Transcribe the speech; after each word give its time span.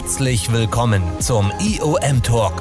Herzlich 0.00 0.52
willkommen 0.52 1.02
zum 1.18 1.50
IOM 1.58 2.22
Talk. 2.22 2.52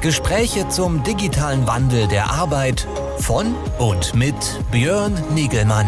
Gespräche 0.00 0.68
zum 0.68 1.04
digitalen 1.04 1.64
Wandel 1.68 2.08
der 2.08 2.28
Arbeit 2.28 2.88
von 3.18 3.54
und 3.78 4.16
mit 4.16 4.34
Björn 4.72 5.14
Nigelmann. 5.32 5.86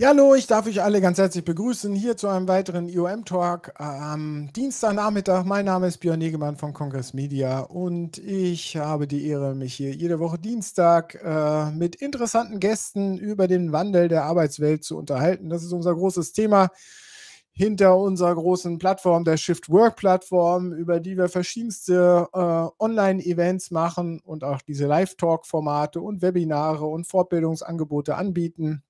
Ja, 0.00 0.10
hallo, 0.10 0.36
ich 0.36 0.46
darf 0.46 0.68
euch 0.68 0.80
alle 0.80 1.00
ganz 1.00 1.18
herzlich 1.18 1.44
begrüßen 1.44 1.92
hier 1.92 2.16
zu 2.16 2.28
einem 2.28 2.46
weiteren 2.46 2.88
IOM-Talk 2.88 3.80
am 3.80 4.48
Dienstagnachmittag. 4.54 5.42
Mein 5.42 5.64
Name 5.64 5.88
ist 5.88 5.98
Björn 5.98 6.20
Negemann 6.20 6.54
von 6.54 6.72
Kongress 6.72 7.14
Media 7.14 7.62
und 7.62 8.16
ich 8.18 8.76
habe 8.76 9.08
die 9.08 9.26
Ehre, 9.26 9.56
mich 9.56 9.74
hier 9.74 9.92
jede 9.92 10.20
Woche 10.20 10.38
Dienstag 10.38 11.18
äh, 11.24 11.72
mit 11.72 11.96
interessanten 11.96 12.60
Gästen 12.60 13.18
über 13.18 13.48
den 13.48 13.72
Wandel 13.72 14.06
der 14.06 14.22
Arbeitswelt 14.22 14.84
zu 14.84 14.96
unterhalten. 14.96 15.50
Das 15.50 15.64
ist 15.64 15.72
unser 15.72 15.96
großes 15.96 16.32
Thema 16.32 16.68
hinter 17.50 17.98
unserer 17.98 18.36
großen 18.36 18.78
Plattform, 18.78 19.24
der 19.24 19.36
Shift 19.36 19.68
Work 19.68 19.96
Plattform, 19.96 20.72
über 20.72 21.00
die 21.00 21.16
wir 21.16 21.28
verschiedenste 21.28 22.28
äh, 22.32 22.38
Online-Events 22.78 23.72
machen 23.72 24.20
und 24.20 24.44
auch 24.44 24.62
diese 24.62 24.86
Live-Talk-Formate 24.86 26.00
und 26.00 26.22
Webinare 26.22 26.86
und 26.86 27.08
Fortbildungsangebote 27.08 28.14
anbieten 28.14 28.84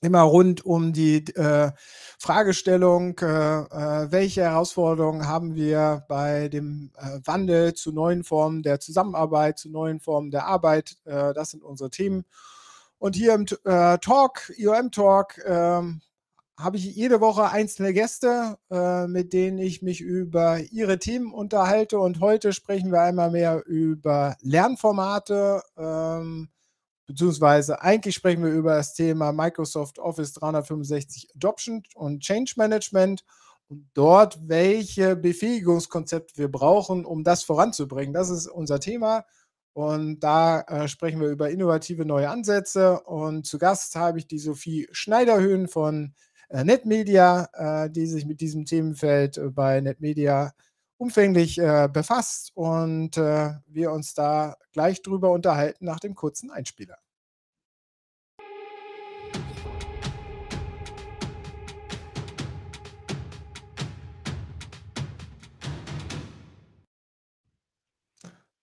immer 0.00 0.22
rund 0.22 0.64
um 0.64 0.92
die 0.92 1.26
äh, 1.34 1.72
Fragestellung, 2.18 3.18
äh, 3.18 3.24
äh, 3.24 4.12
welche 4.12 4.42
Herausforderungen 4.42 5.26
haben 5.26 5.54
wir 5.54 6.04
bei 6.08 6.48
dem 6.48 6.90
äh, 6.96 7.20
Wandel 7.24 7.74
zu 7.74 7.92
neuen 7.92 8.24
Formen 8.24 8.62
der 8.62 8.80
Zusammenarbeit, 8.80 9.58
zu 9.58 9.70
neuen 9.70 10.00
Formen 10.00 10.30
der 10.30 10.46
Arbeit. 10.46 10.96
Äh, 11.04 11.34
das 11.34 11.50
sind 11.50 11.62
unsere 11.62 11.90
Themen. 11.90 12.24
Und 12.98 13.16
hier 13.16 13.34
im 13.34 13.46
äh, 13.64 13.98
Talk, 13.98 14.52
IOM 14.56 14.90
Talk, 14.90 15.38
ähm, 15.46 16.00
habe 16.58 16.76
ich 16.76 16.84
jede 16.94 17.22
Woche 17.22 17.48
einzelne 17.48 17.94
Gäste, 17.94 18.58
mit 19.08 19.32
denen 19.32 19.56
ich 19.56 19.80
mich 19.80 20.02
über 20.02 20.58
ihre 20.58 20.98
Themen 20.98 21.32
unterhalte. 21.32 21.98
Und 21.98 22.20
heute 22.20 22.52
sprechen 22.52 22.92
wir 22.92 23.00
einmal 23.00 23.30
mehr 23.30 23.64
über 23.64 24.36
Lernformate. 24.42 25.62
Ähm, 25.78 26.50
beziehungsweise 27.10 27.82
eigentlich 27.82 28.14
sprechen 28.14 28.44
wir 28.44 28.52
über 28.52 28.76
das 28.76 28.94
Thema 28.94 29.32
Microsoft 29.32 29.98
Office 29.98 30.32
365 30.34 31.30
Adoption 31.34 31.82
und 31.96 32.20
Change 32.20 32.54
Management 32.56 33.24
und 33.68 33.90
dort, 33.94 34.38
welche 34.46 35.16
Befähigungskonzepte 35.16 36.38
wir 36.38 36.48
brauchen, 36.48 37.04
um 37.04 37.24
das 37.24 37.42
voranzubringen. 37.42 38.14
Das 38.14 38.30
ist 38.30 38.46
unser 38.46 38.78
Thema. 38.78 39.24
Und 39.72 40.20
da 40.20 40.60
äh, 40.62 40.86
sprechen 40.86 41.20
wir 41.20 41.28
über 41.28 41.50
innovative 41.50 42.04
neue 42.04 42.30
Ansätze. 42.30 43.00
Und 43.00 43.44
zu 43.44 43.58
Gast 43.58 43.96
habe 43.96 44.18
ich 44.18 44.28
die 44.28 44.38
Sophie 44.38 44.88
Schneiderhöhen 44.92 45.66
von 45.66 46.14
äh, 46.48 46.62
NetMedia, 46.62 47.48
äh, 47.54 47.90
die 47.90 48.06
sich 48.06 48.24
mit 48.24 48.40
diesem 48.40 48.66
Themenfeld 48.66 49.36
äh, 49.36 49.50
bei 49.50 49.80
NetMedia 49.80 50.52
umfänglich 51.00 51.58
äh, 51.58 51.88
befasst 51.90 52.52
und 52.54 53.16
äh, 53.16 53.54
wir 53.66 53.90
uns 53.90 54.12
da 54.12 54.56
gleich 54.72 55.00
drüber 55.00 55.30
unterhalten 55.30 55.86
nach 55.86 55.98
dem 55.98 56.14
kurzen 56.14 56.50
Einspieler. 56.50 56.98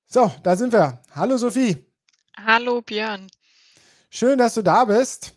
So, 0.05 0.31
da 0.43 0.55
sind 0.55 0.73
wir. 0.73 1.01
Hallo 1.15 1.37
Sophie. 1.37 1.85
Hallo 2.37 2.81
Björn. 2.81 3.27
Schön, 4.11 4.37
dass 4.37 4.53
du 4.53 4.61
da 4.61 4.85
bist. 4.85 5.36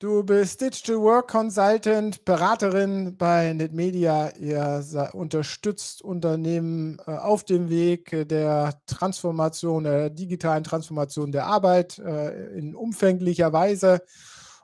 Du 0.00 0.24
bist 0.24 0.62
Digital 0.62 0.96
Work 0.96 1.28
Consultant, 1.28 2.24
Beraterin 2.24 3.18
bei 3.18 3.52
NetMedia. 3.52 4.30
Ihr 4.38 4.82
unterstützt 5.12 6.00
Unternehmen 6.00 6.98
äh, 7.06 7.10
auf 7.10 7.44
dem 7.44 7.68
Weg 7.68 8.26
der 8.30 8.80
Transformation, 8.86 9.84
der 9.84 10.08
digitalen 10.08 10.64
Transformation 10.64 11.32
der 11.32 11.44
Arbeit 11.44 11.98
äh, 11.98 12.46
in 12.56 12.74
umfänglicher 12.74 13.52
Weise. 13.52 14.00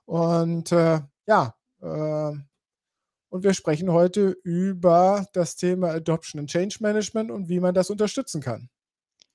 Und 0.07 0.73
äh, 0.73 1.01
ja, 1.27 1.55
und 1.81 3.45
wir 3.45 3.53
sprechen 3.53 3.93
heute 3.93 4.39
über 4.43 5.27
das 5.35 5.57
Thema 5.57 5.91
Adoption 5.91 6.41
and 6.41 6.49
Change 6.49 6.79
Management 6.81 7.31
und 7.31 7.51
wie 7.51 7.61
man 7.61 7.75
das 7.75 7.91
unterstützen 7.91 8.41
kann. 8.41 8.71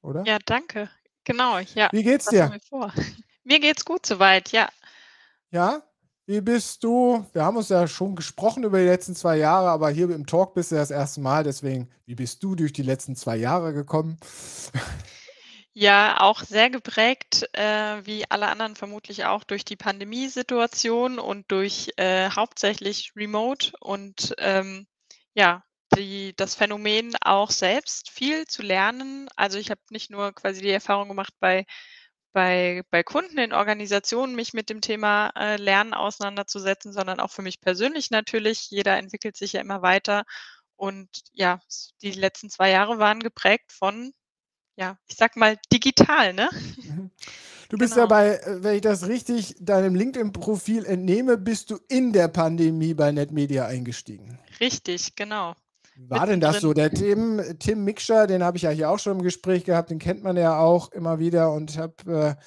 Oder? 0.02 0.24
Ja, 0.26 0.40
danke. 0.44 0.90
Genau, 1.26 1.60
ja. 1.60 1.90
Wie 1.92 2.02
geht's 2.02 2.26
dir? 2.26 2.50
Mir, 2.72 2.92
mir 3.44 3.60
geht's 3.60 3.86
gut 3.86 4.08
soweit, 4.08 4.52
ja. 4.52 4.68
Ja? 5.52 5.84
Wie 6.28 6.42
bist 6.42 6.84
du? 6.84 7.26
Wir 7.34 7.44
haben 7.44 7.58
uns 7.58 7.70
ja 7.70 7.88
schon 7.88 8.16
gesprochen 8.16 8.64
über 8.64 8.78
die 8.78 8.86
letzten 8.86 9.16
zwei 9.16 9.38
Jahre, 9.38 9.70
aber 9.70 9.90
hier 9.90 10.10
im 10.12 10.28
Talk 10.28 10.54
bist 10.54 10.72
du 10.72 10.76
das 10.76 10.92
erste 10.92 11.20
Mal. 11.20 11.44
Deswegen, 11.44 11.90
wie 12.06 12.16
bist 12.16 12.44
du 12.44 12.56
durch 12.56 12.74
die 12.74 12.84
letzten 12.84 13.16
zwei 13.16 13.38
Jahre 13.38 13.74
gekommen? 13.74 14.18
Ja, 15.74 16.20
auch 16.20 16.44
sehr 16.44 16.70
geprägt, 16.70 17.48
äh, 17.54 18.06
wie 18.06 18.30
alle 18.30 18.48
anderen 18.48 18.76
vermutlich 18.76 19.24
auch 19.24 19.46
durch 19.46 19.64
die 19.64 19.78
Pandemiesituation 19.78 21.18
und 21.18 21.50
durch 21.50 21.92
äh, 21.96 22.30
hauptsächlich 22.30 23.14
Remote 23.16 23.72
und 23.80 24.36
ähm, 24.38 24.86
ja, 25.34 25.64
die, 25.96 26.34
das 26.36 26.56
Phänomen 26.56 27.16
auch 27.22 27.52
selbst 27.52 28.10
viel 28.10 28.48
zu 28.48 28.64
lernen. 28.64 29.30
Also 29.38 29.60
ich 29.60 29.72
habe 29.72 29.80
nicht 29.92 30.12
nur 30.12 30.34
quasi 30.34 30.62
die 30.62 30.70
Erfahrung 30.72 31.08
gemacht 31.08 31.34
bei 31.40 31.66
bei, 32.34 32.84
bei 32.90 33.04
Kunden 33.04 33.38
in 33.38 33.54
Organisationen 33.54 34.36
mich 34.36 34.54
mit 34.54 34.70
dem 34.70 34.82
Thema 34.82 35.32
äh, 35.36 35.58
Lernen 35.58 35.94
auseinanderzusetzen, 35.94 36.94
sondern 36.94 37.20
auch 37.20 37.32
für 37.32 37.42
mich 37.42 37.62
persönlich 37.62 38.12
natürlich. 38.12 38.70
Jeder 38.70 38.98
entwickelt 38.98 39.36
sich 39.36 39.54
ja 39.54 39.62
immer 39.62 39.82
weiter. 39.82 40.24
Und 40.76 41.10
ja, 41.34 41.60
die 42.02 42.12
letzten 42.12 42.50
zwei 42.50 42.72
Jahre 42.72 43.00
waren 43.00 43.20
geprägt 43.20 43.72
von, 43.72 44.14
ja, 44.76 44.98
ich 45.08 45.16
sag 45.16 45.36
mal, 45.36 45.58
digital, 45.72 46.34
ne? 46.34 46.50
Mhm. 46.84 47.12
Du 47.70 47.78
bist 47.78 47.94
genau. 47.94 48.08
dabei, 48.08 48.36
äh, 48.36 48.64
wenn 48.64 48.76
ich 48.76 48.82
das 48.82 49.08
richtig 49.08 49.56
deinem 49.58 49.96
LinkedIn-Profil 49.96 50.84
entnehme, 50.86 51.38
bist 51.38 51.72
du 51.72 51.80
in 51.88 52.12
der 52.12 52.28
Pandemie 52.28 52.94
bei 52.94 53.14
NetMedia 53.14 53.66
eingestiegen. 53.66 54.38
Richtig, 54.60 55.16
genau. 55.16 55.56
War 55.98 56.26
denn 56.26 56.40
das 56.40 56.62
so? 56.62 56.74
Der 56.74 56.92
Tim, 56.92 57.42
Tim 57.60 57.84
Mixer, 57.84 58.28
den 58.28 58.44
habe 58.44 58.58
ich 58.58 58.64
ja 58.64 58.70
hier 58.70 58.90
auch 58.90 59.00
schon 59.00 59.18
im 59.18 59.24
Gespräch 59.24 59.66
gehabt, 59.66 59.90
den 59.90 60.00
kennt 60.00 60.24
man 60.24 60.38
ja 60.38 60.58
auch 60.58 60.92
immer 60.92 61.20
wieder 61.20 61.52
und 61.52 61.78
habe, 61.78 62.38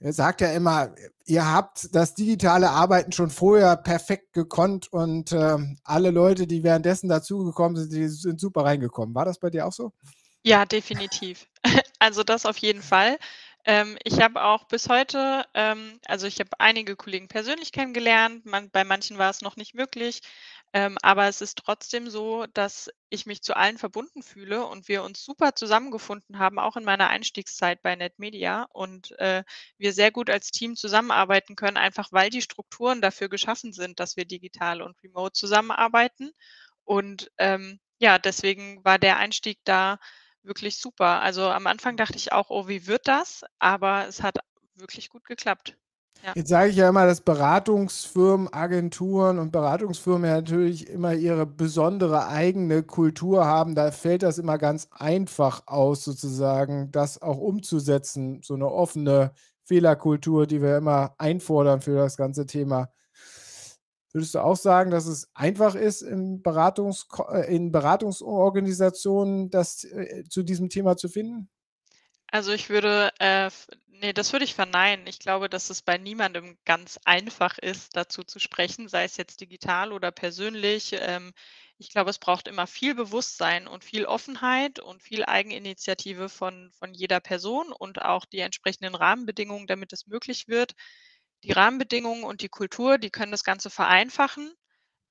äh, 0.00 0.04
er 0.04 0.12
sagt 0.12 0.40
ja 0.40 0.50
immer, 0.52 0.94
ihr 1.26 1.46
habt 1.52 1.94
das 1.94 2.14
digitale 2.14 2.70
Arbeiten 2.70 3.12
schon 3.12 3.30
vorher 3.30 3.76
perfekt 3.76 4.32
gekonnt 4.32 4.90
und 4.92 5.32
äh, 5.32 5.58
alle 5.84 6.10
Leute, 6.10 6.46
die 6.46 6.62
währenddessen 6.62 7.08
dazugekommen 7.08 7.76
sind, 7.76 7.92
die 7.92 8.08
sind 8.08 8.40
super 8.40 8.64
reingekommen. 8.64 9.14
War 9.14 9.26
das 9.26 9.38
bei 9.38 9.50
dir 9.50 9.66
auch 9.66 9.72
so? 9.72 9.92
Ja, 10.42 10.64
definitiv. 10.64 11.46
Also 12.02 12.22
das 12.22 12.46
auf 12.46 12.56
jeden 12.56 12.80
Fall. 12.80 13.18
Ähm, 13.66 13.98
ich 14.04 14.22
habe 14.22 14.42
auch 14.42 14.64
bis 14.64 14.88
heute, 14.88 15.44
ähm, 15.52 16.00
also 16.06 16.26
ich 16.26 16.40
habe 16.40 16.48
einige 16.58 16.96
Kollegen 16.96 17.28
persönlich 17.28 17.72
kennengelernt, 17.72 18.46
man, 18.46 18.70
bei 18.70 18.84
manchen 18.84 19.18
war 19.18 19.28
es 19.28 19.42
noch 19.42 19.56
nicht 19.56 19.74
möglich, 19.74 20.22
ähm, 20.72 20.96
aber 21.02 21.26
es 21.28 21.40
ist 21.40 21.58
trotzdem 21.58 22.08
so, 22.10 22.46
dass 22.54 22.90
ich 23.08 23.26
mich 23.26 23.42
zu 23.42 23.56
allen 23.56 23.76
verbunden 23.78 24.22
fühle 24.22 24.66
und 24.66 24.86
wir 24.88 25.02
uns 25.02 25.24
super 25.24 25.54
zusammengefunden 25.54 26.38
haben, 26.38 26.58
auch 26.60 26.76
in 26.76 26.84
meiner 26.84 27.08
Einstiegszeit 27.08 27.82
bei 27.82 27.96
NetMedia 27.96 28.68
und 28.72 29.12
äh, 29.18 29.42
wir 29.78 29.92
sehr 29.92 30.12
gut 30.12 30.30
als 30.30 30.50
Team 30.52 30.76
zusammenarbeiten 30.76 31.56
können, 31.56 31.76
einfach 31.76 32.12
weil 32.12 32.30
die 32.30 32.42
Strukturen 32.42 33.00
dafür 33.00 33.28
geschaffen 33.28 33.72
sind, 33.72 33.98
dass 33.98 34.16
wir 34.16 34.24
digital 34.24 34.82
und 34.82 35.02
remote 35.02 35.32
zusammenarbeiten. 35.32 36.30
Und 36.84 37.30
ähm, 37.38 37.80
ja, 37.98 38.18
deswegen 38.18 38.84
war 38.84 38.98
der 38.98 39.16
Einstieg 39.18 39.58
da 39.64 39.98
wirklich 40.42 40.76
super. 40.78 41.20
Also 41.22 41.48
am 41.48 41.66
Anfang 41.66 41.96
dachte 41.96 42.16
ich 42.16 42.32
auch, 42.32 42.50
oh, 42.50 42.68
wie 42.68 42.86
wird 42.86 43.08
das? 43.08 43.44
Aber 43.58 44.06
es 44.08 44.22
hat 44.22 44.38
wirklich 44.74 45.08
gut 45.10 45.24
geklappt. 45.24 45.76
Ja. 46.22 46.32
Jetzt 46.34 46.48
sage 46.48 46.70
ich 46.70 46.76
ja 46.76 46.88
immer, 46.88 47.06
dass 47.06 47.22
Beratungsfirmen, 47.22 48.52
Agenturen 48.52 49.38
und 49.38 49.52
Beratungsfirmen 49.52 50.28
ja 50.28 50.36
natürlich 50.36 50.88
immer 50.88 51.14
ihre 51.14 51.46
besondere 51.46 52.28
eigene 52.28 52.82
Kultur 52.82 53.46
haben. 53.46 53.74
Da 53.74 53.90
fällt 53.90 54.22
das 54.22 54.38
immer 54.38 54.58
ganz 54.58 54.88
einfach 54.90 55.62
aus, 55.66 56.04
sozusagen, 56.04 56.90
das 56.92 57.22
auch 57.22 57.38
umzusetzen. 57.38 58.42
So 58.42 58.54
eine 58.54 58.70
offene 58.70 59.32
Fehlerkultur, 59.64 60.46
die 60.46 60.60
wir 60.60 60.76
immer 60.76 61.14
einfordern 61.16 61.80
für 61.80 61.96
das 61.96 62.16
ganze 62.16 62.44
Thema. 62.44 62.90
Würdest 64.12 64.34
du 64.34 64.40
auch 64.40 64.56
sagen, 64.56 64.90
dass 64.90 65.06
es 65.06 65.30
einfach 65.34 65.76
ist, 65.76 66.02
in, 66.02 66.42
Beratungs 66.42 67.06
äh, 67.30 67.54
in 67.54 67.70
Beratungsorganisationen 67.70 69.50
das 69.50 69.84
äh, 69.84 70.24
zu 70.28 70.42
diesem 70.42 70.68
Thema 70.68 70.96
zu 70.96 71.08
finden? 71.08 71.48
Also, 72.32 72.52
ich 72.52 72.68
würde, 72.68 73.10
äh, 73.18 73.46
f 73.46 73.66
ne, 73.88 74.14
das 74.14 74.32
würde 74.32 74.44
ich 74.44 74.54
verneinen. 74.54 75.06
Ich 75.08 75.18
glaube, 75.18 75.48
dass 75.48 75.68
es 75.68 75.82
bei 75.82 75.98
niemandem 75.98 76.56
ganz 76.64 76.98
einfach 77.04 77.58
ist, 77.58 77.96
dazu 77.96 78.22
zu 78.22 78.38
sprechen, 78.38 78.88
sei 78.88 79.02
es 79.04 79.16
jetzt 79.16 79.40
digital 79.40 79.92
oder 79.92 80.12
persönlich. 80.12 80.92
Ähm, 80.92 81.32
ich 81.78 81.90
glaube, 81.90 82.10
es 82.10 82.18
braucht 82.18 82.46
immer 82.46 82.66
viel 82.68 82.94
Bewusstsein 82.94 83.66
und 83.66 83.82
viel 83.84 84.04
Offenheit 84.04 84.78
und 84.78 85.02
viel 85.02 85.24
Eigeninitiative 85.24 86.28
von 86.28 86.70
von 86.78 86.94
jeder 86.94 87.18
Person 87.20 87.72
und 87.72 88.00
auch 88.02 88.24
die 88.26 88.38
entsprechenden 88.40 88.94
Rahmenbedingungen, 88.94 89.66
damit 89.66 89.92
es 89.92 90.06
möglich 90.06 90.46
wird. 90.46 90.72
Die 91.44 91.52
Rahmenbedingungen 91.52 92.24
und 92.24 92.42
die 92.42 92.48
Kultur, 92.48 92.98
die 92.98 93.10
können 93.10 93.32
das 93.32 93.44
Ganze 93.44 93.70
vereinfachen, 93.70 94.52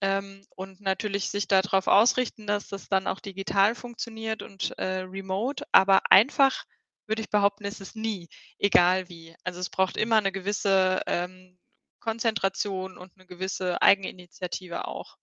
ähm, 0.02 0.46
und 0.56 0.82
natürlich 0.82 1.30
sich 1.32 1.48
da 1.48 1.62
drauf 1.62 1.88
ausrichten, 1.88 2.48
dass 2.48 2.68
das 2.70 2.90
dann 2.90 3.08
auch 3.08 3.20
digital 3.22 3.76
funktioniert 3.76 4.44
und, 4.44 4.78
äh, 4.80 5.02
remote, 5.02 5.66
aber 5.74 6.02
einfach 6.12 6.66
würde 7.10 7.22
ich 7.24 7.30
behaupten, 7.32 7.66
ist 7.66 7.82
es 7.82 7.96
nie, 7.96 8.30
egal 8.60 9.10
wie. 9.10 9.36
Also, 9.44 9.60
es 9.62 9.70
braucht 9.72 9.98
immer 9.98 10.22
'ne 10.22 10.32
gewisse, 10.32 11.02
ähm, 11.08 11.58
Konzentration 12.02 12.98
und 12.98 13.18
'ne 13.18 13.26
gewisse 13.28 13.82
Eigeninitiative 13.82 14.88
auch 14.88 15.18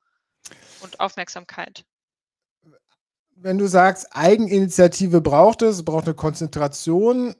und 0.78 1.00
Aufmerksamkeit. 1.00 1.84
Wenn 3.38 3.58
du 3.58 3.66
sagst, 3.66 4.08
Eigeninitiative 4.12 5.20
braucht 5.20 5.60
es, 5.62 5.84
braucht 5.84 6.06
'ne 6.06 6.14
Konzentration, 6.14 7.34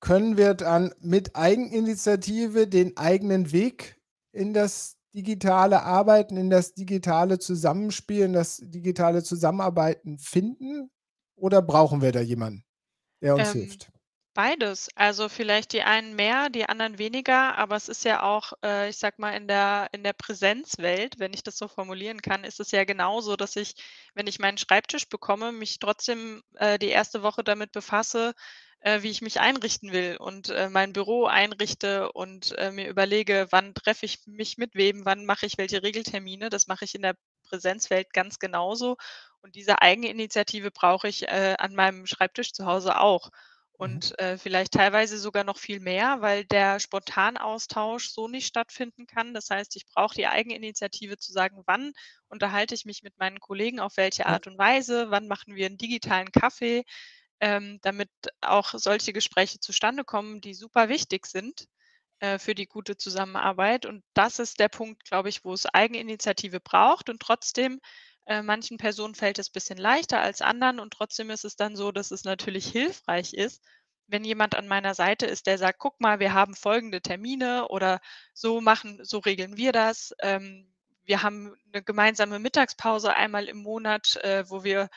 können 0.00 0.36
wir 0.36 0.54
dann 0.54 0.94
mit 1.00 1.36
Eigeninitiative 1.36 2.68
den 2.68 2.96
eigenen 2.96 3.52
Weg 3.52 4.00
in 4.32 4.54
das 4.54 4.96
digitale 5.14 5.82
Arbeiten, 5.84 6.36
in 6.36 6.50
das 6.50 6.74
digitale 6.74 7.38
Zusammenspiel, 7.38 8.24
in 8.26 8.34
das 8.34 8.58
digitale 8.64 9.22
Zusammenarbeiten 9.24 10.18
finden 10.18 10.90
oder 11.36 11.62
brauchen 11.62 12.02
wir 12.02 12.12
da 12.12 12.20
jemanden, 12.20 12.64
der 13.22 13.34
uns 13.36 13.52
Ähm, 13.52 13.52
hilft? 13.52 13.90
beides. 14.34 14.88
Also, 14.96 15.28
vielleicht 15.28 15.72
die 15.72 15.82
einen 15.82 16.14
mehr, 16.16 16.50
die 16.50 16.66
anderen 16.68 16.98
weniger, 16.98 17.56
aber 17.58 17.76
es 17.76 17.88
ist 17.88 18.04
ja 18.04 18.22
auch, 18.22 18.52
äh, 18.64 18.88
ich 18.90 18.96
sage 18.98 19.16
mal, 19.18 19.32
in 19.36 19.48
der 19.48 19.88
in 19.92 20.04
der 20.04 20.12
Präsenzwelt, 20.14 21.18
wenn 21.18 21.34
ich 21.34 21.42
das 21.42 21.58
so 21.58 21.68
formulieren 21.68 22.22
kann, 22.22 22.44
ist 22.44 22.60
es 22.60 22.70
ja 22.72 22.84
genauso, 22.84 23.36
dass 23.36 23.56
ich, 23.56 23.74
wenn 24.14 24.26
ich 24.26 24.38
meinen 24.38 24.58
Schreibtisch 24.58 25.08
bekomme, 25.08 25.52
mich 25.52 25.78
trotzdem, 25.78 26.42
äh, 26.56 26.78
die 26.78 26.90
1. 26.90 27.22
Woche 27.22 27.44
damit 27.44 27.72
befasse, 27.72 28.34
äh, 28.80 29.02
wie 29.02 29.10
ich 29.10 29.22
mich 29.22 29.40
einrichten 29.40 29.92
will 29.92 30.16
und, 30.18 30.48
äh, 30.50 30.68
mein 30.70 30.92
Büro 30.92 31.26
einrichte 31.26 32.12
und, 32.12 32.52
äh, 32.58 32.70
mir 32.72 32.88
überlege, 32.88 33.46
wann 33.50 33.74
treffe 33.74 34.06
ich 34.06 34.20
mich 34.26 34.58
mit 34.58 34.74
wem, 34.74 35.04
wann 35.04 35.24
mache 35.26 35.46
ich 35.46 35.58
welche 35.58 35.82
Regeltermine. 35.82 36.50
Das 36.50 36.66
mache 36.66 36.84
ich 36.84 36.94
in 36.94 37.02
der 37.02 37.16
Präsenzwelt 37.48 38.12
ganz 38.12 38.38
genauso 38.38 38.96
und 39.42 39.54
diese 39.56 39.82
Eigeninitiative 39.82 40.70
brauche 40.70 41.08
ich, 41.08 41.24
äh, 41.28 41.56
an 41.58 41.74
meinem 41.74 42.06
Schreibtisch 42.06 42.52
zu 42.52 42.66
Hause 42.66 42.98
auch 43.00 43.30
Mhm. 43.80 44.12
und, 44.12 44.16
äh, 44.20 44.38
vielleicht 44.38 44.72
teilweise 44.74 45.18
sogar 45.18 45.44
noch 45.44 45.58
viel 45.58 45.80
mehr, 45.80 46.20
weil 46.20 46.44
der 46.44 46.78
Spontanaustausch 46.78 48.08
so 48.10 48.28
nicht 48.28 48.46
stattfinden 48.46 49.06
kann. 49.06 49.34
Das 49.34 49.50
heißt, 49.50 49.74
ich 49.76 49.86
brauche 49.86 50.14
die 50.14 50.26
Eigeninitiative 50.28 51.16
zu 51.18 51.32
sagen: 51.32 51.62
„Wann 51.66 51.92
unterhalte 52.28 52.74
ich 52.74 52.84
mich 52.84 53.02
mit 53.02 53.18
meinen 53.18 53.40
Kollegen, 53.40 53.80
auf 53.80 53.96
welche. 53.96 54.26
Art 54.26 54.46
und 54.46 54.58
Weise? 54.58 55.10
Wann 55.10 55.26
machen 55.28 55.56
wir 55.56 55.66
'n 55.68 55.78
digitalen 55.78 56.30
Kaffee?“ 56.32 56.84
Ähm, 57.40 57.78
damit 57.82 58.10
auch 58.40 58.70
solche 58.74 59.12
Gespräche 59.12 59.58
zustande 59.60 60.04
kommen, 60.04 60.40
die 60.40 60.54
super 60.54 60.88
wichtig 60.88 61.26
sind, 61.26 61.66
äh, 62.20 62.38
für 62.38 62.54
die 62.54 62.66
gute 62.66 62.96
Zusammenarbeit. 62.96 63.86
Und 63.86 64.04
das 64.14 64.38
ist 64.38 64.60
der 64.60 64.68
Punkt, 64.68 65.04
glaube 65.04 65.28
ich, 65.28 65.44
wo 65.44 65.52
es 65.54 65.66
Eigeninitiative 65.66 66.60
braucht 66.60 67.10
und 67.10 67.20
trotzdem, 67.20 67.80
äh, 68.26 68.42
manchen 68.42 68.78
Personen 68.78 69.14
fällt 69.14 69.38
es 69.38 69.50
bisschen 69.50 69.78
leichter 69.78 70.20
als 70.20 70.42
anderen 70.42 70.80
und 70.80 70.92
trotzdem 70.92 71.30
ist 71.30 71.44
es 71.44 71.56
dann 71.56 71.76
so, 71.76 71.92
dass 71.92 72.10
es 72.10 72.24
natürlich 72.24 72.66
hilfreich 72.68 73.34
ist, 73.34 73.62
wenn 74.06 74.24
jemand 74.24 74.54
an 74.54 74.68
meiner 74.68 74.94
Seite 74.94 75.26
ist, 75.26 75.46
der 75.46 75.58
sagt: 75.58 75.78
„Guck 75.78 76.00
mal, 76.00 76.20
wir 76.20 76.34
haben 76.34 76.54
folgende 76.54 77.00
Termine 77.02 77.68
oder 77.68 78.00
so 78.34 78.60
machen 78.60 79.00
so 79.04 79.18
regeln 79.18 79.56
wir 79.56 79.72
das. 79.72 80.12
Ähm, 80.20 80.72
wir 81.04 81.22
haben 81.22 81.54
'ne 81.72 81.82
gemeinsame 81.82 82.38
Mittagspause 82.38 83.14
einmal 83.14 83.46
im 83.48 83.58
Monat, 83.58 84.16
äh, 84.22 84.44
wo 84.50 84.64
wir 84.64 84.88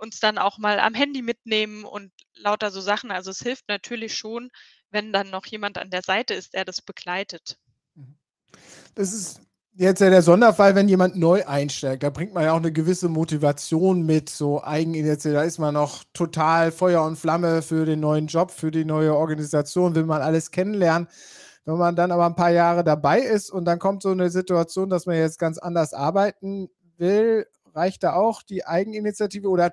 uns 0.00 0.18
dann 0.20 0.38
auch 0.38 0.58
mal 0.58 0.80
am 0.80 0.94
Handy 0.94 1.22
mitnehmen“ 1.22 1.84
und 1.84 2.12
lauter 2.34 2.70
so 2.70 2.80
Sachen. 2.80 3.10
Also, 3.12 3.30
es 3.30 3.38
hilft 3.40 3.68
natürlich 3.68 4.16
schon, 4.16 4.50
wenn 4.90 5.12
dann 5.12 5.30
noch 5.30 5.46
jemand 5.46 5.78
an 5.78 5.90
der 5.90 6.02
Seite 6.02 6.34
ist, 6.34 6.54
der 6.54 6.64
das 6.64 6.82
begleitet. 6.82 7.58
Mhm. 7.94 8.18
Das 8.94 9.12
ist 9.12 9.40
jetzt 9.74 10.00
ja 10.00 10.10
der 10.10 10.22
Sonderfall, 10.22 10.74
wenn 10.74 10.88
jemand 10.88 11.16
neu 11.16 11.44
einsteigt. 11.46 12.02
Da 12.02 12.10
bringt 12.10 12.34
man 12.34 12.44
ja 12.44 12.52
auch 12.52 12.60
'ne 12.60 12.72
gewisse 12.72 13.08
Motivation 13.08 14.02
mit, 14.04 14.28
so 14.28 14.62
Eigeninitiative. 14.62 15.32
Da 15.34 15.42
ist 15.42 15.58
man 15.58 15.74
noch 15.74 16.04
total 16.12 16.70
Feuer 16.72 17.02
und 17.04 17.16
Flamme 17.16 17.62
für 17.62 17.86
den 17.86 18.00
neuen 18.00 18.26
Job, 18.26 18.50
für 18.50 18.70
die 18.70 18.84
neue 18.84 19.14
Organisation, 19.16 19.94
will 19.94 20.04
man 20.04 20.20
alles 20.22 20.50
kennenlernen. 20.50 21.08
Wenn 21.64 21.78
man 21.78 21.96
dann 21.96 22.12
aber 22.12 22.26
'n 22.26 22.34
paar 22.36 22.50
Jahre 22.50 22.84
dabei 22.84 23.20
ist 23.20 23.50
und 23.50 23.64
dann 23.64 23.78
kommt 23.78 24.02
so 24.02 24.12
'ne 24.14 24.30
Situation, 24.30 24.90
dass 24.90 25.06
man 25.06 25.16
jetzt 25.16 25.38
ganz 25.38 25.58
anders 25.58 25.94
arbeiten 25.94 26.68
will, 26.98 27.46
reicht 27.74 28.02
da 28.04 28.14
auch 28.14 28.42
die 28.42 28.66
Eigeninitiative 28.66 29.48
oder 29.48 29.72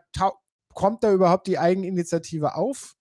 kommt 0.73 1.03
da 1.03 1.11
überhaupt 1.11 1.47
die 1.47 1.59
Eigeninitiative 1.59 2.55
auf? 2.55 2.93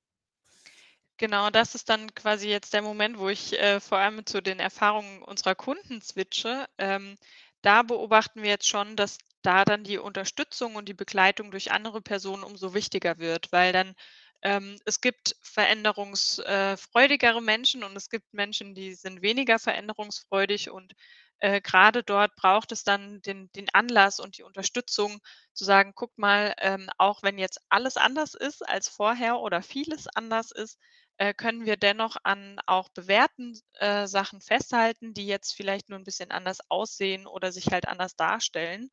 Genau, 1.20 1.50
das 1.50 1.74
ist 1.74 1.88
dann 1.88 2.14
quasi 2.14 2.48
jetzt 2.48 2.72
der 2.74 2.82
Moment, 2.82 3.18
wo 3.18 3.28
ich, 3.28 3.58
äh, 3.58 3.80
vor 3.80 3.98
allem 3.98 4.24
zu 4.24 4.40
den 4.40 4.60
Erfahrungen 4.60 5.20
unserer 5.22 5.56
Kunden 5.56 6.00
switche. 6.00 6.66
Ähm, 6.78 7.18
da 7.62 7.82
beobachten 7.82 8.40
wir 8.42 8.50
jetzt 8.50 8.68
schon, 8.68 8.94
dass 8.94 9.18
da 9.42 9.64
dann 9.64 9.82
die 9.82 9.98
Unterstützung 9.98 10.76
und 10.76 10.88
die 10.88 10.94
Begleitung 10.94 11.50
durch 11.50 11.72
andere 11.72 12.00
Personen 12.02 12.44
umso 12.44 12.72
wichtiger 12.72 13.18
wird, 13.18 13.50
weil 13.50 13.72
dann 13.72 13.94
ähm, 14.42 14.78
es 14.84 15.00
gibt 15.00 15.34
veränderungs 15.42 16.38
äh, 16.38 16.76
freudigere 16.76 17.42
Menschen 17.42 17.82
und 17.82 17.96
es 17.96 18.10
gibt 18.10 18.32
Menschen, 18.32 18.74
die 18.76 18.94
sind 18.94 19.20
weniger 19.20 19.58
veränderungsfreudig 19.58 20.70
und, 20.70 20.92
äh, 21.40 21.60
grade 21.60 22.04
dort 22.04 22.36
braucht 22.36 22.70
es 22.72 22.84
dann 22.84 23.20
den 23.22 23.50
den 23.52 23.68
Anlass 23.72 24.20
und 24.20 24.38
die 24.38 24.42
Unterstützung 24.44 25.18
zu 25.52 25.64
sagen: 25.64 25.92
„Guck 25.96 26.16
mal, 26.18 26.54
ähm, 26.58 26.88
auch 26.98 27.22
wenn 27.24 27.38
jetzt 27.38 27.60
alles 27.68 27.96
anders 27.96 28.34
ist 28.34 28.62
als 28.68 28.88
vorher 28.88 29.40
oder 29.40 29.62
vieles 29.62 30.06
anders 30.08 30.52
ist, 30.52 30.78
äh, 31.18 31.34
können 31.34 31.66
wir 31.66 31.76
dennoch 31.76 32.16
an 32.24 32.60
auch 32.66 32.88
bewährten 32.90 33.60
äh, 33.74 34.06
Sachen 34.08 34.40
festhalten, 34.40 35.14
die 35.14 35.26
jetzt 35.26 35.54
vielleicht 35.54 35.88
nur 35.90 35.98
'n 36.00 36.04
bisschen 36.04 36.30
anders 36.32 36.60
aussehen 36.70 37.26
oder 37.26 37.52
sich 37.52 37.66
halt 37.72 37.88
anders 37.88 38.16
darstellen.“ 38.16 38.90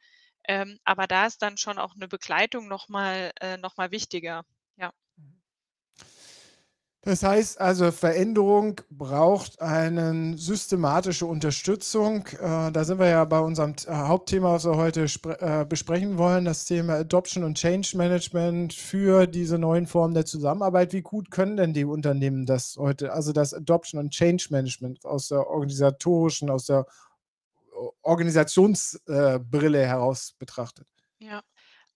Ähm, 0.48 0.80
aber 0.86 1.08
da 1.08 1.28
ist 1.28 1.42
dann 1.42 1.58
schon 1.58 1.80
auch 1.80 1.96
'ne 1.96 2.08
Begleitung 2.10 2.68
noch 2.68 2.90
mal 2.90 3.32
äh, 3.42 3.58
noch 3.58 3.78
wichtiger, 3.92 4.44
ja. 4.78 4.92
Das 7.06 7.22
heißt 7.22 7.62
also, 7.62 7.92
Veränderung 7.92 8.82
braucht 8.90 9.62
einen 9.62 10.38
systematische 10.38 11.28
Unterstützung. 11.28 12.26
Äh, 12.42 12.72
da 12.72 12.84
sind 12.84 12.98
wir 12.98 13.08
ja 13.08 13.24
bei 13.26 13.40
unserem 13.40 13.76
T 13.76 13.88
Hauptthema, 13.92 14.54
was 14.54 14.66
wir 14.66 14.76
heute 14.76 15.06
äh, 15.40 15.66
besprechen 15.66 16.18
wollen, 16.18 16.46
das 16.46 16.66
Thema 16.66 16.96
Adoption 16.96 17.44
und 17.44 17.60
Change 17.60 17.96
Management 17.96 18.74
für 18.74 19.28
diese 19.28 19.60
neuen 19.60 19.86
Formen 19.86 20.16
der 20.16 20.26
Zusammenarbeit. 20.26 20.94
Wie 20.94 21.04
gut 21.04 21.30
können 21.30 21.58
denn 21.58 21.74
die 21.74 21.86
Unternehmen 21.86 22.48
das 22.48 22.76
heute, 22.76 23.14
also 23.14 23.34
das 23.34 23.54
Adoption 23.54 24.00
und 24.00 24.10
Change 24.10 24.48
Management 24.50 25.06
aus 25.06 25.28
der 25.28 25.46
organisatorischen, 25.46 26.50
aus 26.50 26.66
der 26.66 26.88
O 27.72 27.92
Organisations 28.02 29.00
äh, 29.06 29.38
Brille 29.38 29.86
heraus 29.86 30.34
betrachtet? 30.40 30.88
Ja. 31.20 31.44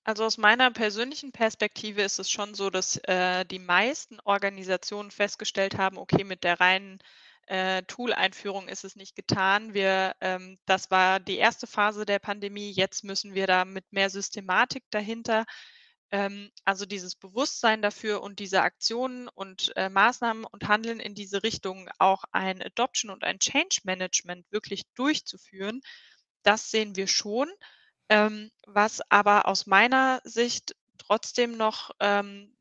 Also, 0.06 0.24
aus 0.26 0.38
meiner 0.38 0.72
persönlichen 0.72 1.32
Perspektive 1.32 2.02
ist 2.02 2.20
es 2.20 2.30
schon 2.32 2.54
so, 2.56 2.70
dass, 2.70 2.98
äh, 3.04 3.46
die 3.46 3.60
meisten 3.60 4.20
Organisationen 4.22 5.12
festgestellt 5.12 5.78
haben: 5.78 5.98
„Okay, 5.98 6.24
mit 6.24 6.44
der 6.44 6.60
reinen, 6.60 7.00
äh, 7.48 7.84
Tool-Einführung 7.84 8.68
ist 8.70 8.84
es 8.86 8.96
nicht 8.96 9.16
getan. 9.16 9.74
Wir 9.74 10.16
ähm, 10.22 10.58
das 10.66 10.90
war 10.90 11.20
die 11.20 11.38
1. 11.38 11.68
Phase 11.68 12.06
der 12.06 12.20
Pandemie, 12.20 12.72
jetzt 12.72 13.04
müssen 13.04 13.34
wir 13.34 13.46
da 13.48 13.66
mit 13.66 13.92
mehr 13.92 14.10
Systematik 14.10 14.84
dahinter“ 14.92 15.46
ähm, 16.12 16.50
also, 16.66 16.86
dieses 16.88 17.16
Bewusstsein 17.16 17.82
dafür 17.84 18.22
und 18.24 18.40
diese 18.40 18.62
Aktionen 18.64 19.28
und, 19.30 19.74
äh, 19.76 19.90
Maßnahmen 19.90 20.44
und 20.46 20.68
Handeln 20.68 21.00
in 21.00 21.14
diese 21.16 21.44
Richtung, 21.44 21.90
auch 22.00 22.24
ein 22.32 22.62
Adoption 22.64 23.12
und 23.12 23.24
ein 23.24 23.38
Change 23.40 23.82
Management 23.84 24.46
wirklich 24.52 24.84
durchzuführen, 24.96 25.82
das 26.44 26.72
sehen 26.72 26.96
wir 26.96 27.08
schon. 27.08 27.50
Ähm, 28.12 28.50
was 28.66 29.02
aber 29.12 29.48
aus 29.48 29.68
meiner 29.68 30.20
Sicht 30.24 30.76
trotzdem 30.98 31.56
noch, 31.58 31.92
ähm, 32.00 32.56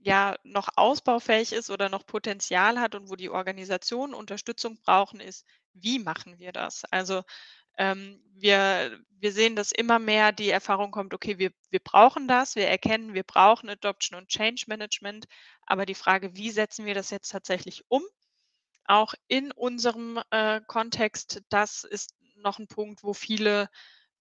ja, 0.00 0.36
noch 0.44 0.68
ausbaufähig 0.76 1.52
ist 1.52 1.70
oder 1.70 1.88
noch 1.90 2.06
Potenzial 2.06 2.80
hat 2.80 2.94
und 2.96 3.10
wo 3.10 3.16
die 3.16 3.30
Organisationen 3.30 4.14
Unterstützung 4.14 4.78
brauchen, 4.84 5.20
ist: 5.20 5.46
Wie 5.74 5.98
machen 6.00 6.38
wir 6.38 6.52
das? 6.52 6.84
Also, 6.92 7.22
ähm, 7.78 8.22
wir 8.34 9.00
wir 9.20 9.32
sehen, 9.32 9.56
dass 9.56 9.72
immer 9.72 9.98
mehr 10.00 10.32
die 10.32 10.50
Erfahrung 10.50 10.92
kommt: 10.92 11.14
„Okay, 11.14 11.38
wir 11.38 11.52
wir 11.70 11.80
brauchen 11.80 12.28
das. 12.28 12.56
Wir 12.56 12.68
erkennen, 12.68 13.14
wir 13.14 13.24
brauchen 13.24 13.70
Adoption 13.70 14.18
und 14.18 14.28
Change 14.30 14.64
Management.“ 14.68 15.26
Aber 15.66 15.86
die 15.86 15.94
Frage: 15.96 16.36
„Wie 16.36 16.50
setzen 16.52 16.86
wir 16.86 16.94
das 16.94 17.10
jetzt 17.10 17.30
tatsächlich 17.30 17.84
um?“ 17.88 18.02
Auch 18.86 19.14
in 19.28 19.52
unserem, 19.52 20.20
äh, 20.30 20.60
Kontext, 20.68 21.42
das 21.50 21.84
ist 21.84 22.14
noch 22.36 22.58
'n 22.60 22.68
Punkt, 22.68 23.04
wo 23.04 23.14
viele, 23.14 23.68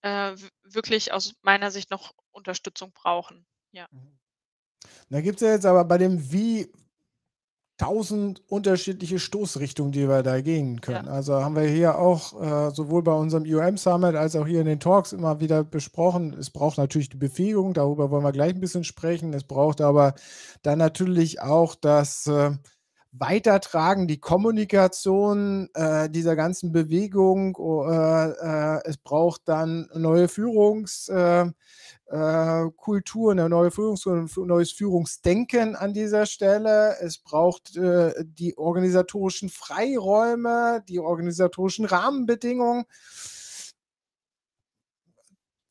äh, 0.01 0.35
wirklich 0.63 1.13
aus 1.13 1.33
meiner 1.41 1.71
Sicht 1.71 1.91
noch 1.91 2.13
Unterstützung 2.31 2.91
brauchen, 2.93 3.45
ja. 3.71 3.87
Mhm. 3.91 4.17
Da 5.09 5.21
gibt 5.21 5.41
es 5.41 5.47
ja 5.47 5.53
jetzt 5.53 5.65
aber 5.65 5.83
bei 5.85 5.97
dem 5.97 6.31
Wie 6.31 6.71
tausend 7.81 8.43
unterschiedliche 8.47 9.17
Stoßrichtungen, 9.17 9.91
die 9.91 10.07
wir 10.07 10.21
da 10.21 10.39
gehen 10.41 10.81
können. 10.81 11.07
Ja. 11.07 11.13
Also 11.13 11.43
haben 11.43 11.55
wir 11.55 11.63
hier 11.63 11.97
auch 11.97 12.39
äh, 12.39 12.69
sowohl 12.75 13.01
bei 13.01 13.13
unserem 13.13 13.43
UM 13.43 13.75
Summit 13.75 14.15
als 14.15 14.35
auch 14.35 14.45
hier 14.45 14.59
in 14.59 14.67
den 14.67 14.79
Talks 14.79 15.13
immer 15.13 15.39
wieder 15.39 15.63
besprochen. 15.63 16.33
Es 16.33 16.51
braucht 16.51 16.77
natürlich 16.77 17.09
die 17.09 17.17
Befähigung, 17.17 17.73
darüber 17.73 18.11
wollen 18.11 18.23
wir 18.23 18.33
gleich 18.33 18.53
ein 18.53 18.59
bisschen 18.59 18.83
sprechen. 18.83 19.33
Es 19.33 19.43
braucht 19.43 19.81
aber 19.81 20.13
dann 20.61 20.77
natürlich 20.77 21.41
auch 21.41 21.73
das 21.73 22.27
äh, 22.27 22.51
Weitertragen, 23.13 24.07
die 24.07 24.19
Kommunikation 24.19 25.69
äh, 25.73 26.09
dieser 26.09 26.35
ganzen 26.37 26.71
Bewegung. 26.71 27.57
Äh, 27.59 28.29
äh, 28.29 28.81
es 28.85 28.97
braucht 28.97 29.41
dann 29.45 29.89
neue 29.93 30.27
Führungs- 30.27 31.09
äh, 31.11 31.51
äh, 32.09 32.69
eine 33.31 33.49
neue 33.49 33.71
Führungs 33.71 34.05
ein 34.07 34.29
neues 34.47 34.71
Führungsdenken 34.71 35.75
an 35.75 35.93
dieser 35.93 36.25
Stelle. 36.25 36.97
Es 37.01 37.17
braucht 37.17 37.75
äh, 37.75 38.13
die 38.25 38.57
organisatorischen 38.57 39.49
Freiräume, 39.49 40.83
die 40.87 40.99
organisatorischen 40.99 41.85
Rahmenbedingungen. 41.85 42.85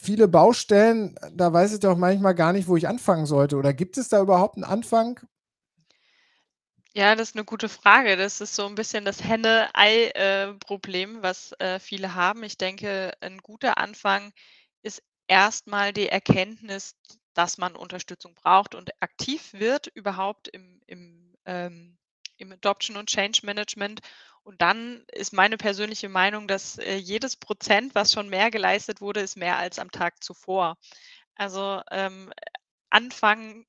Viele 0.03 0.29
Baustellen, 0.29 1.15
da 1.35 1.53
weiß 1.53 1.75
ich 1.75 1.81
doch 1.81 1.97
manchmal 1.97 2.35
gar 2.35 2.53
nicht, 2.53 2.69
wo 2.69 2.77
ich 2.77 2.89
anfangen 2.89 3.27
sollte. 3.27 3.57
Oder 3.57 3.73
gibt 3.75 3.99
es 3.99 4.09
da 4.09 4.21
überhaupt 4.21 4.57
einen 4.57 4.65
Anfang? 4.65 5.21
Ja, 6.95 7.15
das 7.15 7.31
ist 7.31 7.37
eine 7.37 7.45
gute 7.45 7.69
Frage. 7.69 8.17
Das 8.17 8.41
ist 8.41 8.55
so 8.57 8.67
ein 8.67 8.75
bisschen 8.75 9.05
das 9.05 9.23
Henne-Ei-Problem, 9.23 11.19
äh, 11.19 11.23
was 11.23 11.53
äh, 11.61 11.79
viele 11.79 12.15
haben. 12.15 12.43
Ich 12.43 12.59
denke, 12.59 13.13
ein 13.21 13.39
guter 13.39 13.79
Anfang 13.79 14.33
ist 14.83 15.03
erstmal 15.29 15.93
die 15.93 16.09
Erkenntnis, 16.09 16.97
dass 17.35 17.59
man 17.59 17.77
Unterstützung 17.77 18.35
braucht 18.35 18.75
und 18.75 18.91
aktiv 19.01 19.53
wird 19.53 19.87
überhaupt 19.87 20.49
im, 20.49 20.81
im, 20.87 21.37
ähm, 21.47 21.97
im 22.39 22.53
Adoption 22.53 22.97
und 22.97 23.09
Change 23.09 23.41
Management. 23.45 24.01
Und 24.43 24.61
dann 24.61 25.05
ist 25.13 25.33
meine 25.33 25.59
persönliche 25.59 26.09
Meinung, 26.09 26.49
dass 26.49 26.79
äh, 26.79 26.97
jedes 26.97 27.37
Prozent, 27.37 27.95
was 27.95 28.13
schon 28.13 28.29
mehr 28.29 28.51
geleistet 28.51 29.01
wurde, 29.01 29.21
ist 29.21 29.37
mehr 29.37 29.59
als 29.59 29.79
am 29.79 29.93
Tag 29.93 30.25
zuvor. 30.25 30.77
Also 31.37 31.83
ähm, 31.91 32.33
anfangen, 32.91 33.67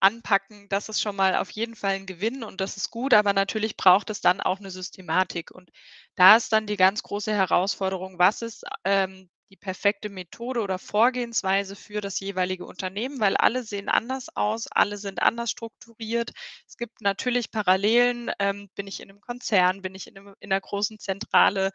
anpacken, 0.00 0.68
das 0.68 0.88
ist 0.88 1.00
schon 1.00 1.16
mal 1.16 1.36
auf 1.36 1.50
jeden 1.50 1.74
Fall 1.76 1.92
ein 1.94 2.06
Gewinn 2.06 2.44
und 2.44 2.60
das 2.60 2.76
ist 2.76 2.90
gut, 2.90 3.14
aber 3.14 3.32
natürlich 3.32 3.76
braucht 3.76 4.10
es 4.10 4.20
dann 4.20 4.40
auch 4.40 4.58
eine 4.60 4.70
Systematik. 4.70 5.50
Und 5.50 5.70
da 6.16 6.36
ist 6.36 6.52
dann 6.52 6.66
die 6.66 6.76
ganz 6.76 7.02
große 7.02 7.32
Herausforderung, 7.32 8.18
was 8.18 8.42
ist 8.42 8.64
ähm, 8.84 9.30
die 9.50 9.56
perfekte 9.56 10.10
Methode 10.10 10.60
oder 10.60 10.78
Vorgehensweise 10.78 11.74
für 11.74 12.00
das 12.02 12.20
jeweilige 12.20 12.66
Unternehmen, 12.66 13.18
weil 13.20 13.36
alle 13.36 13.62
sehen 13.64 13.88
anders 13.88 14.28
aus, 14.36 14.66
alle 14.70 14.98
sind 14.98 15.22
anders 15.22 15.50
strukturiert. 15.50 16.32
Es 16.66 16.76
gibt 16.76 17.00
natürlich 17.00 17.50
Parallelen. 17.50 18.30
Ähm, 18.38 18.68
bin 18.74 18.86
ich 18.86 19.00
in 19.00 19.08
einem 19.10 19.20
Konzern, 19.22 19.80
bin 19.82 19.94
ich 19.94 20.06
in, 20.06 20.18
einem, 20.18 20.34
in 20.40 20.52
einer 20.52 20.60
großen 20.60 20.98
Zentrale? 20.98 21.70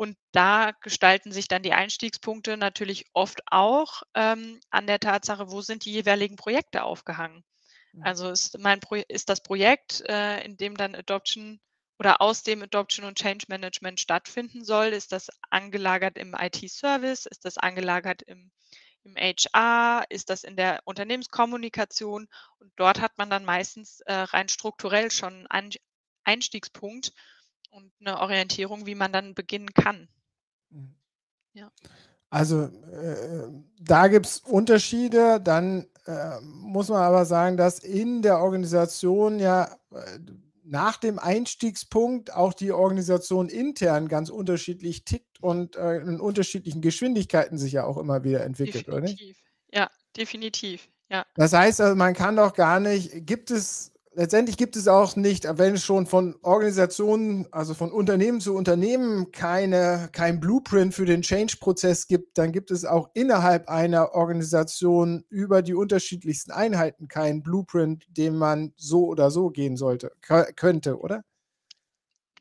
Und 0.00 0.16
da 0.32 0.70
gestalten 0.80 1.30
sich 1.30 1.46
dann 1.46 1.62
die 1.62 1.74
Einstiegspunkte 1.74 2.56
natürlich 2.56 3.04
oft 3.12 3.42
auch 3.50 4.02
ähm, 4.14 4.58
an 4.70 4.86
der 4.86 4.98
Tatsache, 4.98 5.50
wo 5.50 5.60
sind 5.60 5.84
die 5.84 5.92
jeweiligen 5.92 6.36
Projekte 6.36 6.84
aufgehangen. 6.84 7.44
Mhm. 7.92 8.02
Also 8.02 8.30
ist, 8.30 8.58
mein 8.58 8.80
Pro 8.80 8.94
ist 8.94 9.28
das 9.28 9.42
Projekt, 9.42 10.00
äh, 10.08 10.42
in 10.42 10.56
dem 10.56 10.74
dann 10.74 10.94
Adoption 10.94 11.60
oder 11.98 12.22
aus 12.22 12.42
dem 12.42 12.62
Adoption 12.62 13.04
und 13.04 13.18
Change 13.18 13.44
Management 13.48 14.00
stattfinden 14.00 14.64
soll? 14.64 14.86
Ist 14.86 15.12
das 15.12 15.28
angelagert 15.50 16.16
im 16.16 16.34
IT-Service? 16.34 17.26
Ist 17.26 17.44
das 17.44 17.58
angelagert 17.58 18.22
im, 18.22 18.50
im 19.02 19.16
HR? 19.16 20.06
Ist 20.08 20.30
das 20.30 20.44
in 20.44 20.56
der 20.56 20.80
Unternehmenskommunikation? 20.84 22.26
Und 22.58 22.72
dort 22.76 23.02
hat 23.02 23.18
man 23.18 23.28
dann 23.28 23.44
meistens 23.44 24.00
äh, 24.06 24.14
rein 24.14 24.48
strukturell 24.48 25.10
schon 25.10 25.46
einen 25.48 25.72
Einstiegspunkt 26.24 27.12
und 27.70 27.92
eine 28.00 28.20
Orientierung, 28.20 28.86
wie 28.86 28.94
man 28.94 29.12
dann 29.12 29.34
beginnen 29.34 29.72
kann. 29.74 30.08
Mhm. 30.70 30.94
Ja. 31.54 31.70
Also 32.30 32.64
äh, 32.64 33.48
da 33.80 34.06
gibt 34.08 34.26
es 34.26 34.38
Unterschiede. 34.38 35.40
Dann 35.40 35.86
äh, 36.06 36.40
muss 36.42 36.88
man 36.88 37.02
aber 37.02 37.24
sagen, 37.26 37.56
dass 37.56 37.80
in 37.80 38.22
der 38.22 38.38
Organisation 38.38 39.40
ja 39.40 39.76
äh, 39.92 40.18
nach 40.62 40.96
dem 40.98 41.18
Einstiegspunkt 41.18 42.32
auch 42.32 42.54
die 42.54 42.70
Organisation 42.70 43.48
intern 43.48 44.06
ganz 44.06 44.30
unterschiedlich 44.30 45.04
tickt 45.04 45.42
und 45.42 45.74
äh, 45.74 45.96
in 45.96 46.20
unterschiedlichen 46.20 46.80
Geschwindigkeiten 46.80 47.58
sich 47.58 47.72
ja 47.72 47.84
auch 47.84 47.98
immer 47.98 48.22
wieder 48.22 48.44
entwickelt, 48.44 48.86
definitiv. 48.86 49.36
oder? 49.72 49.80
Ja, 49.80 49.90
definitiv. 50.16 50.88
Ja. 51.10 51.26
Das 51.34 51.52
heißt, 51.52 51.80
also 51.80 51.96
man 51.96 52.14
kann 52.14 52.36
doch 52.36 52.54
gar 52.54 52.78
nicht, 52.78 53.26
gibt 53.26 53.50
es 53.50 53.89
letztendlich 54.12 54.56
gibt 54.56 54.76
es 54.76 54.88
auch 54.88 55.16
nicht, 55.16 55.46
wenn 55.58 55.74
es 55.74 55.84
schon 55.84 56.06
von 56.06 56.36
Organisationen, 56.42 57.46
also 57.52 57.74
von 57.74 57.92
Unternehmen 57.92 58.40
zu 58.40 58.54
Unternehmen 58.54 59.30
keine, 59.30 60.08
kein 60.12 60.40
Blueprint 60.40 60.94
für 60.94 61.06
den 61.06 61.22
Change-Prozess 61.22 62.06
gibt, 62.06 62.36
dann 62.38 62.52
gibt 62.52 62.70
es 62.70 62.84
auch 62.84 63.10
innerhalb 63.14 63.68
einer 63.68 64.14
Organisation 64.14 65.24
über 65.28 65.62
die 65.62 65.74
unterschiedlichsten 65.74 66.50
Einheiten 66.50 67.08
keinen 67.08 67.42
Blueprint, 67.42 68.06
den 68.08 68.36
man 68.36 68.72
so 68.76 69.06
oder 69.06 69.30
so 69.30 69.50
gehen 69.50 69.76
sollte, 69.76 70.12
könnte, 70.56 70.98
oder? 70.98 71.22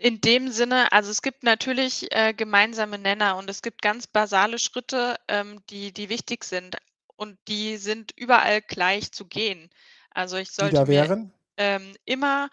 In 0.01 0.21
dem 0.21 0.49
Sinne, 0.49 0.93
also 0.93 1.11
es 1.11 1.21
gibt 1.21 1.43
natürlich 1.43 2.07
äh, 2.11 2.33
gemeinsame 2.33 2.97
Nenner 2.97 3.35
und 3.35 3.49
es 3.49 3.61
gibt 3.61 3.81
ganz 3.81 4.07
basale 4.07 4.57
Schritte, 4.57 5.17
ähm, 5.27 5.59
die, 5.69 5.91
die 5.91 6.07
wichtig 6.07 6.45
sind 6.45 6.77
und 7.17 7.37
die 7.49 7.75
sind 7.75 8.13
überall 8.15 8.61
gleich 8.61 9.11
zu 9.11 9.25
gehen. 9.25 9.69
Also 10.11 10.37
ich 10.37 10.51
sollte 10.51 10.71
die 10.71 10.75
da 10.77 10.87
wären? 10.87 11.33
Ähm, 11.59 11.95
immer 12.05 12.49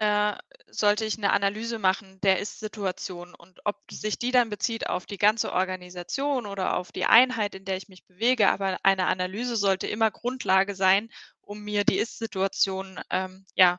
äh, 0.00 0.34
sollte 0.70 1.04
ich 1.04 1.18
eine 1.18 1.32
Analyse 1.32 1.78
machen 1.78 2.20
der 2.22 2.38
Ist-Situation 2.40 3.34
und 3.34 3.60
ob 3.64 3.76
sich 3.90 4.18
die 4.18 4.30
dann 4.30 4.50
bezieht 4.50 4.88
auf 4.88 5.06
die 5.06 5.18
ganze 5.18 5.52
Organisation 5.52 6.46
oder 6.46 6.76
auf 6.76 6.92
die 6.92 7.06
Einheit, 7.06 7.54
in 7.54 7.64
der 7.64 7.76
ich 7.76 7.88
mich 7.88 8.06
bewege. 8.06 8.50
Aber 8.50 8.78
eine 8.84 9.06
Analyse 9.06 9.56
sollte 9.56 9.86
immer 9.86 10.10
Grundlage 10.10 10.74
sein, 10.74 11.08
um 11.40 11.62
mir 11.64 11.84
die 11.84 11.98
Ist-Situation 11.98 13.00
ähm, 13.10 13.46
ja, 13.54 13.74
äh, 13.74 13.78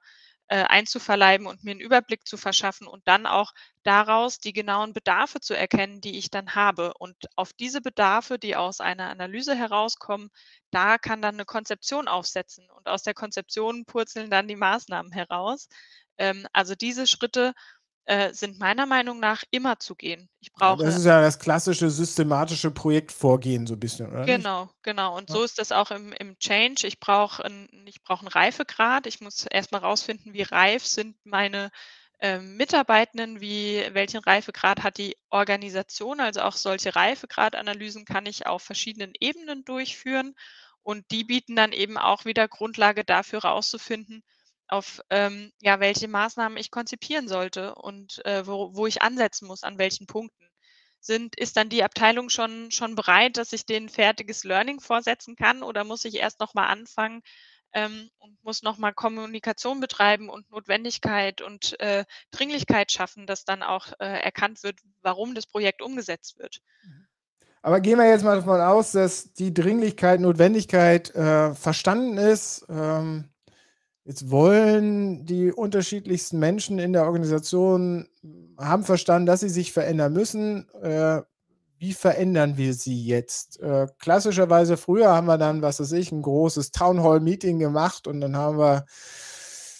einzuverleiben 0.55 1.47
und 1.47 1.63
mir 1.63 1.71
einen 1.71 1.79
Überblick 1.79 2.27
zu 2.27 2.37
verschaffen 2.37 2.87
und 2.87 3.07
dann 3.07 3.25
auch 3.25 3.51
daraus 3.83 4.39
die 4.39 4.53
genauen 4.53 4.93
Bedarfe 4.93 5.39
zu 5.39 5.55
erkennen, 5.55 6.01
die 6.01 6.17
ich 6.17 6.31
dann 6.31 6.55
habe. 6.55 6.93
Und 6.97 7.15
auf 7.35 7.53
diese 7.53 7.81
Bedarfe, 7.81 8.39
die 8.39 8.55
aus 8.55 8.79
einer 8.81 9.09
Analyse 9.09 9.55
herauskommen, 9.55 10.29
da 10.71 10.97
kann 10.97 11.21
dann 11.21 11.35
eine 11.35 11.45
Konzeption 11.45 12.07
aufsetzen 12.07 12.69
und 12.71 12.87
aus 12.87 13.03
der 13.03 13.13
Konzeption 13.13 13.85
purzeln 13.85 14.29
dann 14.31 14.47
die 14.47 14.55
Maßnahmen 14.55 15.11
heraus. 15.11 15.67
Ähm, 16.17 16.47
also 16.53 16.75
diese 16.75 17.07
Schritte 17.07 17.53
äh, 18.09 18.33
sind 18.33 18.57
meiner 18.57 18.87
Meinung 18.87 19.19
nach 19.19 19.43
immer 19.51 19.77
zu 19.77 19.93
gehen. 19.93 20.29
Ich 20.39 20.51
brauche. 20.51 20.83
das 20.83 20.97
ist 20.97 21.05
ja 21.05 21.21
das 21.21 21.37
klassische 21.37 21.91
systematische 21.91 22.71
Projektvorgehen, 22.71 23.67
so 23.67 23.75
ein 23.75 23.79
bisschen, 23.79 24.09
oder? 24.09 24.25
Genau, 24.25 24.63
nicht? 24.63 24.73
genau. 24.81 25.15
Und 25.15 25.29
ja. 25.29 25.35
so 25.35 25.43
ist 25.43 25.59
das 25.59 25.71
auch 25.71 25.91
im, 25.91 26.11
im 26.13 26.35
Change. 26.39 26.87
Ich 26.87 26.99
brauche 26.99 27.45
ein, 27.45 27.69
ich 27.85 28.01
brauch 28.01 28.21
einen 28.21 28.29
Reifegrad. 28.29 29.05
Ich 29.05 29.21
muss 29.21 29.45
erstmal 29.45 29.81
rausfinden, 29.81 30.33
wie 30.33 30.41
reif 30.41 30.87
sind 30.87 31.17
meine 31.23 31.69
äh, 32.17 32.39
Mitarbeitenden, 32.39 33.41
wie, 33.41 33.87
welchen 33.93 34.21
Reifegrad 34.21 34.81
hat 34.81 34.97
die 34.97 35.15
Organisation. 35.29 36.19
Also 36.19 36.41
auch 36.41 36.55
solche 36.55 36.95
Reifegradanalysen 36.95 38.05
kann 38.05 38.25
ich 38.25 38.47
auf 38.47 38.63
verschiedenen 38.63 39.13
Ebenen 39.19 39.65
durchführen. 39.65 40.33
Und 40.81 41.05
die 41.11 41.25
bieten 41.25 41.55
dann 41.55 41.73
eben 41.73 41.99
auch 41.99 42.25
wieder 42.25 42.47
Grundlage 42.47 43.03
dafür 43.03 43.43
herauszufinden, 43.43 44.23
auf 44.69 45.01
ähm, 45.09 45.51
ja, 45.61 45.79
welche 45.79 46.07
Maßnahmen 46.07 46.57
ich 46.57 46.71
konzipieren 46.71 47.27
sollte 47.27 47.75
und 47.75 48.23
äh, 48.25 48.45
wo, 48.45 48.75
wo 48.75 48.87
ich 48.87 49.01
ansetzen 49.01 49.47
muss, 49.47 49.63
an 49.63 49.77
welchen 49.77 50.07
Punkten. 50.07 50.45
Sind, 51.01 51.37
ist 51.37 51.55
dann 51.55 51.69
die 51.69 51.83
Abteilung 51.83 52.29
schon, 52.29 52.71
schon 52.71 52.95
bereit, 52.95 53.37
dass 53.37 53.53
ich 53.53 53.65
denen 53.65 53.87
fertiges 53.87 54.43
Learning 54.43 54.81
vorsetzen 54.81 55.37
kann 55.37 55.63
oder 55.63 55.85
muss 55.85 56.03
ich 56.03 56.15
erst 56.15 56.41
nochmal 56.41 56.67
anfangen 56.67 57.21
ähm, 57.73 58.09
und 58.17 58.43
muss 58.43 58.63
nochmal 58.63 58.93
Kommunikation 58.93 59.79
betreiben 59.79 60.29
und 60.29 60.49
Notwendigkeit 60.51 61.41
und 61.41 61.79
äh, 61.79 62.03
Dringlichkeit 62.31 62.91
schaffen, 62.91 63.27
dass 63.27 63.45
dann 63.45 63.63
auch 63.63 63.87
äh, 63.99 64.05
erkannt 64.05 64.61
wird, 64.63 64.75
warum 65.01 65.35
das 65.35 65.47
Projekt 65.47 65.81
umgesetzt 65.81 66.37
wird. 66.37 66.59
Mhm. 66.83 67.07
Aber 67.61 67.81
gehen 67.81 67.97
wir 67.97 68.07
jetzt 68.07 68.23
mal 68.23 68.37
davon 68.37 68.61
aus, 68.61 68.93
dass 68.93 69.33
die 69.33 69.53
Dringlichkeit, 69.53 70.21
Notwendigkeit 70.21 71.13
äh, 71.13 71.53
verstanden 71.53 72.17
ist. 72.17 72.65
Ähm, 72.69 73.29
Jetzt 74.09 74.31
wollen 74.31 75.27
die 75.27 75.51
unterschiedlichsten 75.51 76.39
Menschen 76.39 76.79
in 76.79 76.93
der 76.93 77.05
Organisation 77.05 78.09
haben 78.57 78.83
verstanden, 78.83 79.27
dass 79.27 79.41
sie 79.41 79.49
sich 79.49 79.71
verändern 79.71 80.13
müssen. 80.13 80.67
Äh, 80.81 81.21
wie 81.77 81.93
verändern 81.93 82.57
wir 82.57 82.73
sie 82.73 83.05
jetzt? 83.05 83.59
Äh, 83.59 83.85
klassischerweise 83.99 84.77
früher 84.77 85.09
haben 85.09 85.27
wir 85.27 85.37
dann, 85.37 85.61
was 85.61 85.79
weiß 85.79 85.91
ich, 85.91 86.11
ein 86.11 86.23
großes 86.23 86.71
Town 86.71 87.03
Hall 87.03 87.19
Meeting 87.19 87.59
gemacht 87.59 88.07
und 88.07 88.19
dann 88.19 88.35
haben 88.35 88.57
wir 88.57 88.87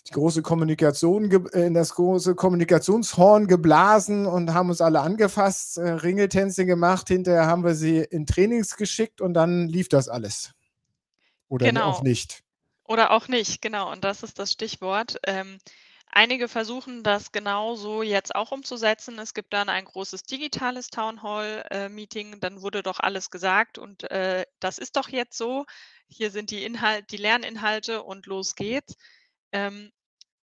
die 0.07 0.13
große 0.13 0.43
Kommunikation 0.43 1.31
äh, 1.31 1.65
in 1.65 1.74
das 1.74 1.95
große 1.95 2.36
Kommunikationshorn 2.36 3.48
geblasen 3.48 4.27
und 4.27 4.53
haben 4.53 4.69
uns 4.69 4.79
alle 4.79 5.01
angefasst, 5.01 5.79
äh, 5.79 5.89
Ringeltänze 5.89 6.67
gemacht. 6.67 7.07
Hinterher 7.07 7.48
haben 7.48 7.63
wir 7.63 7.74
sie 7.74 7.98
in 7.98 8.27
Trainings 8.27 8.77
geschickt 8.77 9.21
und 9.21 9.33
dann 9.33 9.67
lief 9.67 9.89
das 9.89 10.07
alles. 10.07 10.53
Oder 11.48 11.65
genau. 11.65 11.86
auch 11.86 12.03
nicht. 12.03 12.43
Oder 12.89 13.12
auch 13.12 13.27
nicht, 13.27 13.62
genau. 13.62 13.91
Und 13.91 14.03
das 14.03 14.24
ist 14.24 14.39
das 14.39 14.51
Stichwort. 14.51 15.17
Ähm, 15.27 15.60
einige 16.08 16.48
versuchen 16.48 17.03
das 17.03 17.31
genauso 17.31 18.01
jetzt 18.01 18.34
auch 18.34 18.51
umzusetzen. 18.51 19.19
Es 19.19 19.36
gibt 19.36 19.53
dann 19.53 19.69
ein 19.69 19.86
großes 19.86 20.24
digitales 20.24 20.88
Town 20.89 21.22
Hall 21.22 21.63
äh, 21.69 22.38
dann 22.39 22.63
wurde 22.63 22.81
doch 22.81 23.00
alles 23.00 23.29
gesagt 23.29 23.77
und 23.77 24.10
äh, 24.10 24.43
das 24.60 24.79
ist 24.79 24.96
doch 24.96 25.08
jetzt 25.10 25.38
so. 25.38 25.67
Hier 26.08 26.31
sind 26.31 26.50
die 26.50 26.63
Inhalt, 26.63 27.12
die 27.12 27.17
Lerninhalte 27.17 28.01
und 28.01 28.25
los 28.25 28.55
geht's. 28.55 28.96
Ähm, 29.51 29.91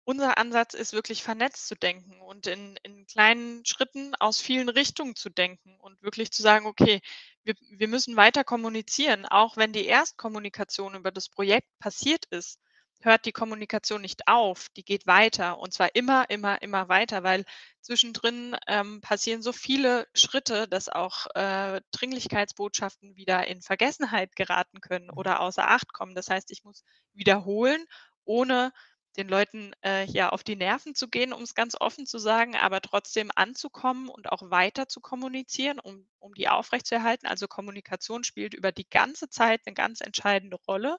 unser 0.05 0.37
Ansatz 0.37 0.75
ist 0.75 0.93
wirklich 0.93 1.23
vernetzt 1.23 1.67
zu 1.67 1.77
denken 1.77 2.21
und 2.21 2.47
in, 2.47 2.77
in 2.83 3.07
kleinen 3.07 3.65
Schritten 3.65 4.15
aus 4.17 4.39
vielen 4.39 4.69
Richtungen 4.69 5.17
zu 5.17 5.31
denken 5.31 5.79
und 5.81 6.03
wirklich 6.03 6.31
zu 6.31 6.43
sagen, 6.43 6.67
okay, 6.67 7.01
wir, 7.45 7.55
wir 7.71 7.89
müssen 7.89 8.17
weiter 8.17 8.45
kommunizieren, 8.45 9.27
auch 9.27 9.57
wenn 9.57 9.73
die 9.73 9.87
Erstkommunikation 9.87 10.95
über 10.95 11.11
das 11.11 11.29
Projekt 11.29 11.69
passiert 11.79 12.25
ist, 12.27 12.59
hört 13.05 13.27
die 13.27 13.33
Kommunikation 13.33 14.01
nicht 14.01 14.29
auf, 14.29 14.69
die 14.77 14.85
geht 14.85 15.07
weiter 15.07 15.59
und 15.59 15.73
zwar 15.75 15.95
immer, 15.95 16.31
immer, 16.31 16.63
immer 16.63 16.89
weiter, 16.89 17.23
weil 17.23 17.45
zwischendrin 17.83 18.57
ähm, 18.67 19.03
passieren 19.03 19.43
so 19.43 19.53
viele 19.53 20.09
Schritte, 20.15 20.67
dass 20.67 20.89
auch 20.89 21.27
äh, 21.35 21.83
Dringlichkeitsbotschaften 21.93 23.15
wieder 23.15 23.47
in 23.47 23.61
Vergessenheit 23.61 24.35
geraten 24.37 24.81
können 24.81 25.07
mhm. 25.07 25.19
oder 25.19 25.41
außer 25.41 25.69
Acht 25.69 25.93
kommen. 25.93 26.15
Das 26.15 26.31
heißt, 26.31 26.51
ich 26.51 26.65
muss 26.65 26.83
wiederholen, 27.13 27.85
ohne 28.25 28.73
den 29.17 29.29
Leuten 29.29 29.73
äh, 29.85 30.05
ja 30.05 30.31
auf 30.31 30.43
die 30.43 30.57
Nerven 30.57 30.95
zu 30.95 31.09
gehen, 31.09 31.33
um 31.33 31.43
es 31.43 31.55
ganz 31.55 31.77
offen 31.79 32.07
zu 32.07 32.19
sagen, 32.19 32.57
aber 32.57 32.81
trotzdem 32.81 33.31
anzukommen 33.35 34.09
und 34.09 34.31
auch 34.31 34.51
weiter 34.51 34.89
zu 34.89 35.01
kommunizieren, 35.01 35.79
um, 35.79 36.07
um 36.19 36.35
die 36.35 36.49
aufrechtzuerhalten. 36.49 37.27
Also 37.27 37.47
Kommunikation 37.47 38.25
spielt 38.25 38.55
über 38.55 38.73
die 38.73 38.89
ganze 38.89 39.29
Zeit 39.29 39.63
eine 39.67 39.75
ganz 39.75 40.01
entscheidende 40.01 40.57
Rolle. 40.67 40.99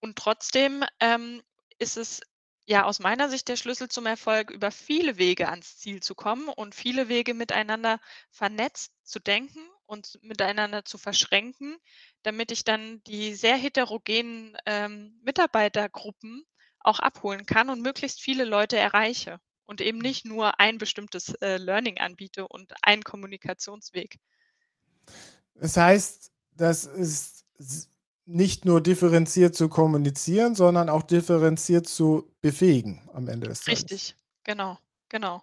Und 0.00 0.16
trotzdem 0.16 0.84
ähm, 1.00 1.42
ist 1.78 1.96
es 1.96 2.20
ja 2.66 2.84
aus 2.84 3.00
meiner 3.00 3.28
Sicht 3.28 3.48
der 3.48 3.56
Schlüssel 3.56 3.88
zum 3.88 4.06
Erfolg, 4.06 4.50
über 4.50 4.70
viele 4.70 5.18
Wege 5.18 5.48
ans 5.48 5.78
Ziel 5.78 6.00
zu 6.00 6.14
kommen 6.14 6.48
und 6.48 6.74
viele 6.74 7.08
Wege 7.08 7.34
miteinander 7.34 8.00
vernetzt 8.30 8.92
zu 9.02 9.18
denken 9.18 9.58
und 9.86 10.18
miteinander 10.22 10.84
zu 10.84 10.96
verschränken, 10.96 11.76
damit 12.22 12.52
ich 12.52 12.62
dann 12.62 13.02
die 13.04 13.34
sehr 13.34 13.56
heterogenen 13.56 14.56
ähm, 14.66 15.18
Mitarbeitergruppen 15.24 16.46
auch 16.80 16.98
abholen 16.98 17.46
kann 17.46 17.70
und 17.70 17.82
möglichst 17.82 18.20
viele 18.20 18.44
Leute 18.44 18.76
erreiche 18.76 19.38
und 19.66 19.80
eben 19.80 19.98
nicht 19.98 20.24
nur 20.24 20.58
ein 20.58 20.78
bestimmtes 20.78 21.34
äh, 21.40 21.56
Learning 21.56 21.98
anbiete 21.98 22.48
und 22.48 22.72
einen 22.82 23.02
Kommunikationsweg. 23.02 24.18
Das 25.54 25.76
heißt, 25.76 26.32
das 26.52 26.84
ist 26.84 27.44
nicht 28.26 28.64
nur 28.64 28.80
differenziert 28.80 29.54
zu 29.54 29.68
kommunizieren, 29.68 30.54
sondern 30.54 30.88
auch 30.88 31.02
differenziert 31.02 31.86
zu 31.86 32.32
befähigen 32.40 33.08
am 33.12 33.28
Ende 33.28 33.48
des 33.48 33.60
Tages. 33.60 33.82
Richtig, 33.82 34.16
genau, 34.44 34.78
genau. 35.08 35.42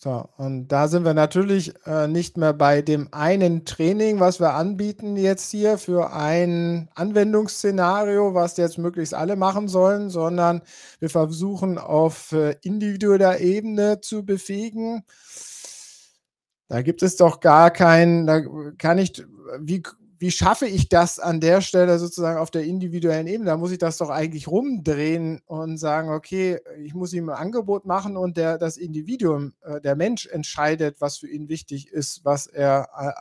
So, 0.00 0.28
und 0.36 0.68
da 0.68 0.86
sind 0.86 1.04
wir 1.04 1.12
natürlich 1.12 1.74
äh, 1.84 2.06
nicht 2.06 2.36
mehr 2.36 2.52
bei 2.52 2.82
dem 2.82 3.08
einen 3.10 3.64
Training, 3.64 4.20
was 4.20 4.38
wir 4.38 4.54
anbieten 4.54 5.16
jetzt 5.16 5.50
hier 5.50 5.76
für 5.76 6.12
ein 6.12 6.88
Anwendungsszenario, 6.94 8.32
was 8.32 8.56
jetzt 8.58 8.78
möglichst 8.78 9.12
alle 9.12 9.34
machen 9.34 9.66
sollen, 9.66 10.08
sondern 10.08 10.62
wir 11.00 11.10
versuchen 11.10 11.78
auf 11.78 12.30
äh, 12.30 12.54
individueller 12.62 13.40
Ebene 13.40 14.00
zu 14.00 14.24
befähigen. 14.24 15.02
Da 16.68 16.82
gibt 16.82 17.02
es 17.02 17.16
doch 17.16 17.40
gar 17.40 17.72
keinen, 17.72 18.24
da 18.28 18.42
kann 18.78 18.98
ich, 18.98 19.24
wie, 19.58 19.82
wie 20.18 20.30
schaffe 20.32 20.66
ich 20.66 20.88
das 20.88 21.18
an 21.18 21.40
der 21.40 21.60
Stelle 21.60 21.98
sozusagen 21.98 22.38
auf 22.38 22.50
der 22.50 22.64
individuellen 22.64 23.26
Ebene? 23.26 23.50
Da 23.50 23.56
muss 23.56 23.70
ich 23.70 23.78
das 23.78 23.98
doch 23.98 24.10
eigentlich 24.10 24.48
rumdrehen 24.48 25.40
und 25.46 25.78
sagen, 25.78 26.10
okay, 26.10 26.60
ich 26.82 26.94
muss 26.94 27.12
ihm 27.12 27.28
ein 27.28 27.36
Angebot 27.36 27.84
machen 27.86 28.16
und 28.16 28.36
der, 28.36 28.58
das 28.58 28.76
Individuum, 28.76 29.54
äh, 29.62 29.80
der 29.80 29.94
Mensch 29.94 30.26
entscheidet, 30.26 31.00
was 31.00 31.18
für 31.18 31.28
ihn 31.28 31.48
wichtig 31.48 31.88
ist, 31.88 32.24
was 32.24 32.46
er, 32.48 32.88
äh, 32.98 33.12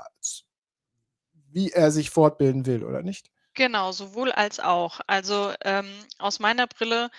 wie 1.51 1.71
er 1.71 1.91
sich 1.91 2.09
fortbilden 2.09 2.65
will 2.65 2.83
oder 2.83 3.03
nicht? 3.03 3.29
Genau, 3.53 3.91
sowohl 3.91 4.31
als 4.31 4.59
auch. 4.59 4.99
Also 5.07 5.51
ähm, 5.63 5.87
aus 6.19 6.39
meiner 6.39 6.67
Brille 6.67 7.09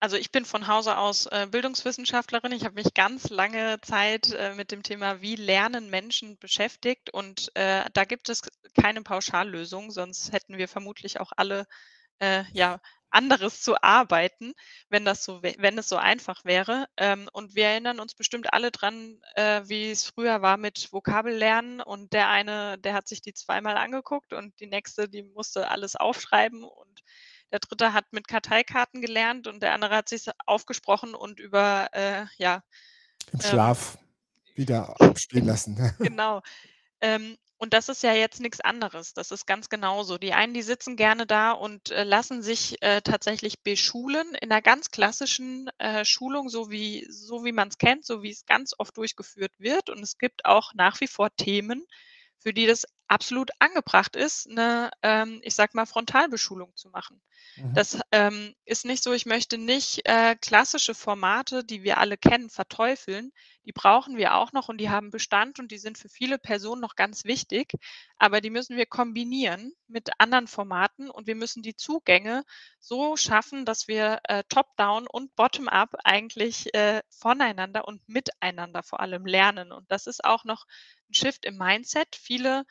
also 0.00 0.16
ich 0.16 0.30
bin 0.30 0.44
von 0.44 0.68
Hause 0.68 0.96
aus 0.96 1.26
äh, 1.26 1.46
Bildungswissenschaftlerin. 1.50 2.52
Ich 2.52 2.64
habe 2.64 2.76
mich 2.76 2.94
ganz 2.94 3.30
lange 3.30 3.80
Zeit 3.80 4.32
äh, 4.32 4.54
mit 4.54 4.70
dem 4.70 4.82
Thema, 4.82 5.20
wie 5.20 5.34
lernen 5.36 5.90
Menschen 5.90 6.38
beschäftigt. 6.38 7.10
Und 7.10 7.50
äh, 7.54 7.84
da 7.92 8.04
gibt 8.04 8.28
es 8.28 8.42
keine 8.80 9.02
Pauschallösung, 9.02 9.90
sonst 9.90 10.32
hätten 10.32 10.56
wir 10.56 10.68
vermutlich 10.68 11.18
auch 11.20 11.32
alle 11.36 11.66
äh, 12.20 12.44
ja, 12.52 12.80
anderes 13.10 13.62
zu 13.62 13.82
arbeiten, 13.82 14.52
wenn 14.88 15.04
das 15.04 15.24
so, 15.24 15.42
wenn 15.42 15.78
es 15.78 15.88
so 15.88 15.96
einfach 15.96 16.44
wäre. 16.44 16.86
Ähm, 16.96 17.28
und 17.32 17.56
wir 17.56 17.66
erinnern 17.66 18.00
uns 18.00 18.14
bestimmt 18.14 18.52
alle 18.52 18.70
dran, 18.70 19.20
wie 19.64 19.90
es 19.90 20.04
früher 20.04 20.42
war 20.42 20.58
mit 20.58 20.92
Vokabellernen. 20.92 21.80
Und 21.80 22.12
der 22.12 22.28
eine, 22.28 22.78
der 22.78 22.94
hat 22.94 23.08
sich 23.08 23.22
die 23.22 23.34
zweimal 23.34 23.76
angeguckt 23.76 24.32
und 24.32 24.58
die 24.60 24.66
nächste, 24.66 25.08
die 25.08 25.22
musste 25.22 25.70
alles 25.70 25.96
aufschreiben 25.96 26.64
und 26.64 27.02
der 27.52 27.60
dritte 27.60 27.92
hat 27.92 28.12
mit 28.12 28.28
Karteikarten 28.28 29.00
gelernt 29.00 29.46
und 29.46 29.62
der 29.62 29.72
andere 29.72 29.96
hat 29.96 30.08
sich 30.08 30.26
aufgesprochen 30.46 31.14
und 31.14 31.40
über, 31.40 31.88
äh, 31.92 32.26
ja. 32.36 32.62
Im 33.32 33.40
ähm, 33.40 33.46
Schlaf 33.46 33.98
wieder 34.54 35.00
abspielen 35.00 35.46
lassen. 35.46 35.94
genau. 35.98 36.42
Ähm, 37.00 37.36
und 37.60 37.74
das 37.74 37.88
ist 37.88 38.04
ja 38.04 38.12
jetzt 38.12 38.40
nichts 38.40 38.60
anderes. 38.60 39.14
Das 39.14 39.32
ist 39.32 39.44
ganz 39.44 39.68
genauso. 39.68 40.16
Die 40.16 40.32
einen, 40.32 40.54
die 40.54 40.62
sitzen 40.62 40.94
gerne 40.94 41.26
da 41.26 41.50
und 41.50 41.90
äh, 41.90 42.04
lassen 42.04 42.40
sich 42.40 42.80
äh, 42.82 43.00
tatsächlich 43.02 43.60
beschulen 43.64 44.34
in 44.40 44.52
einer 44.52 44.62
ganz 44.62 44.92
klassischen 44.92 45.68
äh, 45.78 46.04
Schulung, 46.04 46.50
so 46.50 46.70
wie, 46.70 47.04
so 47.10 47.44
wie 47.44 47.50
man 47.50 47.68
es 47.68 47.78
kennt, 47.78 48.06
so 48.06 48.22
wie 48.22 48.30
es 48.30 48.46
ganz 48.46 48.74
oft 48.78 48.96
durchgeführt 48.96 49.52
wird. 49.58 49.90
Und 49.90 50.00
es 50.00 50.18
gibt 50.18 50.44
auch 50.44 50.72
nach 50.74 51.00
wie 51.00 51.08
vor 51.08 51.34
Themen, 51.34 51.84
für 52.38 52.52
die 52.52 52.66
das 52.66 52.84
absolut 53.08 53.50
angebracht 53.58 54.16
ist, 54.16 54.48
eine, 54.48 54.90
ähm, 55.02 55.40
ich 55.42 55.54
sag 55.54 55.74
mal, 55.74 55.86
Frontalbeschulung 55.86 56.74
zu 56.76 56.90
machen. 56.90 57.20
Mhm. 57.56 57.74
Das 57.74 57.98
ähm, 58.12 58.54
ist 58.64 58.84
nicht 58.84 59.02
so, 59.02 59.12
ich 59.12 59.26
möchte 59.26 59.58
nicht 59.58 60.02
äh, 60.04 60.36
klassische 60.36 60.94
Formate, 60.94 61.64
die 61.64 61.82
wir 61.82 61.98
alle 61.98 62.16
kennen, 62.16 62.50
verteufeln. 62.50 63.32
Die 63.64 63.72
brauchen 63.72 64.16
wir 64.16 64.34
auch 64.34 64.52
noch 64.52 64.68
und 64.68 64.78
die 64.78 64.90
haben 64.90 65.10
Bestand 65.10 65.58
und 65.58 65.70
die 65.70 65.78
sind 65.78 65.98
für 65.98 66.08
viele 66.08 66.38
Personen 66.38 66.80
noch 66.80 66.94
ganz 66.96 67.24
wichtig. 67.24 67.72
Aber 68.18 68.40
die 68.40 68.50
müssen 68.50 68.76
wir 68.76 68.86
kombinieren 68.86 69.72
mit 69.88 70.10
anderen 70.18 70.46
Formaten 70.46 71.10
und 71.10 71.26
wir 71.26 71.34
müssen 71.34 71.62
die 71.62 71.76
Zugänge 71.76 72.44
so 72.78 73.16
schaffen, 73.16 73.64
dass 73.64 73.88
wir 73.88 74.20
äh, 74.24 74.42
top-down 74.48 75.06
und 75.06 75.34
bottom-up 75.36 75.94
eigentlich 76.04 76.72
äh, 76.74 77.02
voneinander 77.10 77.86
und 77.86 78.06
miteinander 78.08 78.82
vor 78.82 79.00
allem 79.00 79.26
lernen. 79.26 79.72
Und 79.72 79.90
das 79.90 80.06
ist 80.06 80.24
auch 80.24 80.44
noch 80.44 80.66
ein 81.10 81.14
Shift 81.14 81.44
im 81.44 81.56
Mindset. 81.56 82.16
Viele 82.16 82.64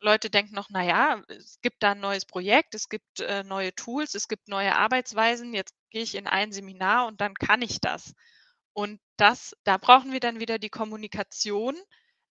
Leute 0.00 0.30
denken 0.30 0.54
noch, 0.54 0.68
na 0.70 0.84
ja, 0.84 1.22
es 1.28 1.60
gibt 1.62 1.82
da 1.82 1.92
ein 1.92 2.00
neues 2.00 2.26
Projekt, 2.26 2.74
es 2.74 2.88
gibt 2.88 3.20
äh, 3.20 3.42
neue 3.44 3.74
Tools, 3.74 4.14
es 4.14 4.28
gibt 4.28 4.48
neue 4.48 4.76
Arbeitsweisen, 4.76 5.54
jetzt 5.54 5.74
gehe 5.90 6.02
ich 6.02 6.14
in 6.14 6.26
ein 6.26 6.52
Seminar 6.52 7.06
und 7.06 7.20
dann 7.20 7.34
kann 7.34 7.62
ich 7.62 7.80
das. 7.80 8.14
Und 8.72 9.00
das, 9.16 9.56
da 9.64 9.78
brauchen 9.78 10.12
wir 10.12 10.20
dann 10.20 10.40
wieder 10.40 10.58
die 10.58 10.68
Kommunikation, 10.68 11.74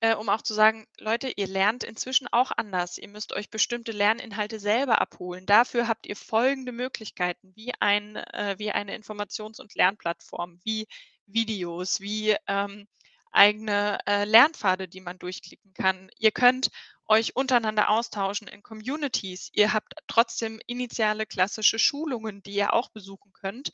äh, 0.00 0.14
um 0.14 0.30
auch 0.30 0.40
zu 0.42 0.54
sagen, 0.54 0.86
Leute, 0.98 1.30
ihr 1.36 1.46
lernt 1.46 1.84
inzwischen 1.84 2.28
auch 2.28 2.50
anders. 2.56 2.96
Ihr 2.96 3.08
müsst 3.08 3.34
euch 3.34 3.50
bestimmte 3.50 3.92
Lerninhalte 3.92 4.58
selber 4.58 5.00
abholen. 5.00 5.44
Dafür 5.44 5.86
habt 5.86 6.06
ihr 6.06 6.16
folgende 6.16 6.72
Möglichkeiten, 6.72 7.52
wie, 7.54 7.72
ein, 7.80 8.16
äh, 8.16 8.54
wie 8.58 8.72
eine 8.72 8.96
Informations- 8.96 9.60
und 9.60 9.74
Lernplattform, 9.74 10.58
wie 10.64 10.86
Videos, 11.26 12.00
wie 12.00 12.34
ähm, 12.46 12.88
eigene 13.32 13.98
äh, 14.06 14.24
Lernpfade, 14.24 14.88
die 14.88 15.00
man 15.00 15.18
durchklicken 15.18 15.72
kann. 15.74 16.10
Ihr 16.18 16.32
könnt 16.32 16.70
euch 17.06 17.34
untereinander 17.34 17.90
austauschen 17.90 18.48
in 18.48 18.62
Communities. 18.62 19.50
Ihr 19.52 19.72
habt 19.72 19.94
trotzdem 20.06 20.60
initiale 20.66 21.26
klassische 21.26 21.78
Schulungen, 21.78 22.42
die 22.42 22.52
ihr 22.52 22.72
auch 22.72 22.90
besuchen 22.90 23.32
könnt. 23.32 23.70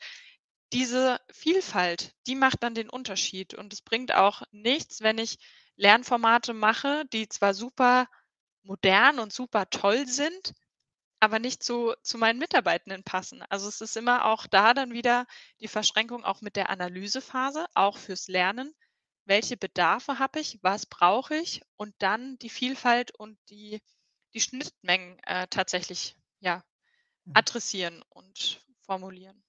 Diese 0.73 1.19
Vielfalt, 1.31 2.13
die 2.25 2.35
macht 2.35 2.63
dann 2.63 2.73
den 2.73 2.89
Unterschied. 2.89 3.53
Und 3.53 3.73
es 3.73 3.81
bringt 3.81 4.13
auch 4.13 4.41
nichts, 4.51 5.01
wenn 5.01 5.17
ich 5.17 5.37
Lernformate 5.75 6.53
mache, 6.53 7.05
die 7.13 7.29
zwar 7.29 7.53
super 7.53 8.07
modern 8.63 9.19
und 9.19 9.31
super 9.31 9.69
toll 9.69 10.07
sind, 10.07 10.53
aber 11.19 11.39
nicht 11.39 11.63
zu, 11.63 11.93
zu 12.03 12.17
meinen 12.17 12.39
Mitarbeitenden 12.39 13.03
passen. 13.03 13.43
Also 13.49 13.69
es 13.69 13.81
ist 13.81 13.97
immer 13.97 14.25
auch 14.25 14.47
da 14.47 14.73
dann 14.73 14.91
wieder 14.91 15.25
die 15.61 15.67
Verschränkung 15.67 16.23
auch 16.23 16.41
mit 16.41 16.55
der 16.55 16.69
Analysephase, 16.69 17.65
auch 17.75 17.97
fürs 17.97 18.27
Lernen 18.27 18.73
welche 19.27 19.57
Bedarfe 19.57 20.19
habe 20.19 20.39
ich, 20.39 20.59
was 20.61 20.85
brauche 20.85 21.35
ich 21.35 21.61
und 21.75 21.93
dann 21.99 22.37
die 22.39 22.49
Vielfalt 22.49 23.11
und 23.11 23.37
die, 23.49 23.81
die 24.33 24.39
Schnittmengen 24.39 25.19
äh, 25.23 25.47
tatsächlich 25.49 26.15
ja, 26.39 26.63
mhm. 27.25 27.33
adressieren 27.35 28.03
und 28.09 28.61
formulieren. 28.81 29.43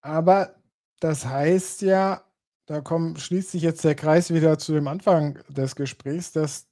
Aber 0.00 0.54
das 1.00 1.24
heißt 1.24 1.82
ja, 1.82 2.24
da 2.66 2.80
kommt, 2.80 3.20
schließt 3.20 3.52
sich 3.52 3.62
jetzt 3.62 3.84
der 3.84 3.94
Kreis 3.94 4.32
wieder 4.32 4.58
zu 4.58 4.72
dem 4.72 4.88
Anfang 4.88 5.42
des 5.48 5.74
Gesprächs, 5.74 6.32
dass 6.32 6.66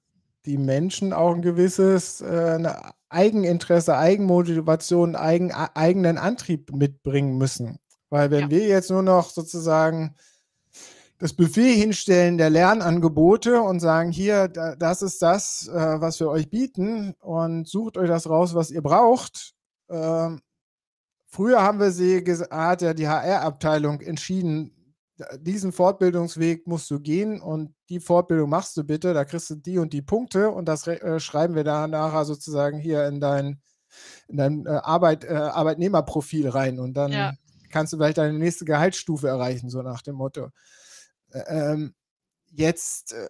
die 0.47 0.59
Menschen 0.59 1.13
auch 1.13 1.35
ein 1.35 1.43
gewisses 1.43 2.21
äh, 2.21 2.73
Eigeninteresse, 3.09 3.97
Eigenmotivation, 3.97 5.17
eigen, 5.17 5.53
eigenen 5.53 6.17
Antrieb 6.17 6.73
mitbringen 6.73 7.37
müssen. 7.39 7.79
Weil 8.09 8.31
wenn 8.31 8.43
ja. 8.43 8.51
wir 8.51 8.67
jetzt 8.67 8.91
nur 8.91 9.03
noch 9.03 9.31
sozusagen 9.31 10.17
das 11.21 11.35
Buffet 11.35 11.75
hinstellen 11.75 12.39
der 12.39 12.49
Lernangebote 12.49 13.61
und 13.61 13.79
sagen, 13.79 14.11
hier, 14.11 14.49
das 14.49 15.03
ist 15.03 15.21
das, 15.21 15.69
äh, 15.69 16.01
was 16.01 16.19
wir 16.19 16.31
euch 16.31 16.49
bieten 16.49 17.15
und 17.21 17.69
sucht 17.69 17.99
euch 17.99 18.09
das 18.09 18.29
raus, 18.29 18.55
was 18.55 18.71
ihr 18.71 18.81
braucht. 18.81 19.53
Ähm, 19.91 20.41
früher 21.29 21.63
haben 21.63 21.79
wir 21.79 21.91
sie, 21.91 22.25
hat 22.51 22.81
ja 22.81 22.95
die 22.95 23.07
HR-Abteilung 23.07 24.01
entschieden, 24.01 24.75
diesen 25.39 25.73
Fortbildungsweg 25.73 26.67
musst 26.67 26.91
du 26.91 26.99
gehen 26.99 27.43
und 27.43 27.75
die 27.91 28.01
Fortbildung 28.01 28.49
machst 28.49 28.75
du 28.79 28.85
bitte, 28.85 29.13
da 29.13 29.27
kriegst 29.27 29.51
du 29.51 29.57
die 29.57 29.77
und 29.77 29.93
die 29.93 30.01
Punkte 30.01 30.51
und 30.51 30.65
das 30.65 30.87
äh, 30.87 31.21
schreiben 31.21 31.55
wir 31.55 31.65
da 31.65 31.87
nachher 31.87 32.25
sozusagen 32.25 32.79
hier 32.79 33.07
in 33.07 33.21
dein, 33.21 33.61
in 34.29 34.39
dein 34.39 34.65
äh, 34.65 34.71
Arbeit, 34.71 35.29
Arbeitnehmerprofil 35.29 36.49
rein 36.49 36.81
und 36.81 36.95
dann 36.95 37.13
ja. 37.13 37.35
kannst 37.71 37.93
du 37.93 37.99
vielleicht 37.99 38.17
deine 38.17 38.39
nächste 38.39 38.65
Gehaltsstufe 38.65 39.29
erreichen, 39.29 39.69
so 39.69 39.83
nach 39.83 40.01
dem 40.01 40.15
Motto. 40.15 40.49
Ähm, 41.33 41.95
jetzt 42.51 43.13
äh, 43.13 43.29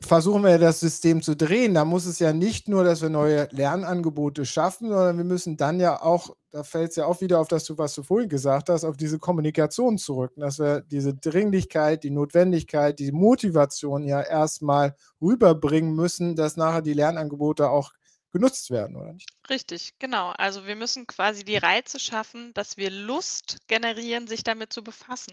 versuchen 0.00 0.42
wir 0.42 0.58
das 0.58 0.80
System 0.80 1.22
zu 1.22 1.36
drehen. 1.36 1.74
Da 1.74 1.84
muss 1.84 2.06
es 2.06 2.18
ja 2.18 2.32
nicht 2.32 2.68
nur, 2.68 2.84
dass 2.84 3.02
wir 3.02 3.08
neue 3.08 3.48
Lernangebote 3.50 4.44
schaffen, 4.44 4.88
sondern 4.88 5.16
wir 5.16 5.24
müssen 5.24 5.56
dann 5.56 5.80
ja 5.80 6.02
auch, 6.02 6.36
da 6.50 6.62
fällt 6.62 6.90
es 6.90 6.96
ja 6.96 7.06
auch 7.06 7.20
wieder 7.20 7.40
auf 7.40 7.48
das, 7.48 7.76
was 7.78 7.94
du 7.94 8.02
vorhin 8.02 8.28
gesagt 8.28 8.68
hast, 8.68 8.84
auf 8.84 8.96
diese 8.96 9.18
Kommunikation 9.18 9.98
zurück, 9.98 10.32
dass 10.36 10.58
wir 10.58 10.80
diese 10.82 11.14
Dringlichkeit, 11.14 12.04
die 12.04 12.10
Notwendigkeit, 12.10 12.98
die 12.98 13.12
Motivation 13.12 14.04
ja 14.04 14.20
erstmal 14.20 14.94
rüberbringen 15.20 15.94
müssen, 15.94 16.36
dass 16.36 16.56
nachher 16.56 16.82
die 16.82 16.94
Lernangebote 16.94 17.70
auch 17.70 17.92
genutzt 18.32 18.70
werden, 18.70 18.96
oder 18.96 19.14
nicht? 19.14 19.30
Richtig, 19.48 19.94
genau. 19.98 20.30
Also 20.36 20.66
wir 20.66 20.76
müssen 20.76 21.06
quasi 21.06 21.44
die 21.44 21.56
Reize 21.56 21.98
schaffen, 21.98 22.52
dass 22.54 22.76
wir 22.76 22.90
Lust 22.90 23.58
generieren, 23.68 24.26
sich 24.26 24.42
damit 24.42 24.72
zu 24.72 24.82
befassen. 24.82 25.32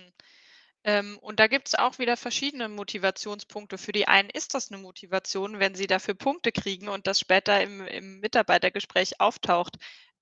Ähm, 0.86 1.18
und 1.20 1.40
da 1.40 1.48
gibt 1.48 1.68
es 1.68 1.76
auch 1.76 1.98
wieder 1.98 2.16
verschiedene 2.16 2.70
Motivationspunkte. 2.70 3.80
Für 3.80 3.92
die 3.92 4.08
einen 4.08 4.30
ist 4.30 4.54
das 4.54 4.72
eine 4.72 4.80
Motivation, 4.80 5.60
wenn 5.60 5.74
sie 5.74 5.88
dafür 5.88 6.14
Punkte 6.14 6.52
kriegen 6.52 6.90
und 6.90 7.08
das 7.08 7.20
später 7.20 7.60
im, 7.62 7.82
im 7.88 8.20
Mitarbeitergespräch 8.20 9.20
auftaucht. 9.20 9.78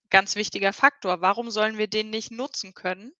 Ganz 0.09 0.37
wichtiger 0.37 0.71
Faktor. 0.71 1.19
Warum 1.19 1.51
sollen 1.51 1.77
wir 1.77 1.87
den 1.87 2.09
nicht 2.09 2.31
nutzen 2.31 2.73
können? 2.73 3.11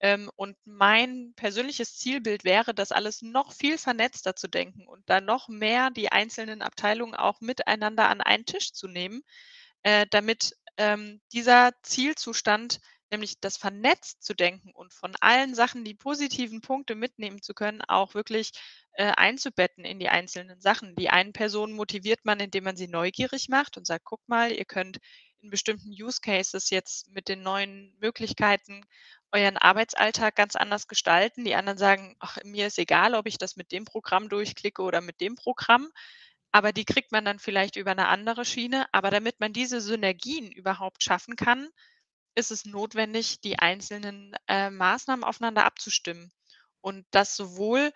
Ähm, 0.00 0.28
und 0.34 0.56
mein 0.64 1.34
persönliches 1.36 1.96
Zielbild 1.96 2.42
wäre, 2.42 2.74
das 2.74 2.90
alles 2.90 3.22
noch 3.22 3.52
viel 3.52 3.78
vernetzter 3.78 4.34
zu 4.34 4.48
denken 4.48 4.86
und 4.88 5.08
da 5.08 5.20
noch 5.20 5.48
mehr 5.48 5.90
die 5.90 6.10
einzelnen 6.10 6.62
Abteilungen 6.62 7.14
auch 7.14 7.40
miteinander 7.40 8.08
an 8.08 8.20
einen 8.20 8.44
Tisch 8.44 8.72
zu 8.72 8.88
nehmen, 8.88 9.22
äh, 9.84 10.06
damit 10.10 10.56
ähm, 10.76 11.20
dieser 11.32 11.72
Zielzustand 11.82 12.80
nämlich 13.10 13.40
das 13.40 13.56
vernetzt 13.56 14.22
zu 14.22 14.34
denken 14.34 14.70
und 14.72 14.92
von 14.92 15.14
allen 15.20 15.54
Sachen 15.54 15.84
die 15.84 15.94
positiven 15.94 16.60
Punkte 16.60 16.94
mitnehmen 16.94 17.42
zu 17.42 17.54
können, 17.54 17.82
auch 17.82 18.14
wirklich 18.14 18.52
äh, 18.92 19.12
einzubetten 19.16 19.84
in 19.84 19.98
die 19.98 20.08
einzelnen 20.08 20.60
Sachen. 20.60 20.96
Die 20.96 21.10
einen 21.10 21.32
Personen 21.32 21.74
motiviert 21.74 22.24
man, 22.24 22.40
indem 22.40 22.64
man 22.64 22.76
sie 22.76 22.88
neugierig 22.88 23.48
macht 23.48 23.76
und 23.76 23.86
sagt, 23.86 24.04
guck 24.04 24.26
mal, 24.28 24.52
ihr 24.52 24.64
könnt 24.64 24.98
in 25.40 25.50
bestimmten 25.50 25.90
Use 25.90 26.20
Cases 26.20 26.70
jetzt 26.70 27.08
mit 27.10 27.28
den 27.28 27.42
neuen 27.42 27.94
Möglichkeiten 28.00 28.84
euren 29.30 29.56
Arbeitsalltag 29.56 30.34
ganz 30.34 30.56
anders 30.56 30.88
gestalten. 30.88 31.44
Die 31.44 31.54
anderen 31.54 31.78
sagen, 31.78 32.16
ach, 32.18 32.38
mir 32.44 32.66
ist 32.66 32.78
egal, 32.78 33.14
ob 33.14 33.26
ich 33.26 33.38
das 33.38 33.56
mit 33.56 33.72
dem 33.72 33.84
Programm 33.84 34.28
durchklicke 34.28 34.82
oder 34.82 35.00
mit 35.00 35.20
dem 35.20 35.34
Programm. 35.36 35.90
Aber 36.50 36.72
die 36.72 36.84
kriegt 36.84 37.12
man 37.12 37.24
dann 37.24 37.38
vielleicht 37.38 37.76
über 37.76 37.90
eine 37.90 38.08
andere 38.08 38.44
Schiene. 38.44 38.86
Aber 38.92 39.10
damit 39.10 39.38
man 39.38 39.52
diese 39.52 39.80
Synergien 39.80 40.50
überhaupt 40.50 41.02
schaffen 41.02 41.36
kann, 41.36 41.68
ist 42.38 42.50
es 42.52 42.64
notwendig, 42.64 43.40
die 43.40 43.58
einzelnen 43.58 44.34
äh, 44.46 44.70
Maßnahmen 44.70 45.24
aufeinander 45.24 45.64
abzustimmen. 45.64 46.32
Und 46.80 47.04
das 47.10 47.36
sowohl 47.36 47.92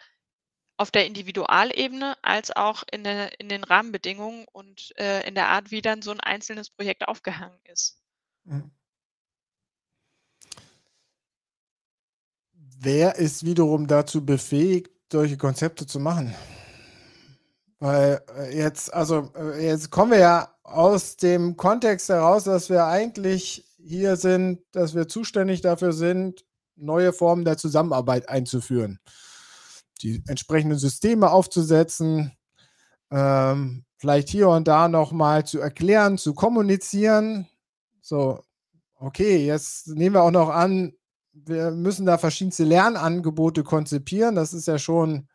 auf 0.76 0.90
der 0.90 1.06
Individualebene 1.06 2.16
als 2.22 2.50
auch 2.50 2.82
in, 2.90 3.04
der, 3.04 3.38
in 3.40 3.48
den 3.48 3.62
Rahmenbedingungen 3.62 4.46
und 4.52 4.92
äh, 4.98 5.26
in 5.28 5.36
der 5.36 5.48
Art, 5.48 5.70
wie 5.70 5.80
dann 5.80 6.02
so 6.02 6.10
ein 6.10 6.20
einzelnes 6.20 6.70
Projekt 6.70 7.06
aufgehangen 7.06 7.60
ist. 7.64 7.98
Mhm. 8.44 8.70
Wer 12.78 13.14
ist 13.14 13.46
wiederum 13.46 13.86
dazu 13.86 14.26
befähigt, 14.26 14.90
solche 15.12 15.36
Konzepte 15.36 15.86
zu 15.86 16.00
machen? 16.00 16.34
Weil 17.78 18.24
äh, 18.36 18.56
jetzt, 18.56 18.92
also 18.92 19.30
äh, 19.36 19.64
jetzt 19.64 19.90
kommen 19.90 20.10
wir 20.10 20.18
ja 20.18 20.52
aus 20.64 21.16
dem 21.16 21.56
Kontext 21.56 22.08
heraus, 22.08 22.44
dass 22.44 22.70
wir 22.70 22.86
eigentlich 22.86 23.64
hier 23.84 24.16
sind, 24.16 24.60
dass 24.72 24.94
wir 24.94 25.08
zuständig 25.08 25.60
dafür 25.60 25.92
sind, 25.92 26.44
neue 26.76 27.12
Formen 27.12 27.44
der 27.44 27.56
Zusammenarbeit 27.56 28.28
einzuführen, 28.28 29.00
die 30.02 30.22
entsprechenden 30.26 30.78
Systeme 30.78 31.30
aufzusetzen, 31.30 32.32
ähm, 33.10 33.84
vielleicht 33.96 34.28
hier 34.28 34.48
und 34.48 34.66
da 34.66 34.88
nochmal 34.88 35.44
zu 35.46 35.60
erklären, 35.60 36.18
zu 36.18 36.34
kommunizieren. 36.34 37.46
So, 38.00 38.42
okay, 38.96 39.44
jetzt 39.44 39.88
nehmen 39.88 40.16
wir 40.16 40.22
auch 40.22 40.30
noch 40.30 40.48
an, 40.48 40.92
wir 41.32 41.70
müssen 41.70 42.06
da 42.06 42.18
verschiedenste 42.18 42.64
Lernangebote 42.64 43.62
konzipieren. 43.62 44.34
Das 44.34 44.52
ist 44.52 44.66
ja 44.66 44.78
schon, 44.78 45.28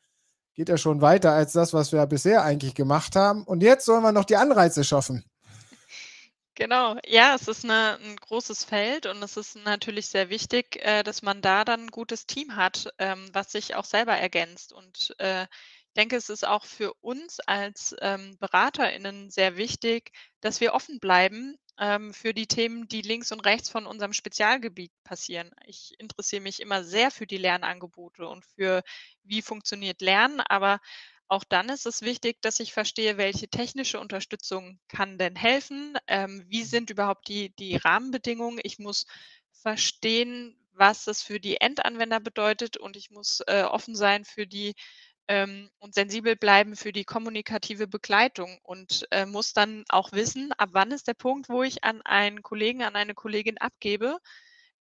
geht 0.54 0.70
ja 0.70 0.78
schon 0.78 1.02
weiter 1.02 1.32
als 1.32 1.54
das, 1.54 1.74
was 1.74 1.92
wir 1.92 2.06
bisher 2.06 2.44
eigentlich 2.44 2.76
gemacht 2.76 3.16
haben. 3.16 3.44
Und 3.44 3.64
jetzt 3.64 3.86
sollen 3.86 4.04
wir 4.04 4.12
noch 4.12 4.26
die 4.26 4.38
Anreize 4.38 4.84
schaffen. 4.84 5.24
Genau, 6.60 6.96
ja, 7.06 7.36
es 7.36 7.48
ist 7.48 7.66
'ne 7.66 8.00
'n 8.02 8.16
großes 8.16 8.64
Feld 8.64 9.06
und 9.06 9.22
es 9.22 9.38
ist 9.38 9.56
natürlich 9.58 10.08
sehr 10.08 10.30
wichtig, 10.32 10.78
äh, 10.84 11.04
dass 11.04 11.22
man 11.22 11.40
da 11.44 11.64
dann 11.64 11.82
'n 11.82 11.92
gutes 11.92 12.26
Team 12.26 12.56
hat, 12.56 12.92
ähm, 12.98 13.30
was 13.32 13.52
sich 13.52 13.76
auch 13.76 13.86
selber 13.86 14.14
ergänzt. 14.18 14.74
Und, 14.74 15.14
äh, 15.20 15.44
ich 15.44 15.94
denke, 15.96 16.16
es 16.16 16.30
ist 16.30 16.48
auch 16.48 16.66
für 16.66 16.96
uns 17.02 17.40
als, 17.42 17.96
ähm, 18.02 18.38
BeraterInnen 18.40 19.30
sehr 19.30 19.56
wichtig, 19.56 20.10
dass 20.42 20.60
wir 20.60 20.74
offen 20.74 21.00
bleiben, 21.00 21.60
ähm, 21.80 22.12
für 22.12 22.34
die 22.34 22.48
Themen, 22.48 22.88
die 22.88 23.04
links 23.04 23.32
und 23.32 23.42
rechts 23.46 23.70
von 23.70 23.86
unserem 23.86 24.14
Spezialgebiet 24.14 24.92
passieren. 25.04 25.52
Ich 25.68 25.94
interessiere 26.00 26.42
mich 26.42 26.60
immer 26.60 26.84
sehr 26.84 27.12
für 27.12 27.28
die 27.28 27.38
Lernangebote 27.38 28.28
und 28.28 28.44
für 28.56 28.82
wie 29.24 29.44
funktioniert 29.44 30.02
Lernen, 30.02 30.40
aber 30.42 30.80
auch 31.28 31.44
dann 31.44 31.70
ist 31.70 31.86
es 31.86 32.02
wichtig, 32.02 32.42
dass 32.42 32.60
ich 32.60 32.74
verstehe, 32.74 33.18
welche 33.18 33.50
technische 33.50 34.00
Unterstützung 34.00 34.80
kann 34.88 35.18
denn 35.18 35.36
helfen? 35.36 35.98
Ähm, 36.08 36.46
wie 36.48 36.62
mhm. 36.62 36.66
sind 36.66 36.90
überhaupt 36.90 37.28
die, 37.28 37.54
die 37.56 37.76
Rahmenbedingungen? 37.76 38.60
Ich 38.64 38.80
muss 38.80 39.06
verstehen, 39.52 40.58
was 40.72 41.06
das 41.06 41.22
für 41.22 41.40
die 41.40 41.60
Endanwender 41.60 42.20
bedeutet 42.20 42.78
und 42.78 42.96
ich 42.96 43.12
muss 43.12 43.42
äh, 43.48 43.64
offen 43.64 43.96
sein 43.96 44.26
für 44.26 44.48
die 44.48 44.76
ähm, 45.28 45.70
und 45.80 45.94
sensibel 45.94 46.36
bleiben 46.36 46.76
für 46.76 46.94
die 46.94 47.04
kommunikative 47.04 47.88
Begleitung 47.88 48.60
und 48.64 49.06
äh, 49.12 49.26
muss 49.26 49.54
dann 49.54 49.84
auch 49.90 50.12
wissen, 50.14 50.54
ab 50.54 50.70
wann 50.72 50.92
ist 50.92 51.08
der 51.08 51.16
Punkt, 51.16 51.50
wo 51.50 51.64
ich 51.64 51.84
an 51.84 52.02
einen 52.04 52.44
Kollegen, 52.44 52.84
an 52.84 52.96
eine 52.96 53.14
Kollegin 53.14 53.58
abgebe, 53.58 54.20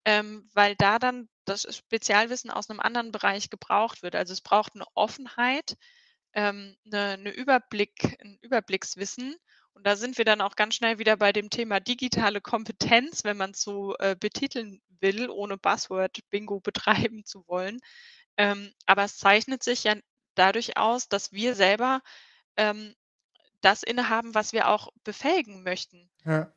ähm, 0.05 0.49
weil 0.53 0.75
da 0.75 0.99
dann 0.99 1.29
das 1.45 1.65
Spezialwissen 1.75 2.51
aus 2.51 2.69
einem 2.69 2.79
anderen 2.79 3.12
Bereich 3.12 3.49
gebraucht 3.49 4.03
wird. 4.03 4.15
Also 4.15 4.34
es 4.34 4.41
braucht 4.41 4.75
eine 4.75 4.86
Offenheit 4.93 5.77
ähm, 6.35 6.75
'ne 6.85 7.17
'ne 7.17 7.31
Überblick 7.31 8.17
'n 8.21 8.37
Überblickswissen. 8.41 9.35
Und 9.73 9.85
da 9.87 9.95
sind 9.97 10.17
wir 10.17 10.25
dann 10.25 10.41
auch 10.41 10.55
ganz 10.55 10.75
schnell 10.75 10.99
wieder 10.99 11.17
bei 11.17 11.33
dem 11.33 11.49
Thema 11.49 11.79
digitale 11.81 12.41
Kompetenz, 12.41 13.23
wenn 13.25 13.37
man's 13.37 13.61
so, 13.61 13.95
äh, 13.99 14.15
betiteln 14.19 14.81
will, 15.01 15.29
ohne 15.29 15.57
Buzzword-Bingo 15.57 16.61
betreiben 17.09 17.25
zu 17.25 17.45
wollen. 17.47 17.79
Ähm, 18.37 18.73
aber 18.87 19.05
es 19.05 19.17
zeichnet 19.17 19.63
sich 19.63 19.83
ja 19.85 19.95
dadurch 20.35 20.77
aus, 20.77 21.09
dass 21.09 21.31
wir 21.33 21.55
selber, 21.55 22.01
ähm, 22.57 22.95
das 23.61 23.83
innehaben, 23.83 24.35
was 24.35 24.53
wir 24.53 24.69
auch 24.69 24.89
befähigen 25.03 25.63
möchten. 25.63 26.09
Ja. 26.25 26.54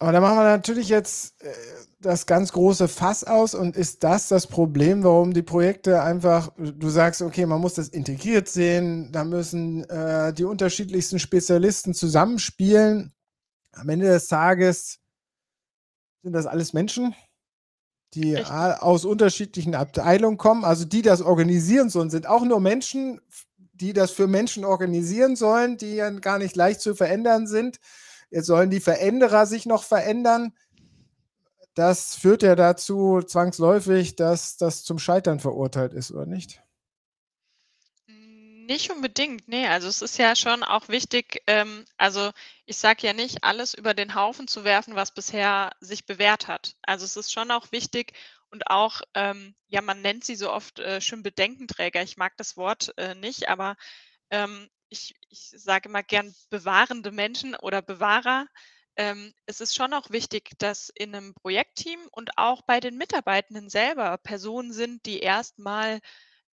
Aber 0.00 0.12
da 0.12 0.20
machen 0.22 0.38
wir 0.38 0.44
natürlich 0.44 0.88
jetzt 0.88 1.42
äh, 1.42 1.52
das 2.00 2.24
ganz 2.24 2.52
große 2.52 2.88
Fass 2.88 3.22
aus 3.22 3.54
und 3.54 3.76
ist 3.76 4.02
das 4.02 4.28
das 4.28 4.46
Problem, 4.46 5.04
warum 5.04 5.34
die 5.34 5.42
Projekte 5.42 6.02
einfach, 6.02 6.50
du 6.56 6.88
sagst, 6.88 7.20
okay, 7.20 7.44
man 7.44 7.60
muss 7.60 7.74
das 7.74 7.88
integriert 7.88 8.48
sehen, 8.48 9.12
da 9.12 9.24
müssen 9.24 9.84
äh, 9.90 10.32
die 10.32 10.44
unterschiedlichsten 10.44 11.18
Spezialisten 11.18 11.92
zusammenspielen. 11.92 13.12
Am 13.72 13.90
Ende 13.90 14.06
des 14.06 14.28
Tages 14.28 15.00
sind 16.22 16.32
das 16.32 16.46
alles 16.46 16.72
Menschen, 16.72 17.14
die 18.14 18.36
Richtig. 18.36 18.50
aus 18.50 19.04
unterschiedlichen 19.04 19.74
Abteilungen 19.74 20.38
kommen, 20.38 20.64
also 20.64 20.86
die 20.86 21.02
das 21.02 21.20
organisieren 21.20 21.90
sollen, 21.90 22.08
sind 22.08 22.26
auch 22.26 22.44
nur 22.46 22.60
Menschen, 22.60 23.20
die 23.74 23.92
das 23.92 24.12
für 24.12 24.26
Menschen 24.26 24.64
organisieren 24.64 25.36
sollen, 25.36 25.76
die 25.76 25.96
ja 25.96 26.08
gar 26.08 26.38
nicht 26.38 26.56
leicht 26.56 26.80
zu 26.80 26.94
verändern 26.94 27.46
sind. 27.46 27.80
Jetzt 28.30 28.46
sollen 28.46 28.70
die 28.70 28.80
Veränderer 28.80 29.46
sich 29.46 29.66
noch 29.66 29.82
verändern. 29.82 30.54
Das 31.74 32.14
führt 32.16 32.42
ja 32.42 32.56
dazu 32.56 33.22
zwangsläufig, 33.22 34.16
dass 34.16 34.56
das 34.56 34.84
zum 34.84 34.98
Scheitern 34.98 35.40
verurteilt 35.40 35.92
ist, 35.92 36.10
oder 36.12 36.26
nicht? 36.26 36.62
Nicht 38.70 38.90
unbedingt, 38.92 39.48
ne. 39.48 39.68
Also, 39.68 39.88
es 39.88 40.00
ist 40.00 40.16
ja 40.18 40.36
schon 40.36 40.62
auch 40.62 40.88
wichtig 40.88 41.42
ähm, 41.48 41.84
also, 41.96 42.30
ich 42.66 42.76
sage 42.76 43.06
ja 43.06 43.12
nicht, 43.12 43.42
alles 43.42 43.74
über 43.74 43.94
den 43.94 44.14
Haufen 44.14 44.46
zu 44.46 44.62
werfen, 44.62 44.94
was 44.94 45.12
bisher 45.12 45.72
sich 45.80 46.06
bewährt 46.06 46.46
hat. 46.46 46.76
Also, 46.82 47.04
es 47.04 47.16
ist 47.16 47.32
schon 47.32 47.50
auch 47.50 47.72
wichtig 47.72 48.12
und 48.50 48.68
auch, 48.68 49.00
ähm 49.14 49.56
ja, 49.66 49.82
man 49.82 50.02
nennt 50.02 50.24
sie 50.24 50.36
so 50.36 50.52
oft, 50.52 50.78
äh, 50.80 51.00
schön 51.00 51.22
Bedenkenträger. 51.24 52.02
Ich 52.02 52.16
mag 52.16 52.36
das 52.36 52.56
Wort, 52.56 52.92
äh, 52.96 53.14
nicht, 53.16 53.48
aber, 53.48 53.76
ähm, 54.30 54.68
ich 54.90 55.14
ich 55.30 55.50
sage 55.56 55.88
immer 55.88 56.02
gern 56.02 56.34
bewahrende 56.50 57.10
Menschen 57.12 57.54
oder 57.56 57.82
Bewahrer. 57.82 58.46
Ähm, 58.96 59.32
es 59.46 59.60
ist 59.60 59.74
schon 59.74 59.94
auch 59.94 60.10
wichtig, 60.10 60.50
dass 60.58 60.90
in 60.94 61.10
'nem 61.12 61.34
Projektteam 61.34 62.00
und 62.12 62.36
auch 62.38 62.62
bei 62.62 62.80
den 62.80 62.96
Mitarbeitenden 62.98 63.70
selber 63.70 64.18
Personen 64.18 64.72
sind, 64.72 65.06
die 65.06 65.20
erst 65.20 65.58
mal 65.58 66.00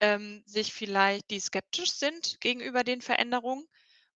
ähm, 0.01 0.42
sich 0.47 0.73
vielleicht 0.75 1.31
die 1.31 1.40
skeptisch 1.40 1.92
sind 1.92 2.40
gegenüber 2.40 2.85
den 2.85 3.03
Veränderungen. 3.03 3.66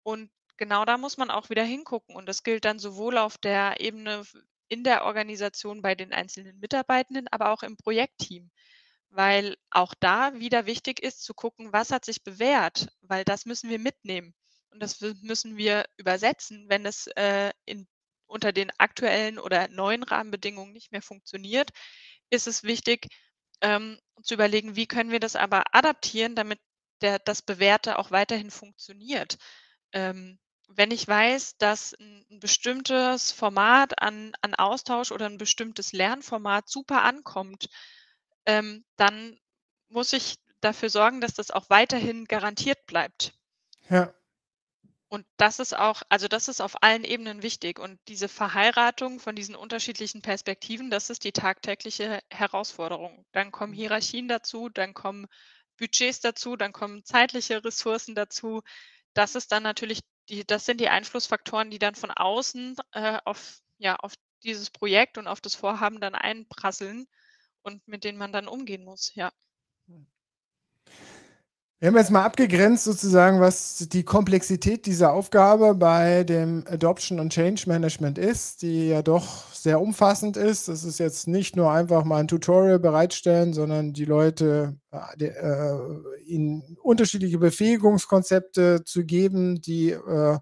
Und 0.04 0.32
genau 0.58 0.86
da 0.86 0.98
muss 0.98 1.18
man 1.18 1.32
auch 1.32 1.50
wieder 1.50 1.64
hingucken. 1.64 2.16
Und 2.16 2.28
das 2.28 2.44
gilt 2.44 2.66
dann 2.66 2.80
sowohl 2.80 3.18
auf 3.18 3.38
der 3.38 3.80
Ebene 3.82 4.24
in 4.70 4.84
der 4.84 5.06
Organisation 5.06 5.82
bei 5.82 5.96
den 5.96 6.14
einzelnen 6.14 6.60
Mitarbeitenden, 6.60 7.28
aber 7.32 7.52
auch 7.52 7.64
im 7.64 7.78
Projektteam. 7.78 8.52
Weil 9.12 9.56
auch 9.72 9.94
da 10.00 10.34
wieder 10.40 10.66
wichtig 10.66 11.02
ist 11.02 11.24
zu 11.24 11.34
gucken, 11.34 11.72
was 11.74 11.92
hat 11.92 12.06
sich 12.06 12.24
bewährt, 12.24 12.90
weil 13.02 13.24
das 13.24 13.46
müssen 13.46 13.70
wir 13.70 13.80
mitnehmen. 13.80 14.34
Und 14.72 14.82
das 14.82 15.00
müssen 15.22 15.58
wir 15.58 15.86
übersetzen, 15.98 16.66
wenn 16.70 16.86
es, 16.86 17.08
äh, 17.16 17.52
in 17.66 17.88
unter 18.28 18.52
den 18.52 18.72
aktuellen 18.80 19.40
oder 19.40 19.68
neuen 19.70 20.04
Rahmenbedingungen 20.04 20.74
nicht 20.74 20.92
mehr 20.92 21.02
funktioniert, 21.04 21.70
ist 22.32 22.48
es 22.48 22.64
wichtig, 22.64 23.08
ähm, 23.62 24.00
zu 24.24 24.34
überlegen, 24.34 24.76
wie 24.76 24.88
können 24.88 25.12
wir 25.12 25.20
das 25.20 25.36
aber 25.36 25.64
adaptieren, 25.74 26.36
damit 26.36 26.60
der 27.02 27.20
das 27.20 27.42
Bewährte 27.44 28.00
auch 28.00 28.12
weiterhin 28.12 28.52
funktioniert. 28.52 29.38
Ähm, 29.94 30.40
wenn 30.70 30.92
ich 30.92 31.08
weiß, 31.08 31.58
dass 31.58 31.94
'n 32.00 32.26
'n 32.32 32.40
bestimmtes 32.40 33.32
Format 33.32 34.02
an 34.02 34.34
an 34.42 34.56
Austausch 34.56 35.12
oder 35.12 35.28
'n 35.28 35.38
bestimmtes 35.40 35.94
Lernformat 35.94 36.70
super 36.70 37.04
ankommt, 37.04 37.70
ähm, 38.46 38.86
dann 38.96 39.40
muss 39.90 40.14
ich 40.14 40.36
dafür 40.62 40.90
sorgen, 40.90 41.22
dass 41.22 41.34
das 41.34 41.52
auch 41.52 41.70
weiterhin 41.70 42.26
garantiert 42.26 42.86
bleibt. 42.88 43.34
Ja. 43.90 44.14
Und 45.08 45.26
das 45.38 45.60
ist 45.60 45.78
auch 45.78 46.02
also, 46.10 46.28
das 46.28 46.48
ist 46.48 46.62
auf 46.62 46.84
allen 46.84 47.04
Ebenen 47.04 47.44
wichtig. 47.44 47.80
Und 47.80 48.00
diese 48.08 48.28
Verheiratung 48.28 49.20
von 49.20 49.36
diesen 49.36 49.56
unterschiedlichen 49.56 50.22
Perspektiven, 50.22 50.90
das 50.90 51.10
ist 51.10 51.24
die 51.24 51.32
tagtägliche 51.32 52.20
Herausforderung. 52.30 53.26
Dann 53.32 53.52
kommen 53.52 53.74
Mhm. 53.74 53.78
Hierarchien 53.78 54.28
dazu, 54.28 54.70
dann 54.70 54.94
kommen 54.94 55.28
Budgets 55.78 56.22
dazu, 56.22 56.56
dann 56.56 56.74
kommen 56.74 57.04
zeitliche 57.06 57.64
Ressourcen 57.64 58.16
dazu. 58.16 58.62
Das 59.14 59.36
ist 59.36 59.52
dann 59.52 59.64
natürlich 59.64 60.02
die 60.30 60.46
das 60.46 60.66
sind 60.66 60.82
die 60.82 60.90
Einflussfaktoren, 60.90 61.70
die 61.70 61.80
dann 61.80 61.96
von 61.96 62.12
außen, 62.12 62.76
äh, 62.94 63.20
auf 63.26 63.60
ja, 63.78 63.96
auf 63.98 64.14
dieses 64.44 64.72
Projekt 64.72 65.18
und 65.18 65.28
auf 65.28 65.42
das 65.42 65.56
Vorhaben 65.56 66.00
dann 66.02 66.16
einprasseln 66.16 67.08
und 67.66 67.88
mit 67.88 68.04
denen 68.06 68.18
man 68.18 68.32
dann 68.32 68.48
umgehen 68.48 68.84
muss, 68.86 69.14
ja. 69.16 69.32
Wir 71.82 71.90
haben 71.90 71.98
jetzt 71.98 72.10
mal 72.10 72.24
abgegrenzt 72.24 72.86
sozusagen, 72.86 73.42
was 73.42 73.78
die 73.90 74.04
Komplexität 74.04 74.86
dieser 74.86 75.12
Aufgabe 75.12 75.76
bei 75.76 76.24
dem 76.24 76.64
Adoption 76.70 77.20
und 77.20 77.34
Change 77.34 77.64
Management 77.68 78.18
ist, 78.18 78.62
die 78.62 78.88
ja 78.88 79.02
doch 79.02 79.54
sehr 79.54 79.82
umfassend 79.82 80.38
ist. 80.38 80.70
Das 80.70 80.86
ist 80.86 81.00
jetzt 81.00 81.28
nicht 81.28 81.58
nur 81.58 81.72
einfach 81.72 82.06
mal 82.06 82.22
'n 82.22 82.30
Tutorial 82.30 82.80
bereitstellen, 82.80 83.54
sondern 83.54 83.92
die 83.92 84.06
Leute, 84.06 84.78
äh, 85.20 85.26
äh, 85.26 85.78
ihnen 86.26 86.78
unterschiedliche 86.82 87.40
Befähigungskonzepte 87.40 88.84
zu 88.86 89.04
geben, 89.06 89.60
die, 89.62 89.90
äh 89.92 90.38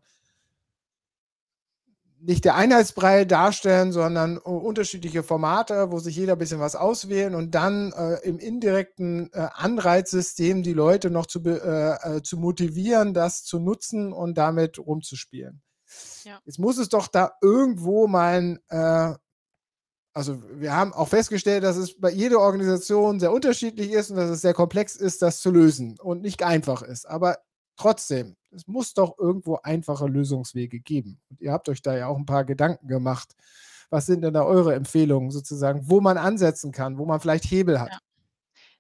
nicht 2.26 2.46
der 2.46 2.56
Einheitsbrei 2.56 3.26
darstellen, 3.26 3.92
sondern 3.92 4.38
unterschiedliche 4.38 5.24
Formate, 5.24 5.92
wo 5.92 6.00
sich 6.00 6.16
jeder 6.16 6.36
bisschen 6.38 6.60
was 6.60 6.76
auswählen 6.76 7.36
und 7.36 7.52
dann, 7.56 7.92
äh, 7.94 8.16
im 8.28 8.40
indirekten, 8.40 9.30
äh, 9.34 9.48
Anreizsystem 9.54 10.64
die 10.64 10.74
Leute 10.74 11.10
noch 11.10 11.26
zu 11.26 11.42
äh, 11.44 12.18
äh, 12.18 12.22
zu 12.24 12.38
motivieren, 12.38 13.14
das 13.14 13.44
zu 13.44 13.60
nutzen 13.60 14.14
und 14.14 14.38
damit 14.38 14.80
rumzuspielen. 14.80 15.62
Ja. 16.24 16.40
Jetzt 16.46 16.60
muss 16.60 16.78
es 16.78 16.90
doch 16.90 17.08
da 17.08 17.34
irgendwo 17.42 18.08
mal 18.08 18.38
'n, 18.40 18.60
äh 18.70 19.16
also, 20.16 20.40
wir 20.60 20.76
haben 20.76 20.94
auch 20.94 21.08
festgestellt, 21.08 21.64
dass 21.64 21.76
es 21.76 22.00
bei 22.00 22.12
jeder 22.12 22.40
Organisation 22.40 23.20
sehr 23.20 23.32
unterschiedlich 23.32 23.92
ist 23.92 24.12
und 24.12 24.18
dass 24.18 24.30
es 24.30 24.42
sehr 24.42 24.54
komplex 24.54 24.96
ist, 24.96 25.24
das 25.24 25.40
zu 25.42 25.50
lösen 25.50 25.98
und 26.00 26.22
nicht 26.22 26.44
einfach 26.44 26.84
ist. 26.84 27.10
Aber 27.10 27.38
trotzdem, 27.78 28.36
es 28.52 28.68
muss 28.68 28.94
doch 28.94 29.18
irgendwo 29.20 29.58
einfache 29.64 30.08
Lösungswege 30.08 30.80
geben. 30.80 31.20
Und 31.30 31.42
ihr 31.42 31.52
habt 31.52 31.70
euch 31.70 31.82
da 31.82 31.96
ja 31.98 32.08
auch 32.08 32.18
'n 32.18 32.26
paar 32.26 32.46
Gedanken 32.46 32.88
gemacht. 32.88 33.36
Was 33.90 34.06
sind 34.08 34.22
denn 34.22 34.34
da 34.34 34.44
eure 34.44 34.76
Empfehlungen 34.76 35.32
sozusagen, 35.32 35.90
wo 35.90 36.02
man 36.02 36.18
ansetzen 36.18 36.72
kann, 36.72 36.98
wo 36.98 37.06
man 37.06 37.20
vielleicht 37.20 37.46
Hebel 37.46 37.80
hat? 37.80 37.92
Ja. 37.92 38.00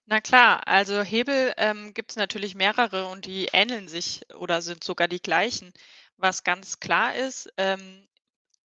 Na 0.05 0.21
klar, 0.21 0.67
also 0.67 1.01
Hebel, 1.03 1.53
ähm, 1.57 1.93
gibt's 1.93 2.15
natürlich 2.17 2.55
mehrere 2.55 3.07
und 3.07 3.25
die 3.25 3.47
ähneln 3.53 3.87
sich 3.87 4.21
oder 4.35 4.61
sind 4.61 4.83
sogar 4.83 5.07
die 5.07 5.21
gleichen. 5.21 5.73
Was 6.17 6.43
ganz 6.43 6.79
klar 6.79 7.15
ist, 7.15 7.49
ähm, 7.57 8.07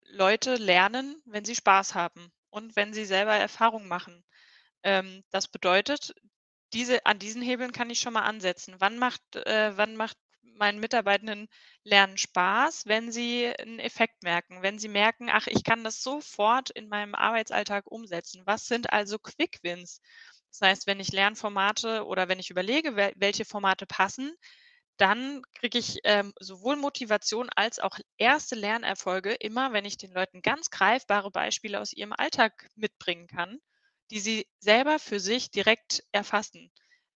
Leute 0.10 0.56
lernen, 0.56 1.22
wenn 1.26 1.46
sie 1.46 1.56
Spaß 1.56 1.96
haben 1.96 2.32
und 2.52 2.76
wenn 2.76 2.94
sie 2.94 3.06
selber 3.06 3.34
Erfahrung 3.36 3.88
machen. 3.88 4.24
Ähm, 4.84 5.24
das 5.32 5.48
bedeutet, 5.50 6.16
diese 6.76 7.06
an 7.08 7.20
diesen 7.20 7.42
Hebeln 7.42 7.72
kann 7.72 7.90
ich 7.90 8.00
schon 8.00 8.14
mal 8.14 8.24
ansetzen. 8.24 8.76
Wann 8.80 8.98
macht 9.00 9.22
äh, 9.36 9.76
wann 9.78 9.96
macht 9.96 10.18
meinen 10.44 10.80
Mitarbeitenden 10.80 11.48
Lernen 11.84 12.18
Spaß? 12.20 12.86
Wenn 12.88 13.12
sie 13.12 13.46
'n 13.46 13.80
Effekt 13.80 14.24
merken, 14.24 14.62
wenn 14.62 14.80
sie 14.80 14.90
merken: 14.90 15.30
„Ach, 15.32 15.48
ich 15.48 15.64
kann 15.64 15.84
das 15.84 16.04
sofort 16.04 16.70
in 16.72 16.90
meinem 16.90 17.16
Arbeitsalltag 17.16 17.86
umsetzen.“ 17.92 18.44
Was 18.46 18.68
sind 18.68 18.94
also 18.94 19.18
Quick 19.20 19.60
Wins? 19.64 20.02
Das 20.52 20.62
heißt, 20.70 20.88
wenn 20.88 21.00
ich 21.00 21.12
Lernformate 21.12 22.06
oder 22.06 22.30
wenn 22.30 22.40
ich 22.40 22.50
überlege, 22.52 22.96
wel 22.96 23.14
welche 23.18 23.46
Formate 23.46 23.86
passen, 23.88 24.36
dann 24.98 25.42
kriege 25.60 25.78
ich, 25.80 26.00
ähm, 26.06 26.34
sowohl 26.40 26.76
Motivation 26.78 27.50
als 27.56 27.80
auch 27.80 27.98
erste 28.18 28.56
Lernerfolge 28.56 29.34
immer, 29.34 29.74
wenn 29.74 29.86
ich 29.86 29.98
den 29.98 30.12
Leuten 30.12 30.42
ganz 30.42 30.70
greifbare 30.70 31.32
Beispiele 31.32 31.80
aus 31.82 31.94
ihrem 31.94 32.14
Alltag 32.14 32.70
mitbringen 32.76 33.28
kann, 33.28 33.60
die 34.12 34.20
sie 34.20 34.48
selber 34.60 35.00
für 35.00 35.20
sich 35.20 35.52
direkt 35.52 36.04
erfassen. 36.12 36.72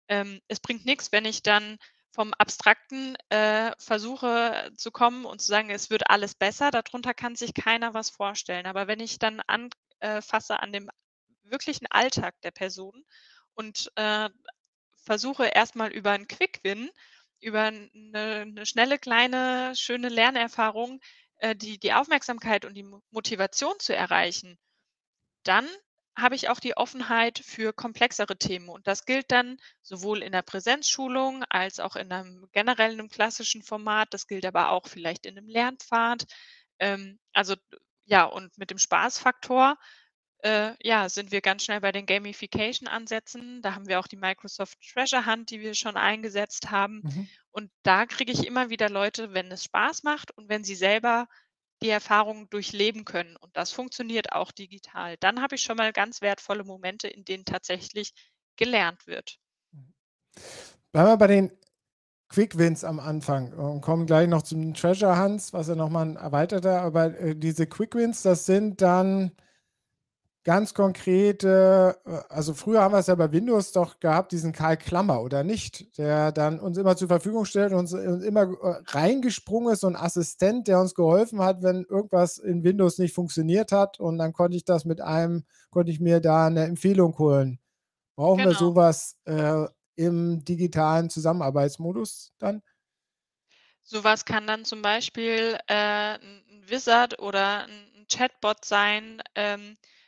Ähm, 0.10 0.42
es 0.50 0.60
bringt 0.62 0.86
nix, 0.86 1.12
wenn 1.12 1.26
ich 1.26 1.44
dann 1.44 1.78
vom 2.14 2.34
Abstrakten, 2.36 3.16
äh, 3.30 3.72
versuche 3.80 4.72
zu 4.78 4.92
kommen 4.92 5.26
und 5.26 5.42
zu 5.42 5.48
sagen: 5.48 5.70
„Es 5.72 5.90
wird 5.92 6.10
alles 6.12 6.36
besser“, 6.36 6.72
dadrunter 6.72 7.14
kann 7.16 7.36
sich 7.36 7.54
keiner 7.56 7.94
was 7.96 8.10
vorstellen. 8.12 8.66
Aber 8.68 8.88
wenn 8.88 9.00
ich 9.02 9.20
dann 9.20 9.42
an 9.48 9.70
äh, 10.02 10.22
an 10.50 10.74
dem 10.74 10.90
wirklichen 11.44 11.88
Alltag 11.92 12.36
der 12.44 12.52
Person 12.52 13.04
und, 13.56 13.92
äh, 13.98 14.30
versuche 15.06 15.48
erst 15.48 15.76
mal 15.78 15.92
über 15.94 16.14
'n 16.16 16.28
Quick 16.28 16.62
Win, 16.64 16.90
über 17.42 17.72
'ne 17.72 18.46
'ne 18.48 18.66
schnelle, 18.68 19.00
kleine, 19.00 19.74
schöne 19.78 20.10
Lernerfahrung, 20.10 21.02
äh, 21.40 21.56
die 21.56 21.80
die 21.80 21.94
Aufmerksamkeit 21.94 22.66
und 22.66 22.76
die 22.76 22.84
Mo 22.84 23.02
Motivation 23.12 23.76
zu 23.80 23.96
erreichen, 23.96 24.58
dann 25.46 25.68
habe 26.22 26.36
ich 26.36 26.50
auch 26.50 26.60
die 26.60 26.78
Offenheit 26.78 27.40
für 27.46 27.74
komplexere 27.74 28.38
Themen. 28.38 28.70
Und 28.70 28.88
das 28.88 29.06
gilt 29.06 29.32
dann 29.32 29.58
sowohl 29.82 30.24
in 30.24 30.32
der 30.32 30.42
Präsenzschulung 30.44 31.44
als 31.50 31.80
auch 31.80 31.96
in 31.96 32.08
'nem 32.10 32.48
generell 32.54 32.96
'nem 32.96 33.10
klassischen 33.10 33.64
Format. 33.64 34.14
Das 34.14 34.28
gilt 34.28 34.46
aber 34.46 34.72
auch 34.72 34.88
vielleicht 34.88 35.26
in 35.26 35.36
'nem 35.36 35.48
Lernpfad. 35.48 36.26
Ähm, 36.80 37.20
also, 37.34 37.56
ja, 38.06 38.26
und 38.26 38.58
mit 38.58 38.72
dem 38.72 38.78
Spaßfaktor, 38.80 39.78
äh, 40.44 40.74
ja, 40.82 41.10
sind 41.10 41.32
wir 41.32 41.42
ganz 41.42 41.66
schnell 41.66 41.82
bei 41.82 41.92
den 41.92 42.06
Gamification-Ansätzen. 42.06 43.62
Da 43.62 43.76
haben 43.76 43.88
wir 43.88 44.00
auch 44.00 44.08
die 44.08 44.18
Microsoft 44.18 44.78
Treasure 44.94 45.26
Hunt, 45.26 45.50
die 45.52 45.62
wir 45.62 45.76
schon 45.76 45.98
eingesetzt 45.98 46.72
haben. 46.72 47.04
Mhm. 47.04 47.30
Und 47.52 47.72
da 47.84 48.06
kriege 48.06 48.32
ich 48.34 48.46
immer 48.48 48.70
wieder 48.70 48.90
Leute, 48.90 49.34
wenn 49.34 49.52
es 49.52 49.66
Spaß 49.66 50.04
macht 50.04 50.32
und 50.38 50.50
wenn 50.50 50.64
sie 50.64 50.76
selber 50.76 51.28
die 51.82 51.90
Erfahrung 51.90 52.50
durchleben 52.50 53.06
können. 53.06 53.36
Und 53.38 53.56
das 53.58 53.72
funktioniert 53.72 54.32
auch 54.34 54.52
digital. 54.52 55.18
Dann 55.20 55.42
habe 55.42 55.56
ich 55.56 55.62
schon 55.64 55.78
mal 55.78 55.94
ganz 55.94 56.22
wertvolle 56.22 56.64
Momente, 56.64 57.08
in 57.08 57.26
denen 57.26 57.46
tatsächlich 57.46 58.14
gelernt 58.58 59.08
wird. 59.08 59.38
Bleiben 60.94 61.08
wir 61.10 61.18
bei 61.18 61.28
den 61.28 61.52
Quick 62.30 62.58
Wins 62.58 62.84
am 62.84 63.00
Anfang 63.00 63.54
und 63.54 63.82
kommen 63.82 64.06
gleich 64.08 64.28
noch 64.30 64.44
zum 64.44 64.74
Treasure 64.74 65.20
Hunts, 65.22 65.54
was 65.54 65.68
ja 65.70 65.76
noch 65.76 65.90
mal 65.90 66.04
'n 66.08 66.16
erweiterter 66.18 66.82
aber, 66.82 67.20
äh, 67.20 67.36
diese 67.36 67.68
Quick 67.68 67.96
Wins, 67.96 68.24
das 68.24 68.46
sind 68.48 68.82
dann 68.82 69.32
ganz 70.50 70.74
konkrete 70.74 71.98
äh, 72.06 72.20
also, 72.30 72.54
früher 72.56 72.82
haben 72.82 72.94
wir's 72.94 73.06
ja 73.08 73.14
bei 73.16 73.32
Windows 73.32 73.72
doch 73.72 74.00
gehabt, 74.00 74.32
diesen 74.32 74.52
Karl 74.54 74.78
Klammer, 74.78 75.22
oder 75.22 75.44
nicht? 75.44 75.96
Der 76.00 76.32
dann 76.32 76.60
uns 76.60 76.78
immer 76.80 76.96
zur 76.98 77.08
Verfügung 77.08 77.46
stellt 77.46 77.72
und 77.74 77.80
uns 77.80 77.94
immer, 77.94 78.42
äh, 78.44 78.82
reingesprungen 78.88 79.74
ist, 79.74 79.82
so 79.82 79.88
'n 79.88 79.96
Assistent, 79.96 80.68
der 80.68 80.80
uns 80.82 80.96
geholfen 80.96 81.40
hat, 81.42 81.62
wenn 81.62 81.84
irgendwas 81.86 82.40
in 82.40 82.64
Windows 82.64 82.98
nicht 82.98 83.14
funktioniert 83.14 83.72
hat. 83.72 84.00
Und 84.00 84.18
dann 84.18 84.34
konnte 84.34 84.58
ich 84.58 84.66
das 84.66 84.86
mit 84.86 85.02
einem 85.02 85.46
konnte 85.70 85.92
ich 85.92 86.00
mir 86.00 86.20
da 86.22 86.50
'ne 86.50 86.66
Empfehlung 86.66 87.18
holen. 87.20 87.60
Brauchen 88.18 88.44
wir 88.46 88.54
Genau. 88.54 88.56
so 88.56 88.76
was, 88.76 89.18
äh, 89.26 89.68
im 89.98 90.46
digitalen 90.46 91.10
Zusammenarbeitsmodus 91.10 92.34
dann? 92.40 92.62
Sowas 93.92 94.24
kann 94.26 94.46
dann 94.46 94.66
zum 94.66 94.84
Beispiel, 94.84 95.58
äh, 95.68 96.14
'n 96.20 96.44
Wizard 96.70 97.18
oder 97.20 97.66
'n 97.68 98.06
Chatbot 98.12 98.64
sein, 98.64 99.20
ähm, 99.34 99.78
äh, 99.82 99.99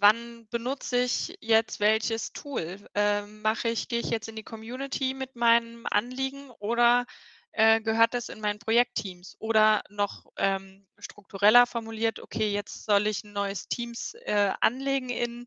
wann 0.00 0.46
benutze 0.50 0.98
ich 1.02 1.36
jetzt 1.40 1.80
welches 1.80 2.32
Tool? 2.32 2.88
Ähm, 2.94 3.42
mache 3.42 3.68
ich 3.68 3.88
gehe 3.88 4.00
ich 4.00 4.10
jetzt 4.10 4.28
in 4.28 4.36
die 4.36 4.42
Community 4.44 5.14
mit 5.14 5.36
meinem 5.36 5.86
Anliegen 5.90 6.50
oder, 6.58 7.06
äh, 7.52 7.80
gehört 7.80 8.14
das 8.14 8.28
in 8.28 8.40
mein 8.40 8.58
Projektteams? 8.58 9.36
Oder 9.38 9.82
noch, 9.90 10.26
ähm, 10.36 10.86
struktureller 10.98 11.66
formuliert: 11.66 12.20
„Okay, 12.20 12.52
jetzt 12.52 12.84
soll 12.84 13.06
ich 13.06 13.24
'n 13.24 13.32
neues 13.32 13.68
Teams, 13.68 14.14
äh, 14.24 14.52
anlegen 14.60 15.10
in 15.10 15.46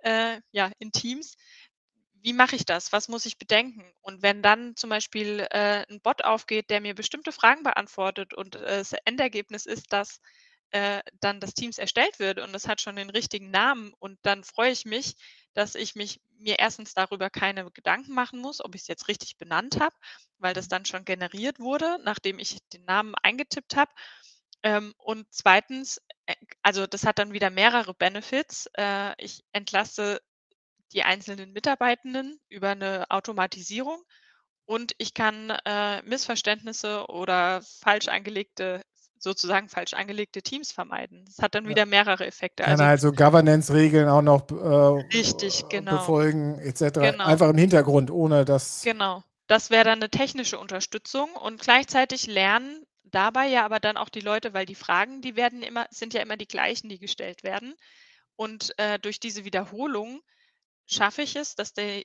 äh, 0.00 0.40
ja, 0.52 0.70
in 0.80 0.92
Teams. 0.92 1.36
Wie 2.22 2.32
mache 2.34 2.56
ich 2.56 2.66
das? 2.66 2.92
Was 2.92 3.08
muss 3.08 3.26
ich 3.26 3.38
bedenken?“ 3.38 3.84
Und 4.02 4.22
wenn 4.22 4.42
dann 4.42 4.76
zum 4.76 4.90
Beispiel, 4.90 5.46
äh, 5.52 5.84
'n 5.90 6.00
Bot 6.02 6.24
aufgeht, 6.24 6.70
der 6.70 6.80
mir 6.82 6.94
bestimmte 6.94 7.32
Fragen 7.32 7.62
beantwortet 7.64 8.34
und, 8.34 8.56
äh, 8.56 8.78
das 8.78 8.92
Endergebnis 9.06 9.66
ist, 9.66 9.92
dass, 9.92 10.20
äh, 10.72 11.00
dann 11.20 11.40
das 11.40 11.54
Teams 11.54 11.78
erstellt 11.78 12.18
wird 12.18 12.38
und 12.40 12.54
es 12.54 12.68
hat 12.68 12.80
schon 12.80 12.96
den 12.96 13.10
richtigen 13.10 13.50
Namen 13.50 13.92
und 13.98 14.18
dann 14.22 14.44
freue 14.44 14.70
ich 14.72 14.84
mich, 14.86 15.14
dass 15.54 15.74
ich 15.74 15.94
mich 15.96 16.20
mir 16.38 16.58
erstens 16.58 16.94
darüber 16.94 17.30
keine 17.30 17.70
Gedanken 17.72 18.14
machen 18.14 18.40
muss, 18.40 18.64
ob 18.64 18.74
ich's 18.74 18.88
jetzt 18.88 19.08
richtig 19.08 19.36
benannt 19.38 19.80
habe, 19.80 19.94
weil 20.38 20.54
das 20.54 20.68
dann 20.68 20.84
schon 20.86 21.04
generiert 21.04 21.58
wurde, 21.60 21.98
nachdem 22.04 22.38
ich 22.38 22.58
den 22.72 22.84
Namen 22.84 23.14
eingetippt 23.22 23.76
habe. 23.76 23.92
Ähm, 24.64 24.94
und 24.98 25.26
zweitens, 25.32 26.00
äh, 26.26 26.34
also, 26.62 26.86
das 26.86 27.04
hat 27.06 27.18
dann 27.18 27.32
wieder 27.34 27.50
mehrere 27.50 27.94
Benefits. 27.94 28.68
Äh, 28.78 29.14
ich 29.24 29.42
entlaste 29.52 30.20
die 30.92 31.04
einzelnen 31.04 31.52
Mitarbeitenden 31.52 32.40
über 32.50 32.74
'ne 32.76 33.06
Automatisierung 33.10 34.02
und 34.66 34.94
ich 34.98 35.14
kann, 35.14 35.50
äh, 35.66 36.02
Missverständnisse 36.04 37.06
oder 37.08 37.62
falsch 37.82 38.08
angelegte 38.08 38.82
sozusagen 39.20 39.68
falsch 39.68 39.94
angelegte 39.94 40.42
Teams 40.42 40.72
vermeiden. 40.72 41.24
Das 41.26 41.38
hat 41.40 41.54
dann 41.54 41.68
wieder 41.68 41.86
mehrere 41.86 42.26
Effekte. 42.26 42.64
Kann 42.64 42.80
Also 42.80 42.84
also 42.84 43.12
Governance-Regeln 43.12 44.08
auch 44.08 44.22
noch 44.22 44.42
b 44.42 44.54
Richtig, 45.12 45.62
äh, 45.62 45.64
genau. 45.68 45.96
befolgen 45.96 46.58
et 46.58 46.76
cetera, 46.78 47.12
Genau. 47.12 47.24
einfach 47.24 47.48
im 47.50 47.56
Hintergrund, 47.58 48.10
ohne 48.10 48.44
dass 48.44 48.82
Genau. 48.84 49.22
Das 49.46 49.70
wäre 49.70 49.84
dann 49.84 49.98
'ne 49.98 50.10
technische 50.10 50.58
Unterstützung 50.58 51.34
und 51.34 51.60
gleichzeitig 51.60 52.26
lernen 52.26 52.84
dabei 53.04 53.46
ja 53.48 53.64
aber 53.64 53.80
dann 53.80 53.96
auch 53.96 54.08
die 54.08 54.20
Leute, 54.20 54.54
weil 54.54 54.64
die 54.66 54.74
Fragen, 54.76 55.22
die 55.22 55.34
werden 55.36 55.62
immer 55.62 55.86
sind 55.90 56.14
ja 56.14 56.22
immer 56.22 56.36
die 56.36 56.46
gleichen, 56.46 56.88
die 56.88 56.98
gestellt 56.98 57.42
werden. 57.42 57.74
Und, 58.36 58.74
äh, 58.78 58.98
durch 59.00 59.20
diese 59.20 59.44
Wiederholung 59.44 60.20
schaffe 60.86 61.22
ich 61.22 61.36
es, 61.36 61.54
dass 61.56 61.72
der 61.74 62.04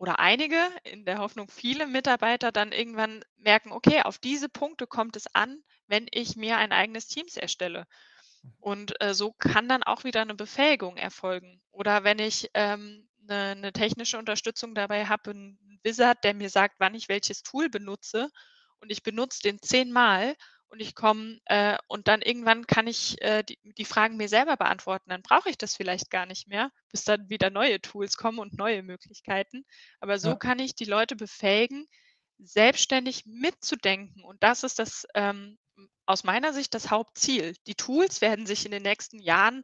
oder 0.00 0.18
einige, 0.20 0.58
in 0.84 1.04
der 1.06 1.18
Hoffnung 1.18 1.48
viele 1.50 1.86
Mitarbeiter 1.86 2.52
dann 2.52 2.72
irgendwann 2.72 3.22
merken: 3.38 3.72
„Okay, 3.72 4.02
auf 4.02 4.18
diese 4.18 4.48
Punkte 4.48 4.86
kommt 4.88 5.16
es 5.16 5.26
an, 5.34 5.62
wenn 5.88 6.06
ich 6.12 6.36
mir 6.36 6.56
ein 6.58 6.72
eigenes 6.72 7.06
Teams 7.08 7.36
erstelle.“ 7.36 7.86
Und, 8.60 9.00
äh, 9.02 9.14
so 9.14 9.32
kann 9.32 9.68
dann 9.68 9.82
auch 9.84 10.04
wieder 10.04 10.24
'ne 10.24 10.34
Befähigung 10.36 10.96
erfolgen. 10.98 11.62
Oder 11.72 12.04
wenn 12.04 12.18
ich, 12.20 12.50
ähm, 12.54 13.08
'ne 13.28 13.56
'ne 13.56 13.72
technische 13.74 14.18
Unterstützung 14.18 14.74
dabei 14.74 15.06
habe, 15.06 15.32
'n 15.32 15.58
Wizard, 15.84 16.24
der 16.24 16.34
mir 16.34 16.50
sagt, 16.50 16.76
wann 16.80 16.94
ich 16.94 17.08
welches 17.10 17.42
Tool 17.44 17.70
benutze 17.70 18.30
und 18.80 18.90
ich 18.92 19.02
benutze 19.04 19.42
den 19.42 19.60
zehnmal 19.62 20.36
und 20.70 20.80
ich 20.80 20.94
komme 20.94 21.38
äh, 21.46 21.78
und 21.88 22.08
dann 22.08 22.22
irgendwann 22.22 22.66
kann 22.66 22.86
ich, 22.86 23.20
äh, 23.22 23.42
die 23.44 23.58
die 23.64 23.84
Fragen 23.84 24.16
mir 24.16 24.28
selber 24.28 24.56
beantworten. 24.56 25.10
Dann 25.10 25.22
brauche 25.22 25.50
ich 25.50 25.58
das 25.58 25.76
vielleicht 25.76 26.10
gar 26.10 26.26
nicht 26.26 26.48
mehr, 26.48 26.70
bis 26.90 27.04
dann 27.04 27.28
wieder 27.28 27.50
neue 27.50 27.80
Tools 27.80 28.16
kommen 28.16 28.38
und 28.38 28.54
neue 28.58 28.82
Möglichkeiten. 28.82 29.64
Aber 30.00 30.18
so 30.18 30.34
Ja. 30.34 30.36
kann 30.36 30.58
ich 30.60 30.74
die 30.76 30.84
Leute 30.86 31.16
befähigen, 31.16 31.86
selbstständig 32.38 33.24
mitzudenken 33.26 34.24
und 34.24 34.42
das 34.42 34.62
ist 34.64 34.78
das, 34.78 35.06
ähm, 35.14 35.58
hm, 35.76 35.90
aus 36.06 36.24
meiner 36.24 36.52
Sicht 36.52 36.74
das 36.74 36.90
Hauptziel. 36.90 37.54
Die 37.66 37.74
Tools 37.74 38.20
werden 38.20 38.46
sich 38.46 38.64
in 38.64 38.72
den 38.72 38.82
nächsten 38.82 39.18
Jahren 39.20 39.62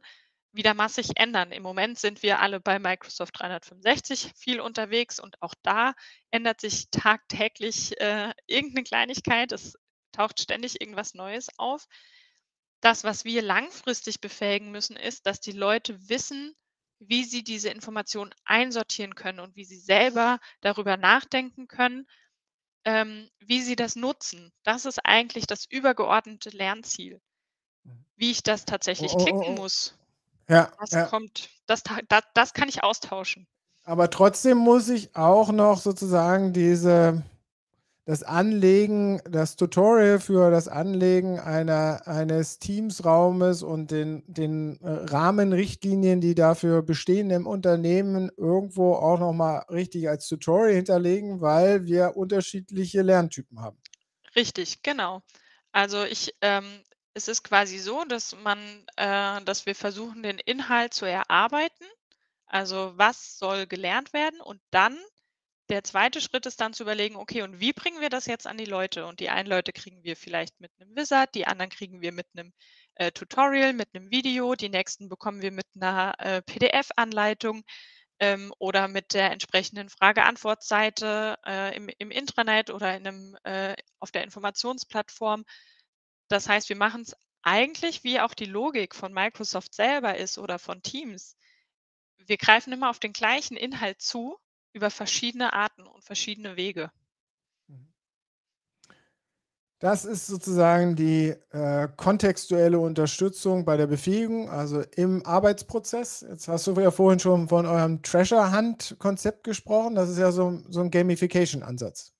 wieder 0.53 0.73
massig 0.73 1.11
ändern. 1.17 1.51
Im 1.51 1.63
Moment 1.63 1.99
sind 1.99 2.23
wir 2.23 2.39
alle 2.39 2.59
bei 2.59 2.79
Microsoft 2.79 3.39
365 3.39 4.31
viel 4.37 4.59
unterwegs 4.61 5.19
und 5.19 5.41
auch 5.41 5.53
da 5.63 5.93
ändert 6.31 6.61
sich 6.61 6.89
tagtäglich, 6.91 7.99
äh, 8.01 8.33
irgend 8.47 8.73
'ne 8.75 8.83
Kleinigkeit. 8.83 9.51
Es 9.51 9.75
taucht 10.17 10.41
ständig 10.41 10.81
irgendwas 10.81 11.13
Neues 11.13 11.47
auf. 11.57 11.87
Das, 12.81 13.03
was 13.03 13.25
wir 13.25 13.41
langfristig 13.41 14.19
befähigen 14.19 14.71
müssen, 14.71 14.95
ist, 14.95 15.25
dass 15.25 15.39
die 15.39 15.51
Leute 15.51 16.09
wissen, 16.09 16.55
wie 16.99 17.23
sie 17.23 17.43
diese 17.43 17.69
Informationen 17.69 18.33
einsortieren 18.43 19.15
können 19.15 19.39
und 19.39 19.55
wie 19.55 19.65
sie 19.65 19.77
selber 19.77 20.39
darüber 20.61 20.97
nachdenken 20.97 21.67
können, 21.67 22.07
ähm, 22.85 23.29
wie 23.39 23.61
sie 23.61 23.75
das 23.75 23.95
nutzen. 23.95 24.51
Das 24.63 24.85
ist 24.85 24.99
eigentlich 25.03 25.45
das 25.45 25.65
übergeordnete 25.65 26.49
Lernziel. 26.49 27.21
Mhm. 27.83 28.05
Wie 28.15 28.31
ich 28.31 28.41
das 28.41 28.65
tatsächlich 28.65 29.13
oh, 29.13 29.17
oh, 29.19 29.23
klicken 29.23 29.57
oh. 29.57 29.61
muss, 29.61 29.95
Ja, 30.49 30.71
das 30.79 30.91
ja. 30.91 31.05
kommt 31.05 31.49
das 31.67 31.83
ta 31.83 31.99
da 32.07 32.21
das 32.33 32.53
kann 32.53 32.69
ich 32.69 32.83
austauschen. 32.83 33.47
Aber 33.83 34.09
trotzdem 34.09 34.57
muss 34.57 34.89
ich 34.89 35.15
auch 35.15 35.51
noch 35.51 35.79
sozusagen 35.79 36.53
diese 36.53 37.23
das 38.07 38.23
Anlegen 38.23 39.21
das 39.29 39.57
Tutorial 39.57 40.21
für 40.21 40.49
das 40.49 40.69
Anlegen 40.69 41.39
einer 41.39 42.07
eines 42.07 42.57
Teams-Raumes 42.57 43.63
und 43.63 43.91
den 43.91 44.23
den, 44.27 44.79
äh, 44.81 44.87
Rahmenrichtlinien, 44.89 46.21
die 46.21 46.33
dafür 46.33 46.83
bestehen 46.83 47.29
im 47.31 47.45
Unternehmen, 47.45 48.31
irgendwo 48.37 48.93
auch 48.95 49.19
noch 49.19 49.33
mal 49.33 49.65
richtig 49.69 50.07
als 50.07 50.27
Tutorial 50.29 50.73
hinterlegen, 50.73 51.41
weil 51.41 51.85
wir 51.85 52.15
unterschiedliche 52.15 53.01
Lerntypen 53.01 53.59
haben. 53.59 53.77
Richtig, 54.37 54.83
genau. 54.83 55.21
Also, 55.73 56.05
ich 56.05 56.33
ähm, 56.41 56.83
es 57.13 57.27
ist 57.27 57.43
quasi 57.43 57.77
so, 57.77 58.05
dass 58.05 58.35
man 58.43 58.59
äh, 58.95 59.41
dass 59.43 59.65
wir 59.65 59.75
versuchen, 59.75 60.23
den 60.23 60.39
Inhalt 60.39 60.93
zu 60.93 61.05
erarbeiten. 61.05 61.85
Also, 62.45 62.93
was 62.95 63.37
soll 63.37 63.67
gelernt 63.67 64.13
werden? 64.13 64.39
Und 64.41 64.61
dann 64.71 64.97
der 65.69 65.83
2. 65.83 66.21
Schritt 66.21 66.45
ist 66.45 66.61
dann 66.61 66.73
zu 66.73 66.83
überlegen: 66.83 67.15
„Okay, 67.17 67.41
und 67.43 67.59
wie 67.59 67.73
bringen 67.73 68.01
wir 68.01 68.09
das 68.09 68.25
jetzt 68.27 68.47
an 68.47 68.57
die 68.57 68.65
Leute?“ 68.65 69.05
Und 69.05 69.19
die 69.19 69.29
einen 69.29 69.47
Leute 69.49 69.73
kriegen 69.73 70.03
wir 70.03 70.15
vielleicht 70.17 70.59
mit 70.61 70.71
'nem 70.79 70.95
Wizard, 70.95 71.35
die 71.35 71.47
anderen 71.47 71.69
kriegen 71.71 72.01
wir 72.01 72.11
mit 72.13 72.27
'nem, 72.35 72.53
äh, 72.95 73.11
Tutorial, 73.11 73.73
mit 73.73 73.93
'nem 73.93 74.09
Video, 74.11 74.55
die 74.55 74.69
nächsten 74.69 75.09
bekommen 75.09 75.41
wir 75.41 75.51
mit 75.51 75.67
'ner, 75.75 76.13
äh, 76.19 76.41
PDF-Anleitung, 76.43 77.63
ähm, 78.19 78.53
oder 78.59 78.87
mit 78.89 79.13
der 79.13 79.31
entsprechenden 79.31 79.89
Frage-Antwort-Seite, 79.89 81.37
äh, 81.45 81.75
im 81.77 81.89
im 81.99 82.11
Intranet 82.11 82.69
oder 82.71 82.95
in 82.97 83.03
'nem 83.03 83.37
äh, 83.43 83.75
auf 83.99 84.11
der 84.11 84.23
Informationsplattform. 84.23 85.45
Das 86.29 86.49
heißt, 86.49 86.69
wir 86.69 86.77
machen's 86.77 87.15
eigentlich, 87.43 88.03
wie 88.05 88.19
auch 88.21 88.33
die 88.35 88.45
Logik 88.45 88.95
von 88.95 89.13
Microsoft 89.13 89.75
selber 89.75 90.17
ist 90.17 90.37
oder 90.39 90.59
von 90.59 90.81
Teams. 90.83 91.37
Wir 92.17 92.37
greifen 92.37 92.73
immer 92.73 92.89
auf 92.91 92.99
den 92.99 93.13
gleichen 93.13 93.57
Inhalt 93.57 94.01
zu 94.01 94.37
über 94.73 94.89
verschiedene 94.91 95.53
Arten 95.53 95.83
und 95.87 96.03
verschiedene 96.03 96.55
Wege. 96.57 96.91
Mhm. 97.67 97.93
Das 99.81 100.05
ist 100.05 100.25
sozusagen 100.25 100.95
die, 100.95 101.35
äh, 101.51 101.87
kontextuelle 101.97 102.79
Unterstützung 102.79 103.63
bei 103.63 103.77
der 103.77 103.85
Befähigung, 103.85 104.49
also 104.49 104.81
im 104.95 105.23
Arbeitsprozess. 105.23 106.25
Jetzt 106.27 106.47
hast 106.47 106.65
du 106.65 106.73
ja 106.79 106.89
vorhin 106.89 107.19
schon 107.19 107.47
von 107.47 107.67
eurem 107.67 108.01
Treasure 108.01 108.51
Hunt 108.57 108.95
Konzept 108.97 109.43
gesprochen. 109.43 109.93
Das 109.93 110.09
ist 110.09 110.17
ja 110.17 110.31
so 110.31 110.61
so 110.69 110.81
'n 110.81 110.89
Gamification-Ansatz. 110.89 112.11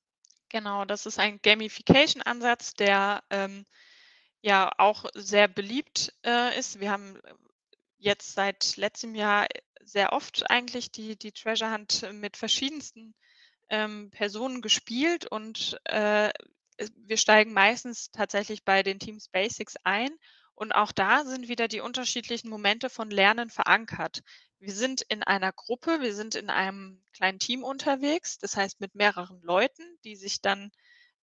Genau, 0.52 0.86
das 0.86 1.06
ist 1.06 1.20
ein 1.20 1.40
Gamification-Ansatz, 1.42 2.74
der, 2.74 3.22
ähm, 3.30 3.66
ja 4.42 4.72
auch 4.78 5.06
sehr 5.16 5.48
beliebt, 5.48 6.14
äh, 6.26 6.58
ist. 6.60 6.80
Wir 6.80 6.92
haben 6.92 7.20
jetzt 7.98 8.34
seit 8.36 8.78
letztem 8.78 9.16
Jahr 9.16 9.48
sehr 9.84 10.14
oft 10.14 10.50
eigentlich 10.50 10.92
die 10.92 11.18
die 11.18 11.32
Treasure 11.32 11.72
Hunt 11.74 12.06
mit 12.14 12.38
verschiedensten, 12.38 13.16
ähm, 13.70 14.10
Personen 14.12 14.62
gespielt 14.62 15.26
und, 15.28 15.80
äh, 15.86 16.32
wir 16.96 17.18
steigen 17.18 17.54
meistens 17.54 18.12
tatsächlich 18.12 18.64
bei 18.64 18.84
den 18.84 19.00
Teams 19.00 19.30
Basics 19.30 19.76
ein 19.84 20.10
und 20.56 20.74
auch 20.74 20.92
da 20.92 21.24
sind 21.26 21.48
wieder 21.48 21.68
die 21.68 21.82
unterschiedlichen 21.82 22.50
Momente 22.50 22.90
von 22.90 23.10
Lernen 23.12 23.50
verankert. 23.50 24.22
Wir 24.60 24.74
sind 24.74 25.02
in 25.04 25.24
einer 25.24 25.52
Gruppe, 25.52 26.02
wir 26.02 26.14
sind 26.16 26.36
in 26.36 26.50
einem 26.50 27.04
kleinen 27.14 27.40
Team 27.40 27.64
unterwegs, 27.64 28.38
das 28.40 28.58
heißt 28.58 28.80
mit 28.80 28.96
mehreren 28.96 29.42
Leuten, 29.42 29.84
die 30.04 30.16
sich 30.16 30.42
dann, 30.42 30.72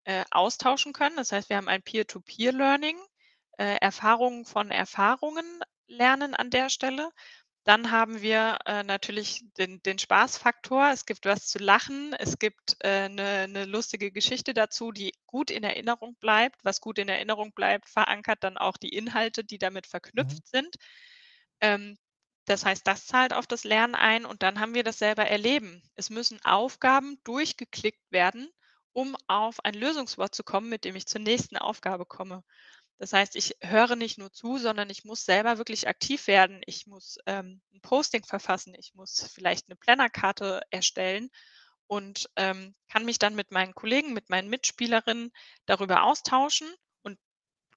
äh, 0.05 0.25
austauschen 0.31 0.93
können. 0.93 1.17
Das 1.17 1.33
heißt, 1.33 1.49
wir 1.49 1.57
haben 1.57 1.69
ein 1.69 1.83
Peer-to-Peer-Learning, 1.83 2.99
äh, 3.59 3.77
Erfahrungen 3.81 4.45
von 4.45 4.71
Erfahrungen 4.71 5.45
lernen 5.87 6.35
an 6.35 6.51
der 6.51 6.69
Stelle. 6.71 7.11
Dann 7.67 7.91
haben 7.91 8.21
wir, 8.21 8.59
äh, 8.67 8.83
natürlich 8.85 9.43
den 9.59 9.83
den 9.83 9.99
Spaßfaktor. 9.99 10.91
Es 10.93 11.07
gibt 11.07 11.25
was 11.25 11.47
zu 11.49 11.59
lachen. 11.59 12.13
Es 12.19 12.39
gibt, 12.39 12.77
äh, 12.85 13.09
'ne 13.09 13.47
'ne 13.49 13.65
lustige 13.65 14.13
Geschichte 14.13 14.53
dazu, 14.55 14.93
die 14.93 15.15
gut 15.27 15.51
in 15.51 15.63
Erinnerung 15.65 16.15
bleibt. 16.21 16.63
Was 16.65 16.81
gut 16.83 16.99
in 16.99 17.09
Erinnerung 17.09 17.53
bleibt, 17.55 17.89
verankert 17.89 18.45
dann 18.45 18.59
auch 18.59 18.77
die 18.77 18.91
Inhalte, 18.91 19.45
die 19.45 19.59
damit 19.59 19.87
Mhm. 20.17 20.39
verknüpft 20.39 20.47
sind. 20.47 20.77
Ähm, 21.61 21.97
das 22.47 22.65
heißt, 22.67 22.87
das 22.87 23.07
zahlt 23.07 23.33
auf 23.35 23.47
das 23.47 23.65
Lernen 23.65 23.95
ein 23.95 24.27
und 24.27 24.43
dann 24.43 24.61
haben 24.61 24.75
wir 24.75 24.85
das 24.85 24.99
selber 24.99 25.27
Erleben. 25.27 25.83
Es 25.97 26.11
müssen 26.11 26.41
Aufgaben 26.45 27.19
durchgeklickt 27.25 28.03
werden 28.13 28.49
um 28.97 29.17
auf 29.27 29.65
ein 29.65 29.75
Lösungswort 29.75 30.35
zu 30.37 30.45
kommen, 30.45 30.69
mit 30.69 30.85
dem 30.85 30.95
ich 30.97 31.07
zur 31.07 31.21
nächsten 31.21 31.57
Aufgabe 31.59 32.07
komme. 32.07 32.45
Das 32.99 33.13
heißt, 33.13 33.37
ich 33.37 33.57
höre 33.61 33.97
nicht 33.97 34.19
nur 34.19 34.33
zu, 34.33 34.59
sondern 34.59 34.89
ich 34.89 35.05
muss 35.05 35.25
selber 35.25 35.59
wirklich 35.59 35.89
aktiv 35.89 36.27
werden. 36.27 36.61
Ich 36.67 36.87
muss 36.87 37.19
ähm, 37.27 37.61
ein 37.73 37.81
Posting 37.81 38.25
verfassen, 38.25 38.75
ich 38.79 38.95
muss 38.95 39.31
vielleicht 39.35 39.69
eine 39.69 39.77
Plannerkarte 39.77 40.61
erstellen 40.71 41.31
und 41.87 42.31
ähm, 42.37 42.75
kann 42.89 43.05
mich 43.05 43.19
dann 43.19 43.35
mit 43.35 43.51
meinen 43.51 43.75
Kollegen, 43.75 44.13
mit 44.13 44.31
meinen 44.31 44.49
Mitspielerinnen 44.49 45.33
darüber 45.67 46.05
austauschen. 46.05 46.69
Und 47.03 47.19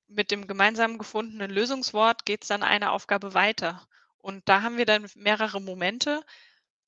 mit 0.07 0.31
dem 0.31 0.47
gemeinsam 0.47 0.97
gefundenen 0.97 1.51
Lösungswort 1.51 2.25
geht 2.25 2.43
es 2.43 2.47
dann 2.47 2.63
eine 2.63 2.91
Aufgabe 2.91 3.33
weiter. 3.33 3.87
Und 4.17 4.47
da 4.47 4.61
haben 4.61 4.77
wir 4.77 4.85
dann 4.85 5.07
mehrere 5.15 5.61
Momente. 5.61 6.23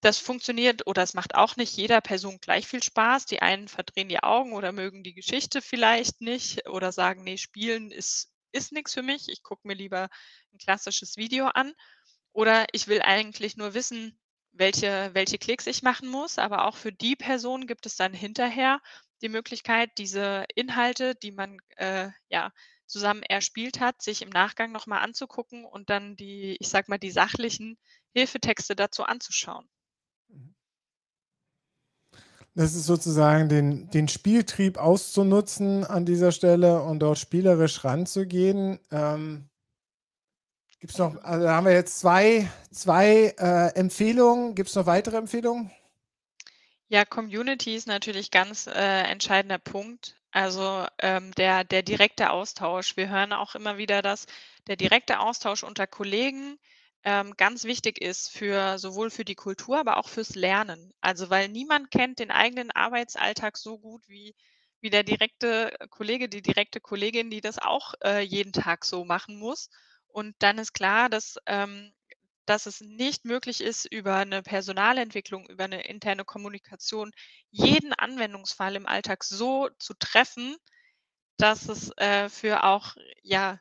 Das 0.02 0.18
funktioniert 0.18 0.88
oder 0.88 1.04
es 1.04 1.14
macht 1.14 1.36
auch 1.36 1.58
nicht 1.58 1.76
jeder 1.76 2.00
Person 2.00 2.40
gleich 2.40 2.68
viel 2.68 2.82
Spaß. 2.82 3.26
Die 3.26 3.42
einen 3.42 3.68
verdrehen 3.68 4.08
die 4.08 4.24
Augen 4.24 4.54
oder 4.54 4.72
mögen 4.72 5.04
die 5.04 5.14
Geschichte 5.14 5.62
vielleicht 5.62 6.22
nicht 6.22 6.68
oder 6.70 6.92
sagen, 6.94 7.24
nee, 7.24 7.38
Spielen 7.38 7.92
ist, 7.92 8.32
ist 8.54 8.72
nichts 8.72 8.94
für 8.94 9.04
mich. 9.04 9.28
Ich 9.28 9.44
gucke 9.44 9.68
mir 9.68 9.74
lieber 9.74 10.10
ein 10.54 10.58
klassisches 10.58 11.18
Video 11.18 11.48
an. 11.48 11.74
Oder 12.32 12.68
ich 12.72 12.88
will 12.88 13.02
eigentlich 13.02 13.58
nur 13.58 13.74
wissen, 13.74 14.18
welche, 14.54 15.10
welche 15.14 15.38
Klicks 15.38 15.68
ich 15.68 15.84
machen 15.84 16.08
muss. 16.08 16.38
Aber 16.38 16.66
auch 16.66 16.78
für 16.78 16.94
die 16.94 17.18
Person 17.18 17.68
gibt 17.68 17.86
es 17.86 17.98
dann 17.98 18.14
hinterher 18.14 18.82
die 19.22 19.30
Möglichkeit, 19.30 19.92
diese 19.98 20.46
Inhalte, 20.56 21.16
die 21.16 21.34
man 21.34 21.58
äh, 21.76 22.10
ja 22.30 22.52
zusammen 22.86 23.24
erspielt 23.24 23.82
hat, 23.82 24.02
sich 24.02 24.22
im 24.22 24.30
Nachgang 24.30 24.72
nochmal 24.72 25.04
anzugucken 25.04 25.66
und 25.66 25.90
dann 25.90 26.16
die, 26.16 26.56
ich 26.60 26.70
sag 26.70 26.88
mal, 26.88 26.98
die 26.98 27.12
sachlichen 27.12 27.78
Hilfetexte 28.14 28.76
dazu 28.76 29.04
anzuschauen. 29.04 29.70
Das 32.56 32.76
ist 32.76 32.86
sozusagen 32.86 33.48
den, 33.48 33.90
den 33.92 34.08
Spieltrieb 34.08 34.78
auszunutzen 34.78 35.86
an 35.86 36.06
dieser 36.06 36.32
Stelle 36.32 36.82
und 36.82 37.00
dort 37.00 37.20
spielerisch 37.20 37.84
ranzugehen. 37.84 38.80
Ähm, 38.92 39.50
Gibt 40.80 40.94
es 40.94 41.00
noch, 41.00 41.22
also 41.24 41.46
da 41.46 41.56
haben 41.56 41.66
wir 41.66 41.74
jetzt 41.74 42.00
zwei, 42.00 42.50
zwei 42.72 43.34
äh, 43.38 43.76
Empfehlungen. 43.76 44.56
Gibt 44.56 44.70
es 44.70 44.76
noch 44.76 44.86
weitere 44.86 45.18
Empfehlungen? 45.18 45.72
Ja, 46.88 47.06
Community 47.06 47.76
ist 47.76 47.88
natürlich 47.88 48.32
ganz 48.32 48.66
äh, 48.66 49.04
entscheidender 49.04 49.60
Punkt. 49.60 50.16
Also 50.32 50.86
ähm, 51.00 51.32
der, 51.36 51.64
der 51.64 51.84
direkte 51.84 52.30
Austausch. 52.30 52.96
Wir 52.98 53.10
hören 53.10 53.34
auch 53.34 53.56
immer 53.56 53.78
wieder, 53.78 54.02
dass 54.02 54.26
der 54.68 54.76
direkte 54.76 55.20
Austausch 55.20 55.64
unter 55.64 55.86
Kollegen 55.86 56.58
ähm, 57.04 57.36
ganz 57.38 57.64
wichtig 57.64 58.02
ist 58.02 58.30
für 58.30 58.78
sowohl 58.78 59.10
für 59.10 59.26
die 59.26 59.36
Kultur, 59.36 59.80
aber 59.80 59.98
auch 59.98 60.10
fürs 60.10 60.36
Lernen. 60.36 60.94
Also 61.02 61.30
weil 61.30 61.50
niemand 61.50 61.92
kennt 61.92 62.20
den 62.20 62.32
eigenen 62.32 62.72
Arbeitsalltag 62.72 63.58
so 63.58 63.80
gut 63.80 64.08
wie, 64.08 64.36
wie 64.82 64.90
der 64.90 65.04
direkte 65.04 65.74
Kollege, 65.90 66.30
die 66.30 66.42
direkte 66.42 66.82
Kollegin, 66.82 67.30
die 67.30 67.42
das 67.42 67.60
auch 67.60 67.94
äh, 68.04 68.22
jeden 68.22 68.54
Tag 68.54 68.86
so 68.86 69.06
machen 69.06 69.38
muss. 69.38 69.70
Und 70.08 70.36
dann 70.40 70.58
ist 70.58 70.74
klar, 70.74 71.10
dass, 71.10 71.38
ähm, 71.46 71.94
dass 72.46 72.66
es 72.66 72.82
nicht 72.82 73.26
möglich 73.26 73.62
ist, 73.62 73.86
über 73.86 74.16
eine 74.16 74.42
Personalentwicklung, 74.44 75.48
über 75.48 75.66
eine 75.66 75.84
interne 75.88 76.26
Kommunikation 76.26 77.12
jeden 77.52 77.94
Anwendungsfall 77.94 78.76
im 78.76 78.88
Alltag 78.88 79.24
so 79.24 79.70
zu 79.80 79.94
treffen, 79.94 80.58
dass 81.38 81.70
es 81.70 81.92
äh, 81.98 82.30
für 82.30 82.64
auch 82.64 82.96
ja 83.22 83.60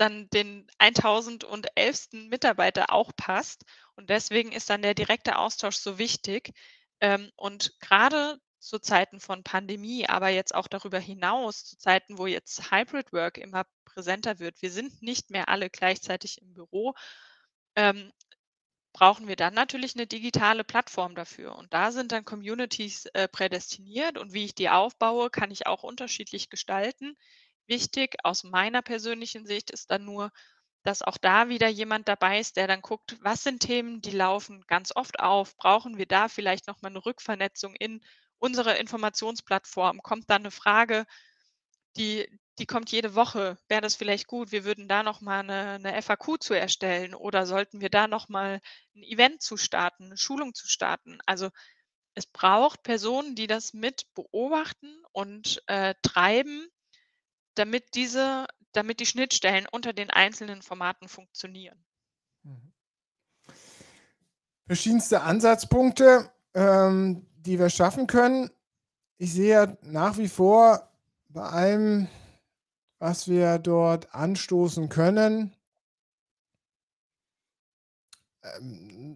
dann 0.00 0.28
den 0.30 0.66
1011. 0.78 2.28
Mitarbeiter 2.28 2.92
auch 2.92 3.12
passt. 3.16 3.64
Und 3.96 4.10
deswegen 4.10 4.52
ist 4.52 4.70
dann 4.70 4.82
der 4.82 4.94
direkte 4.94 5.38
Austausch 5.38 5.76
so 5.76 5.98
wichtig. 5.98 6.52
Ähm, 7.00 7.30
und 7.36 7.78
gerade 7.80 8.38
zu 8.60 8.78
Zeiten 8.78 9.20
von 9.20 9.44
Pandemie, 9.44 10.08
aber 10.08 10.28
jetzt 10.28 10.54
auch 10.54 10.68
darüber 10.68 10.98
hinaus, 10.98 11.64
zu 11.64 11.78
Zeiten, 11.78 12.18
wo 12.18 12.26
jetzt 12.26 12.70
Hybrid 12.72 13.12
Work 13.12 13.38
immer 13.38 13.64
präsenter 13.84 14.38
wird, 14.38 14.60
wir 14.62 14.70
sind 14.70 15.02
nicht 15.02 15.30
mehr 15.30 15.48
alle 15.48 15.70
gleichzeitig 15.70 16.40
im 16.42 16.54
Büro, 16.54 16.94
ähm, 17.76 18.12
brauchen 18.92 19.28
wir 19.28 19.36
dann 19.36 19.54
natürlich 19.54 19.94
eine 19.94 20.06
digitale 20.06 20.64
Plattform 20.64 21.14
dafür. 21.14 21.54
Und 21.56 21.72
da 21.72 21.92
sind 21.92 22.10
dann 22.12 22.24
Communities 22.24 23.06
äh, 23.14 23.28
prädestiniert 23.28 24.18
und 24.18 24.32
wie 24.32 24.44
ich 24.44 24.54
die 24.54 24.70
aufbaue, 24.70 25.30
kann 25.30 25.50
ich 25.50 25.66
auch 25.66 25.84
unterschiedlich 25.84 26.50
gestalten. 26.50 27.16
Wichtig 27.68 28.16
aus 28.24 28.44
meiner 28.44 28.82
persönlichen 28.82 29.46
Sicht 29.46 29.70
ist 29.70 29.90
dann 29.90 30.04
nur, 30.04 30.32
dass 30.84 31.02
auch 31.02 31.18
da 31.18 31.48
wieder 31.48 31.68
jemand 31.68 32.08
dabei 32.08 32.40
ist, 32.40 32.56
der 32.56 32.66
dann 32.66 32.80
guckt, 32.82 33.16
was 33.20 33.42
sind 33.42 33.60
Themen, 33.60 34.00
die 34.00 34.10
laufen 34.10 34.64
ganz 34.66 34.94
oft 34.96 35.20
auf, 35.20 35.56
brauchen 35.56 35.98
wir 35.98 36.06
da 36.06 36.28
vielleicht 36.28 36.66
nochmal 36.66 36.90
eine 36.92 37.04
Rückvernetzung 37.04 37.74
in 37.74 38.00
unsere 38.38 38.78
Informationsplattform, 38.78 40.02
kommt 40.02 40.30
dann 40.30 40.42
eine 40.42 40.50
Frage, 40.50 41.04
die, 41.96 42.28
die 42.58 42.66
kommt 42.66 42.90
jede 42.90 43.14
Woche. 43.14 43.58
Wäre 43.68 43.80
das 43.82 43.96
vielleicht 43.96 44.26
gut, 44.26 44.52
wir 44.52 44.64
würden 44.64 44.88
da 44.88 45.02
nochmal 45.02 45.40
eine, 45.40 45.72
eine 45.72 46.02
FAQ 46.02 46.40
zu 46.40 46.54
erstellen 46.54 47.14
oder 47.14 47.46
sollten 47.46 47.80
wir 47.80 47.90
da 47.90 48.08
nochmal 48.08 48.60
ein 48.94 49.02
Event 49.02 49.42
zu 49.42 49.56
starten, 49.56 50.04
eine 50.06 50.16
Schulung 50.16 50.54
zu 50.54 50.68
starten? 50.68 51.18
Also 51.26 51.50
es 52.14 52.26
braucht 52.26 52.82
Personen, 52.82 53.34
die 53.34 53.46
das 53.46 53.74
mit 53.74 54.06
beobachten 54.14 55.02
und 55.12 55.62
äh, 55.66 55.94
treiben, 56.02 56.68
damit 57.58 57.94
diese, 57.94 58.46
damit 58.72 59.00
die 59.00 59.06
Schnittstellen 59.06 59.66
unter 59.70 59.92
den 59.92 60.10
einzelnen 60.10 60.62
Formaten 60.62 61.08
funktionieren. 61.08 61.84
Mhm. 62.42 62.72
Verschiedenste 64.66 65.22
Ansatzpunkte, 65.22 66.30
ähm, 66.54 67.26
die 67.36 67.58
wir 67.58 67.70
schaffen 67.70 68.06
können. 68.06 68.50
Ich 69.16 69.32
sehe 69.32 69.78
nach 69.82 70.18
wie 70.18 70.28
vor 70.28 70.92
bei 71.28 71.42
allem, 71.42 72.08
was 72.98 73.28
wir 73.28 73.58
dort 73.58 74.14
anstoßen 74.14 74.88
können, 74.88 75.54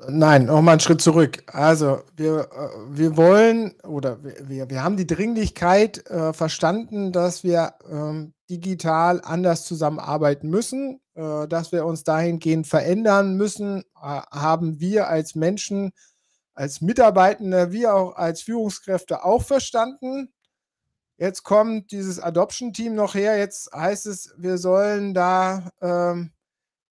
nein, 0.09 0.47
nochmal 0.47 0.73
einen 0.73 0.81
Schritt 0.81 1.01
zurück. 1.01 1.43
Also 1.47 2.03
wir, 2.17 2.49
äh, 2.53 2.69
wir 2.89 3.17
wollen 3.17 3.73
oder 3.83 4.19
wir, 4.23 4.69
wir 4.69 4.83
haben 4.83 4.97
die 4.97 5.07
Dringlichkeit 5.07 6.09
äh, 6.11 6.33
verstanden, 6.33 7.13
dass 7.13 7.45
wir 7.45 7.75
ähm, 7.91 8.35
digital 8.51 9.21
anders 9.25 9.65
zusammenarbeiten 9.65 10.49
müssen, 10.49 11.01
äh, 11.15 11.49
dass 11.49 11.73
wir 11.73 11.85
uns 11.85 12.05
dahingehend 12.05 12.67
verändern 12.67 13.37
müssen, 13.37 13.81
äh, 13.81 14.21
haben 14.31 14.81
wir 14.81 15.09
als 15.09 15.35
Menschen, 15.35 15.93
als 16.55 16.81
Mitarbeitende, 16.81 17.73
wie 17.73 17.87
auch 17.87 18.17
als 18.17 18.43
Führungskräfte 18.43 19.25
auch 19.25 19.43
verstanden. 19.43 20.33
Jetzt 21.17 21.45
kommt 21.45 21.93
dieses 21.93 22.19
Adoption-Team 22.19 22.95
noch 22.95 23.15
her. 23.15 23.39
Jetzt 23.39 23.71
heißt 23.73 24.07
es, 24.07 24.35
wir 24.37 24.59
sollen 24.59 25.15
da 25.15 25.71
ähm, 25.81 26.33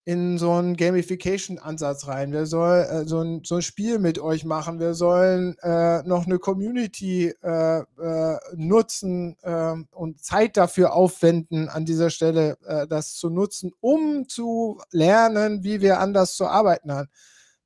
in 0.04 0.40
so 0.40 0.52
einen 0.54 0.78
Gamification-Ansatz 0.78 2.08
rein. 2.08 2.32
Wir 2.32 2.48
sollen 2.48 2.90
äh, 2.90 3.08
so, 3.08 3.20
ein, 3.20 3.44
so 3.44 3.56
ein 3.56 3.62
Spiel 3.62 4.00
mit 4.00 4.18
euch 4.18 4.46
machen. 4.46 4.80
Wir 4.80 4.96
sollen 4.96 5.56
äh, 5.60 6.02
noch 6.04 6.26
eine 6.26 6.40
Community 6.40 7.34
äh, 7.44 7.80
äh 7.80 8.38
nutzen 8.56 9.38
ähm, 9.44 9.88
und 9.92 10.24
Zeit 10.24 10.58
dafür 10.58 10.94
aufwenden, 10.94 11.70
an 11.70 11.86
dieser 11.86 12.10
Stelle 12.10 12.58
äh, 12.66 12.88
das 12.88 13.14
zu 13.14 13.30
nutzen, 13.30 13.72
um 13.80 14.28
zu 14.28 14.82
lernen, 14.92 15.64
wie 15.64 15.82
wir 15.82 16.00
anders 16.00 16.36
zu 16.36 16.48
arbeiten 16.48 16.92
haben. 16.92 17.10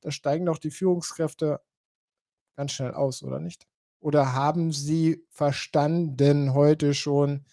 Da 0.02 0.10
steigen 0.10 0.44
doch 0.44 0.58
die 0.58 0.70
Führungskräfte 0.70 1.60
ganz 2.54 2.72
schnell 2.72 2.92
aus, 2.92 3.22
oder 3.22 3.40
nicht? 3.40 3.66
Oder 4.00 4.34
haben 4.34 4.72
Sie 4.72 5.24
verstanden 5.30 6.52
heute 6.52 6.94
schon, 6.94 7.44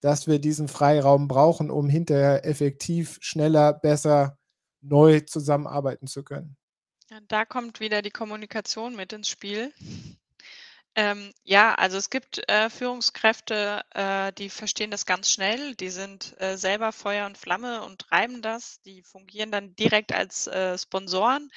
dass 0.00 0.26
wir 0.26 0.38
diesen 0.38 0.68
Freiraum 0.68 1.28
brauchen, 1.28 1.70
um 1.70 1.88
hinterher 1.88 2.44
effektiv, 2.44 3.18
schneller, 3.20 3.72
besser, 3.72 4.38
neu 4.80 5.20
zusammenarbeiten 5.20 6.06
zu 6.06 6.22
können. 6.24 6.56
Da 7.28 7.44
kommt 7.44 7.80
wieder 7.80 8.02
die 8.02 8.10
Kommunikation 8.10 8.94
mit 8.96 9.12
ins 9.12 9.28
Spiel. 9.28 9.72
Ähm, 10.96 11.32
ja, 11.44 11.74
also 11.74 11.96
es 11.98 12.10
gibt 12.10 12.48
äh, 12.48 12.68
Führungskräfte, 12.68 13.82
äh, 13.94 14.32
die 14.32 14.48
verstehen 14.48 14.90
das 14.90 15.06
ganz 15.06 15.30
schnell, 15.30 15.74
die 15.76 15.90
sind 15.90 16.34
äh, 16.40 16.56
selber 16.56 16.90
Feuer 16.92 17.26
und 17.26 17.38
Flamme 17.38 17.84
und 17.84 18.00
treiben 18.00 18.42
das, 18.42 18.80
die 18.82 19.02
fungieren 19.02 19.52
dann 19.52 19.76
direkt 19.76 20.12
als 20.12 20.48
äh, 20.48 20.76
Sponsoren, 20.76 21.50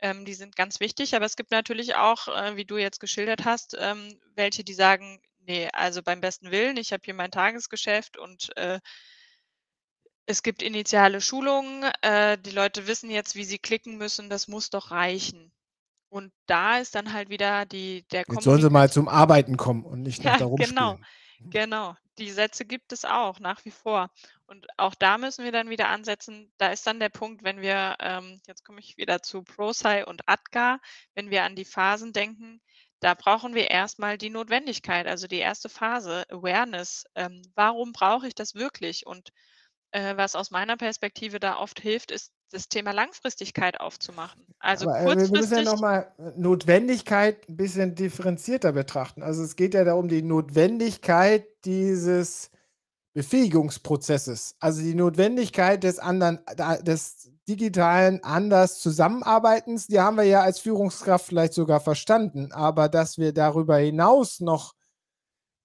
ähm, 0.00 0.24
die 0.24 0.34
sind 0.34 0.54
ganz 0.54 0.78
wichtig, 0.78 1.16
aber 1.16 1.24
es 1.24 1.36
gibt 1.36 1.50
natürlich 1.50 1.96
auch, 1.96 2.28
äh, 2.28 2.56
wie 2.56 2.64
du 2.64 2.76
jetzt 2.76 3.00
geschildert 3.00 3.44
hast, 3.44 3.76
ähm, 3.78 4.20
welche, 4.36 4.62
die 4.62 4.74
sagen, 4.74 5.20
nee, 5.46 5.68
also 5.72 6.02
beim 6.02 6.20
besten 6.20 6.50
Willen, 6.50 6.76
ich 6.76 6.92
habe 6.92 7.02
hier 7.04 7.14
mein 7.14 7.30
Tagesgeschäft 7.30 8.16
und 8.18 8.56
äh, 8.56 8.80
es 10.26 10.42
gibt 10.42 10.62
initiale 10.62 11.20
Schulungen, 11.20 11.84
äh, 12.02 12.36
die 12.38 12.50
Leute 12.50 12.86
wissen 12.86 13.10
jetzt, 13.10 13.36
wie 13.36 13.44
sie 13.44 13.58
klicken 13.58 13.96
müssen, 13.96 14.28
das 14.28 14.48
muss 14.48 14.70
doch 14.70 14.90
reichen. 14.90 15.52
Und 16.08 16.32
da 16.46 16.78
ist 16.78 16.94
dann 16.94 17.12
halt 17.12 17.30
wieder 17.30 17.66
die 17.66 18.04
der 18.10 18.24
Jetzt 18.28 18.42
sollen 18.42 18.60
sie 18.60 18.70
mal 18.70 18.90
zum 18.90 19.08
Arbeiten 19.08 19.56
kommen 19.56 19.84
und 19.84 20.02
nicht 20.02 20.22
Ja, 20.22 20.36
da 20.38 20.48
genau. 20.56 20.98
Mhm. 21.38 21.50
genau. 21.50 21.96
Die 22.18 22.30
Sätze 22.30 22.64
gibt 22.64 22.92
es 22.92 23.04
auch 23.04 23.40
nach 23.40 23.64
wie 23.64 23.70
vor. 23.70 24.10
Und 24.46 24.66
auch 24.78 24.94
da 24.94 25.18
müssen 25.18 25.44
wir 25.44 25.52
dann 25.52 25.68
wieder 25.68 25.88
ansetzen. 25.88 26.50
Da 26.56 26.68
ist 26.68 26.86
dann 26.86 27.00
der 27.00 27.10
Punkt, 27.10 27.44
wenn 27.44 27.60
wir, 27.60 27.96
ähm, 28.00 28.40
jetzt 28.46 28.64
komme 28.64 28.80
ich 28.80 28.96
wieder 28.96 29.22
zu 29.22 29.42
ProSci 29.42 30.04
und 30.06 30.26
ADGAR, 30.26 30.80
wenn 31.14 31.30
wir 31.30 31.44
an 31.44 31.56
die 31.56 31.64
Phasen 31.64 32.12
denken, 32.12 32.60
Da 33.00 33.14
brauchen 33.14 33.54
wir 33.54 33.70
erstmal 33.70 34.16
die 34.18 34.30
Notwendigkeit, 34.30 35.06
also 35.06 35.26
die 35.26 35.38
erste 35.38 35.68
Phase, 35.68 36.24
Awareness. 36.30 37.04
Ähm, 37.14 37.42
warum 37.54 37.92
brauche 37.92 38.26
ich 38.26 38.34
das 38.34 38.54
wirklich? 38.54 39.06
Und 39.06 39.32
äh, 39.90 40.16
was 40.16 40.34
aus 40.34 40.50
meiner 40.50 40.76
Perspektive 40.76 41.38
da 41.38 41.58
oft 41.58 41.80
hilft, 41.80 42.10
ist 42.10 42.32
das 42.50 42.68
Thema 42.68 42.92
Langfristigkeit 42.92 43.80
aufzumachen. 43.80 44.46
Also 44.58 44.88
Aber 44.88 45.00
äh, 45.00 45.06
wir 45.06 45.14
müssen 45.16 45.34
ja 45.34 45.40
kurzfristig 45.40 45.64
nochmal 45.66 46.12
Notwendigkeit 46.36 47.48
ein 47.48 47.56
bisschen 47.56 47.94
differenzierter 47.94 48.72
betrachten. 48.72 49.22
Also 49.22 49.42
es 49.42 49.56
geht 49.56 49.74
ja 49.74 49.84
da 49.84 49.94
um 49.94 50.08
die 50.08 50.22
Notwendigkeit 50.22 51.46
dieses 51.64 52.50
Befähigungsprozesses, 53.14 54.56
also 54.60 54.82
die 54.82 54.94
Notwendigkeit 54.94 55.82
des 55.82 55.98
anderen, 55.98 56.38
des 56.82 57.30
digitalen 57.48 58.22
anders 58.24 58.80
Zusammenarbeitens, 58.80 59.86
die 59.86 60.00
haben 60.00 60.16
wir 60.16 60.24
ja 60.24 60.42
als 60.42 60.58
Führungskraft 60.58 61.26
vielleicht 61.26 61.54
sogar 61.54 61.80
verstanden, 61.80 62.52
aber 62.52 62.88
dass 62.88 63.18
wir 63.18 63.32
darüber 63.32 63.76
hinaus 63.76 64.40
noch 64.40 64.74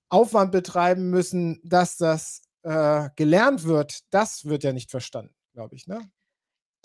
Aufwand 0.10 0.52
betreiben 0.52 1.10
müssen, 1.10 1.60
dass 1.64 1.98
das 1.98 2.42
äh, 2.64 3.10
gelernt 3.16 3.64
wird, 3.64 4.02
das 4.12 4.46
wird 4.46 4.64
ja 4.64 4.74
nicht 4.74 4.92
verstanden, 4.92 5.34
glaube 5.54 5.76
ich, 5.76 5.88
ne? 5.88 6.02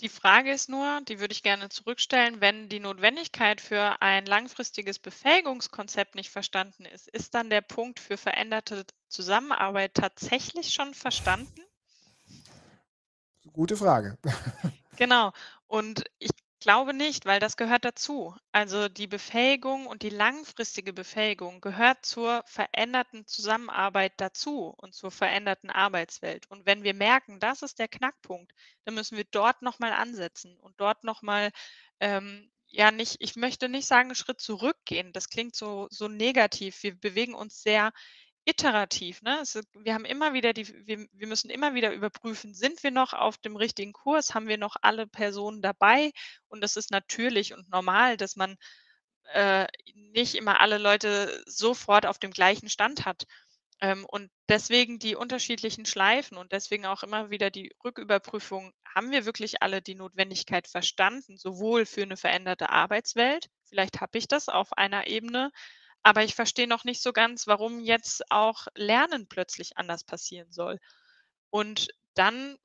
Die 0.01 0.09
Frage 0.09 0.51
ist 0.51 0.69
nur, 0.69 1.01
die 1.07 1.19
würde 1.19 1.31
ich 1.31 1.41
gerne 1.41 1.69
zurückstellen, 1.69 2.39
wenn 2.39 2.69
die 2.69 2.79
Notwendigkeit 2.79 3.59
für 3.59 3.99
ein 3.99 4.27
langfristiges 4.27 4.99
Befähigungskonzept 4.99 6.13
nicht 6.13 6.29
verstanden 6.29 6.85
ist, 6.85 7.07
ist 7.07 7.33
dann 7.33 7.49
der 7.49 7.61
Punkt 7.61 7.99
für 7.99 8.15
veränderte 8.15 8.85
Zusammenarbeit 9.07 9.95
tatsächlich 9.95 10.71
schon 10.71 10.93
verstanden? 10.93 11.61
Gute 13.51 13.75
Frage. 13.75 14.19
Genau. 14.97 15.31
Und 15.67 16.03
ich 16.19 16.31
glaube 16.59 16.93
nicht, 16.93 17.25
weil 17.25 17.39
das 17.39 17.55
gehört 17.55 17.85
dazu. 17.85 18.35
Also 18.51 18.89
die 18.89 19.07
Befähigung 19.07 19.85
und 19.87 20.01
die 20.01 20.09
langfristige 20.09 20.91
Befähigung 20.91 21.61
gehört 21.61 22.05
zur 22.05 22.41
veränderten 22.47 23.25
Zusammenarbeit 23.27 24.13
dazu 24.17 24.73
und 24.77 24.93
zur 24.95 25.11
veränderten 25.11 25.69
Arbeitswelt. 25.69 26.49
Und 26.49 26.65
wenn 26.65 26.83
wir 26.83 26.93
merken, 26.95 27.39
das 27.39 27.61
ist 27.61 27.77
der 27.79 27.87
Knackpunkt, 27.87 28.53
dann 28.85 28.95
müssen 28.95 29.17
wir 29.17 29.25
dort 29.31 29.61
nochmal 29.61 29.93
ansetzen 29.93 30.57
und 30.59 30.79
dort 30.81 31.03
nochmal, 31.03 31.51
ähm, 31.99 32.51
ja, 32.69 32.91
nicht, 32.91 33.17
ich 33.19 33.35
möchte 33.35 33.69
nicht 33.69 33.87
sagen, 33.87 34.09
einen 34.09 34.15
Schritt 34.15 34.41
zurückgehen. 34.41 35.13
Das 35.13 35.29
klingt 35.29 35.55
so, 35.55 35.87
so 35.91 36.07
negativ. 36.09 36.81
Wir 36.83 36.99
bewegen 36.99 37.33
uns 37.35 37.61
sehr 37.61 37.93
iterativ, 38.47 39.21
ne? 39.23 39.39
Es 39.41 39.59
wir 39.73 39.93
haben 39.93 40.05
immer 40.05 40.33
wieder 40.33 40.53
die 40.53 40.67
wir 40.87 41.05
wir 41.11 41.27
müssen 41.27 41.49
immer 41.49 41.73
wieder 41.73 41.93
überprüfen, 41.93 42.53
sind 42.53 42.81
wir 42.83 42.91
noch 42.91 43.13
auf 43.13 43.37
dem 43.37 43.55
richtigen 43.57 43.93
Kurs? 43.93 44.33
Haben 44.33 44.47
wir 44.47 44.57
noch 44.57 44.77
alle 44.81 45.05
Personen 45.07 45.61
dabei? 45.61 46.11
Und 46.47 46.61
das 46.61 46.77
ist 46.77 46.89
natürlich 46.91 47.53
und 47.53 47.69
normal, 47.69 48.15
dass 48.17 48.35
man, 48.37 48.55
äh, 49.33 49.67
nicht 49.95 50.35
immer 50.35 50.61
alle 50.61 50.77
Leute 50.77 51.43
sofort 51.47 52.05
auf 52.05 52.19
dem 52.19 52.31
gleichen 52.31 52.69
Stand 52.69 53.05
hat. 53.05 53.25
Ähm, 53.81 54.05
und 54.09 54.31
deswegen 54.49 54.99
die 54.99 55.15
unterschiedlichen 55.15 55.85
Schleifen 55.85 56.37
und 56.37 56.51
deswegen 56.53 56.85
auch 56.85 57.03
immer 57.03 57.29
wieder 57.31 57.51
die 57.51 57.71
Rücküberprüfung: 57.83 58.71
Haben 58.95 59.11
wir 59.11 59.25
wirklich 59.25 59.61
alle 59.61 59.81
die 59.81 59.95
Notwendigkeit 59.95 60.67
verstanden, 60.67 61.37
sowohl 61.37 61.85
für 61.85 62.03
eine 62.03 62.17
veränderte 62.17 62.69
Arbeitswelt? 62.69 63.47
Vielleicht 63.65 64.01
habe 64.01 64.17
ich 64.17 64.27
das 64.29 64.47
auf 64.49 64.73
einer 64.77 65.07
Ebene, 65.07 65.51
aber 66.07 66.23
ich 66.23 66.35
verstehe 66.35 66.69
noch 66.69 66.85
nicht 66.85 67.01
so 67.01 67.11
ganz, 67.11 67.47
warum 67.47 67.81
jetzt 67.81 68.31
auch 68.31 68.67
Lernen 68.75 69.27
plötzlich 69.27 69.77
anders 69.77 70.05
passieren 70.05 70.49
soll. 70.53 70.79
Und 71.49 71.89
dann 72.13 72.57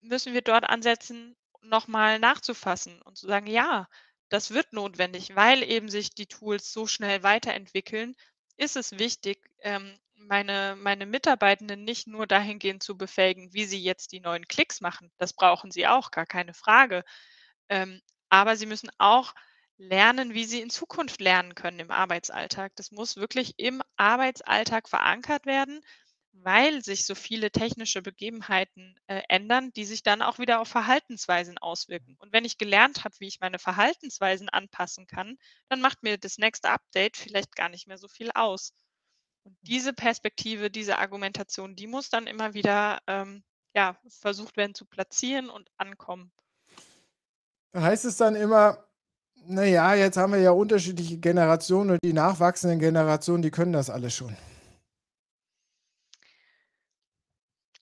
müssen 0.00 0.32
wir 0.32 0.42
dort 0.42 0.62
ansetzen, 0.62 1.36
nochmal 1.60 2.20
nachzufassen 2.20 3.02
und 3.02 3.18
zu 3.18 3.26
sagen, 3.26 3.48
ja, 3.48 3.88
das 4.28 4.52
wird 4.52 4.72
notwendig, 4.72 5.34
weil 5.34 5.64
eben 5.64 5.88
sich 5.88 6.10
die 6.10 6.28
Tools 6.28 6.72
so 6.72 6.86
schnell 6.86 7.24
weiterentwickeln, 7.24 8.14
ist 8.56 8.76
es 8.76 8.96
wichtig, 8.96 9.50
ähm, 9.62 9.98
meine, 10.14 10.76
meine 10.78 11.04
Mitarbeitenden 11.04 11.82
nicht 11.82 12.06
nur 12.06 12.28
dahingehend 12.28 12.84
zu 12.84 12.96
befähigen, 12.96 13.52
wie 13.52 13.64
sie 13.64 13.82
jetzt 13.82 14.12
die 14.12 14.20
neuen 14.20 14.46
Klicks 14.46 14.80
machen. 14.80 15.10
Das 15.18 15.32
brauchen 15.32 15.72
sie 15.72 15.88
auch, 15.88 16.12
gar 16.12 16.26
keine 16.26 16.54
Frage. 16.54 17.02
Ähm, 17.68 18.00
aber 18.28 18.56
sie 18.56 18.66
müssen 18.66 18.90
auch 18.98 19.34
lernen, 19.78 20.34
wie 20.34 20.44
sie 20.44 20.60
in 20.60 20.70
Zukunft 20.70 21.20
lernen 21.20 21.54
können 21.54 21.78
im 21.78 21.90
Arbeitsalltag. 21.90 22.72
Das 22.76 22.90
muss 22.90 23.16
wirklich 23.16 23.54
im 23.58 23.80
Arbeitsalltag 23.96 24.88
verankert 24.88 25.46
werden, 25.46 25.80
weil 26.32 26.84
sich 26.84 27.06
so 27.06 27.14
viele 27.14 27.50
technische 27.50 28.02
Begebenheiten 28.02 28.98
äh, 29.06 29.22
ändern, 29.28 29.72
die 29.72 29.84
sich 29.84 30.02
dann 30.02 30.22
auch 30.22 30.38
wieder 30.38 30.60
auf 30.60 30.68
Verhaltensweisen 30.68 31.58
auswirken. 31.58 32.16
Und 32.18 32.32
wenn 32.32 32.44
ich 32.44 32.58
gelernt 32.58 33.04
habe, 33.04 33.14
wie 33.18 33.28
ich 33.28 33.40
meine 33.40 33.58
Verhaltensweisen 33.58 34.48
anpassen 34.48 35.06
kann, 35.06 35.38
dann 35.68 35.80
macht 35.80 36.02
mir 36.02 36.18
das 36.18 36.38
nächste 36.38 36.70
Update 36.70 37.16
vielleicht 37.16 37.56
gar 37.56 37.68
nicht 37.68 37.86
mehr 37.86 37.98
so 37.98 38.08
viel 38.08 38.30
aus. 38.34 38.72
Und 39.44 39.56
diese 39.62 39.92
Perspektive, 39.92 40.70
diese 40.70 40.98
Argumentation, 40.98 41.76
die 41.76 41.86
muss 41.86 42.10
dann 42.10 42.26
immer 42.26 42.54
wieder 42.54 43.00
ähm, 43.06 43.44
ja, 43.74 43.96
versucht 44.08 44.56
werden 44.56 44.74
zu 44.74 44.84
platzieren 44.86 45.50
und 45.50 45.70
ankommen. 45.76 46.32
Da 47.72 47.82
heißt 47.82 48.04
es 48.04 48.16
dann 48.16 48.34
immer, 48.34 48.87
naja, 49.48 49.94
jetzt 49.94 50.16
haben 50.16 50.32
wir 50.32 50.40
ja 50.40 50.50
unterschiedliche 50.50 51.16
Generationen 51.16 51.92
und 51.92 51.98
die 52.04 52.12
nachwachsenden 52.12 52.78
Generationen, 52.78 53.42
die 53.42 53.50
können 53.50 53.72
das 53.72 53.88
alle 53.88 54.10
schon. 54.10 54.36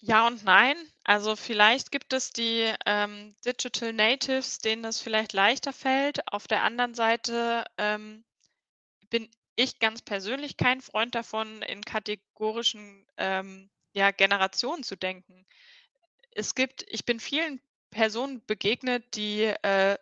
Ja 0.01 0.29
und 0.29 0.45
nein. 0.45 0.77
Also 1.03 1.35
vielleicht 1.35 1.91
gibt 1.91 2.13
es 2.13 2.31
die 2.31 2.73
ähm, 2.87 3.35
Digital 3.45 3.93
Natives, 3.93 4.59
denen 4.59 4.85
das 4.85 5.01
vielleicht 5.01 5.33
leichter 5.33 5.73
fällt. 5.73 6.33
Auf 6.33 6.47
der 6.47 6.63
anderen 6.63 6.95
Seite 6.95 7.65
ähm, 7.79 8.25
bin 9.11 9.29
ich 9.57 9.81
ganz 9.81 10.03
persönlich 10.03 10.57
kein 10.57 10.81
Freund 10.81 11.17
davon, 11.17 11.63
in 11.63 11.83
kategorischen 11.83 13.05
ähm, 13.17 13.69
ja, 13.93 14.13
Generationen 14.13 14.85
zu 14.85 14.95
denken. 14.97 15.47
Es 16.31 16.55
gibt, 16.55 16.85
ich 16.89 17.05
bin 17.05 17.19
vielen 17.19 17.61
Personen 17.91 18.45
begegnet, 18.47 19.17
die 19.17 19.43
äh, 19.63 19.97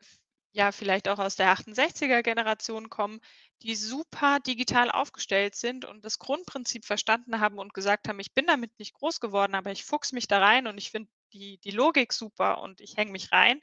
ja 0.54 0.70
vielleicht 0.70 1.08
auch 1.08 1.18
aus 1.18 1.34
der 1.34 1.52
68er 1.52 2.22
Generation 2.22 2.88
kommen, 2.88 3.20
die 3.62 3.74
super 3.74 4.38
digital 4.40 4.90
aufgestellt 4.90 5.56
sind 5.56 5.84
und 5.84 6.04
das 6.04 6.18
Grundprinzip 6.20 6.84
verstanden 6.84 7.40
haben 7.40 7.58
und 7.58 7.74
gesagt 7.74 8.08
haben, 8.08 8.20
ich 8.20 8.32
bin 8.34 8.46
damit 8.46 8.78
nicht 8.78 8.94
groß 8.94 9.20
geworden, 9.20 9.56
aber 9.56 9.72
ich 9.72 9.84
fuchs 9.84 10.12
mich 10.12 10.28
da 10.28 10.38
rein 10.38 10.68
und 10.68 10.78
ich 10.78 10.92
finde 10.92 11.10
die, 11.32 11.58
die 11.58 11.72
Logik 11.72 12.12
super 12.12 12.60
und 12.62 12.80
ich 12.80 12.96
hänge 12.96 13.10
mich 13.10 13.32
rein. 13.32 13.60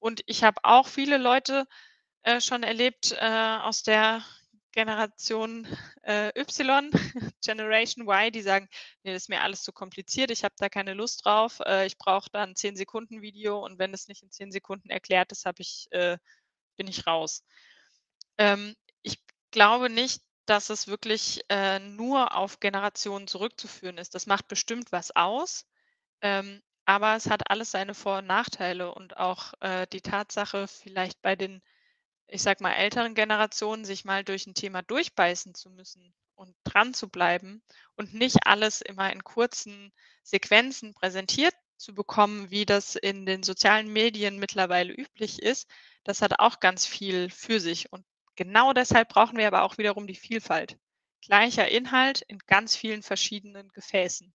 Und 0.00 0.22
ich 0.26 0.42
habe 0.42 0.60
auch 0.64 0.88
viele 0.88 1.16
Leute 1.16 1.66
äh, 2.22 2.40
schon 2.40 2.64
erlebt 2.64 3.16
äh, 3.18 3.58
aus 3.62 3.84
der 3.84 4.24
Generation 4.76 5.66
äh, 6.02 6.30
Y, 6.38 6.90
Generation 7.42 8.06
Y, 8.06 8.30
die 8.30 8.42
sagen, 8.42 8.68
nee, 9.02 9.12
das 9.14 9.22
ist 9.22 9.28
mir 9.30 9.40
alles 9.40 9.62
zu 9.62 9.72
kompliziert, 9.72 10.30
ich 10.30 10.44
habe 10.44 10.54
da 10.58 10.68
keine 10.68 10.92
Lust 10.92 11.24
drauf, 11.24 11.60
äh, 11.64 11.86
ich 11.86 11.96
brauche 11.96 12.28
da 12.30 12.42
ein 12.42 12.54
10-Sekunden-Video 12.54 13.64
und 13.64 13.78
wenn 13.78 13.94
es 13.94 14.06
nicht 14.06 14.22
in 14.22 14.30
10 14.30 14.52
Sekunden 14.52 14.90
erklärt 14.90 15.32
ist, 15.32 15.46
ich, 15.56 15.86
äh, 15.92 16.18
bin 16.76 16.88
ich 16.88 17.06
raus. 17.06 17.42
Ähm, 18.36 18.76
ich 19.02 19.18
glaube 19.50 19.88
nicht, 19.88 20.20
dass 20.44 20.68
es 20.68 20.88
wirklich 20.88 21.40
äh, 21.48 21.78
nur 21.78 22.36
auf 22.36 22.60
Generationen 22.60 23.28
zurückzuführen 23.28 23.96
ist. 23.96 24.14
Das 24.14 24.26
macht 24.26 24.46
bestimmt 24.46 24.92
was 24.92 25.16
aus, 25.16 25.64
ähm, 26.20 26.60
aber 26.84 27.16
es 27.16 27.30
hat 27.30 27.50
alles 27.50 27.70
seine 27.70 27.94
Vor- 27.94 28.18
und 28.18 28.26
Nachteile 28.26 28.92
und 28.92 29.16
auch 29.16 29.54
äh, 29.60 29.86
die 29.90 30.02
Tatsache, 30.02 30.68
vielleicht 30.68 31.22
bei 31.22 31.34
den 31.34 31.62
ich 32.28 32.42
sage 32.42 32.62
mal, 32.62 32.72
älteren 32.72 33.14
Generationen 33.14 33.84
sich 33.84 34.04
mal 34.04 34.24
durch 34.24 34.46
ein 34.46 34.54
Thema 34.54 34.82
durchbeißen 34.82 35.54
zu 35.54 35.70
müssen 35.70 36.14
und 36.34 36.54
dran 36.64 36.94
zu 36.94 37.08
bleiben 37.08 37.62
und 37.96 38.14
nicht 38.14 38.46
alles 38.46 38.80
immer 38.80 39.12
in 39.12 39.24
kurzen 39.24 39.92
Sequenzen 40.22 40.94
präsentiert 40.94 41.54
zu 41.76 41.94
bekommen, 41.94 42.50
wie 42.50 42.66
das 42.66 42.96
in 42.96 43.26
den 43.26 43.42
sozialen 43.42 43.92
Medien 43.92 44.38
mittlerweile 44.38 44.92
üblich 44.92 45.42
ist, 45.42 45.68
das 46.04 46.22
hat 46.22 46.38
auch 46.38 46.60
ganz 46.60 46.86
viel 46.86 47.30
für 47.30 47.60
sich. 47.60 47.92
Und 47.92 48.04
genau 48.34 48.72
deshalb 48.72 49.08
brauchen 49.08 49.36
wir 49.36 49.46
aber 49.46 49.62
auch 49.62 49.78
wiederum 49.78 50.06
die 50.06 50.14
Vielfalt. 50.14 50.78
Gleicher 51.22 51.68
Inhalt 51.68 52.22
in 52.22 52.38
ganz 52.46 52.76
vielen 52.76 53.02
verschiedenen 53.02 53.68
Gefäßen. 53.70 54.32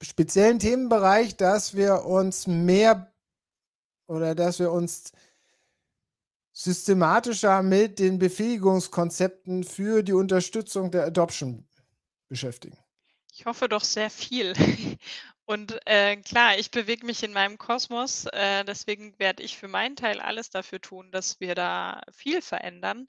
speziellen 0.00 0.60
Themenbereich, 0.60 1.36
dass 1.36 1.74
wir 1.74 2.04
uns 2.04 2.46
mehr 2.46 3.12
oder 4.06 4.36
dass 4.36 4.60
wir 4.60 4.70
uns 4.70 5.10
systematischer 6.52 7.64
mit 7.64 7.98
den 7.98 8.20
Befähigungskonzepten 8.20 9.64
für 9.64 10.04
die 10.04 10.12
Unterstützung 10.12 10.92
der 10.92 11.06
Adoption 11.06 11.66
beschäftigen? 12.28 12.78
Ich 13.38 13.46
hoffe 13.46 13.68
doch 13.68 13.84
sehr 13.84 14.10
viel. 14.10 14.52
Und 15.44 15.78
äh, 15.86 16.16
klar, 16.16 16.58
ich 16.58 16.72
bewege 16.72 17.06
mich 17.06 17.22
in 17.22 17.32
meinem 17.32 17.56
Kosmos, 17.56 18.26
äh, 18.32 18.64
deswegen 18.64 19.16
werde 19.18 19.44
ich 19.44 19.56
für 19.56 19.68
meinen 19.68 19.94
Teil 19.94 20.20
alles 20.20 20.50
dafür 20.50 20.80
tun, 20.80 21.10
dass 21.12 21.38
wir 21.38 21.54
da 21.54 22.02
viel 22.12 22.42
verändern. 22.42 23.06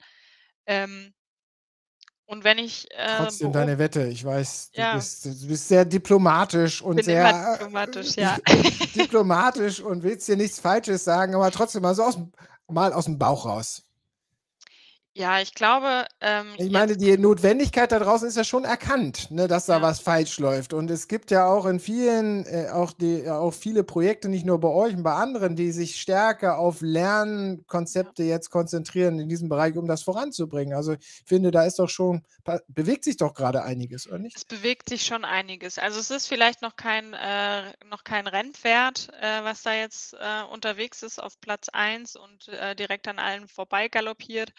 Ähm, 0.66 1.12
und 2.26 2.44
wenn 2.44 2.58
ich 2.58 2.88
äh, 2.92 3.16
trotzdem 3.18 3.52
deine 3.52 3.78
Wette, 3.78 4.06
ich 4.06 4.24
weiß, 4.24 4.70
du, 4.70 4.80
ja. 4.80 4.94
bist, 4.94 5.24
du 5.24 5.48
bist, 5.48 5.66
sehr 5.66 5.84
diplomatisch 5.84 6.80
und 6.80 7.04
sehr 7.04 7.56
diplomatisch, 7.58 8.14
ja. 8.14 8.38
diplomatisch 8.94 9.80
und 9.80 10.04
willst 10.04 10.28
dir 10.28 10.36
nichts 10.36 10.60
Falsches 10.60 11.02
sagen, 11.02 11.34
aber 11.34 11.50
trotzdem 11.50 11.82
mal 11.82 11.94
so 11.96 12.04
aus, 12.04 12.18
mal 12.68 12.92
aus 12.92 13.06
dem 13.06 13.18
Bauch 13.18 13.46
raus. 13.46 13.82
Ja, 15.20 15.38
ich 15.38 15.52
glaube. 15.52 16.06
Ähm, 16.22 16.54
ich 16.56 16.70
meine, 16.70 16.96
die 16.96 17.18
Notwendigkeit 17.18 17.92
da 17.92 17.98
draußen 17.98 18.26
ist 18.26 18.38
ja 18.38 18.44
schon 18.44 18.64
erkannt, 18.64 19.30
ne, 19.30 19.48
dass 19.48 19.66
da 19.66 19.76
ja. 19.76 19.82
was 19.82 20.00
falsch 20.00 20.38
läuft. 20.38 20.72
Und 20.72 20.90
es 20.90 21.08
gibt 21.08 21.30
ja 21.30 21.44
auch 21.44 21.66
in 21.66 21.78
vielen, 21.78 22.46
äh, 22.46 22.70
auch, 22.72 22.92
die, 22.92 23.28
auch 23.28 23.50
viele 23.50 23.84
Projekte, 23.84 24.30
nicht 24.30 24.46
nur 24.46 24.58
bei 24.58 24.68
euch 24.68 24.94
und 24.94 25.02
bei 25.02 25.12
anderen, 25.12 25.56
die 25.56 25.72
sich 25.72 26.00
stärker 26.00 26.58
auf 26.58 26.80
Lernkonzepte 26.80 28.22
jetzt 28.22 28.48
konzentrieren 28.48 29.18
in 29.18 29.28
diesem 29.28 29.50
Bereich, 29.50 29.76
um 29.76 29.86
das 29.86 30.02
voranzubringen. 30.02 30.72
Also 30.72 30.94
ich 30.94 31.22
finde, 31.26 31.50
da 31.50 31.64
ist 31.64 31.78
doch 31.78 31.90
schon, 31.90 32.22
bewegt 32.68 33.04
sich 33.04 33.18
doch 33.18 33.34
gerade 33.34 33.62
einiges, 33.62 34.08
oder 34.08 34.20
nicht? 34.20 34.38
Es 34.38 34.46
bewegt 34.46 34.88
sich 34.88 35.04
schon 35.04 35.26
einiges. 35.26 35.78
Also 35.78 36.00
es 36.00 36.10
ist 36.10 36.28
vielleicht 36.28 36.62
noch 36.62 36.76
kein, 36.76 37.12
äh, 37.12 37.64
noch 37.90 38.04
kein 38.04 38.26
Rennpferd, 38.26 39.10
äh, 39.20 39.44
was 39.44 39.64
da 39.64 39.74
jetzt 39.74 40.14
äh, 40.14 40.44
unterwegs 40.50 41.02
ist 41.02 41.22
auf 41.22 41.38
Platz 41.42 41.68
1 41.68 42.16
und 42.16 42.48
äh, 42.48 42.74
direkt 42.74 43.06
an 43.06 43.18
allen 43.18 43.48
vorbei 43.48 43.88
galoppiert. 43.88 44.54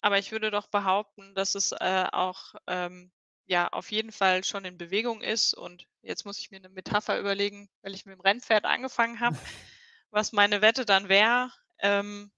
Aber 0.00 0.18
ich 0.18 0.32
würde 0.32 0.50
doch 0.50 0.68
behaupten, 0.68 1.34
dass 1.34 1.54
es 1.54 1.72
äh, 1.72 2.06
auch 2.12 2.54
ähm, 2.66 3.10
ja 3.46 3.68
auf 3.68 3.90
jeden 3.90 4.12
Fall 4.12 4.44
schon 4.44 4.64
in 4.64 4.78
Bewegung 4.78 5.22
ist. 5.22 5.54
Und 5.54 5.86
jetzt 6.02 6.24
muss 6.24 6.38
ich 6.38 6.50
mir 6.50 6.58
eine 6.58 6.68
Metapher 6.68 7.18
überlegen, 7.18 7.68
weil 7.82 7.94
ich 7.94 8.06
mit 8.06 8.14
dem 8.14 8.20
Rennpferd 8.20 8.64
angefangen 8.64 9.20
habe, 9.20 9.36
was 10.10 10.32
meine 10.32 10.62
Wette 10.62 10.84
dann 10.84 11.08
wäre. 11.08 11.50
Ähm, 11.80 12.30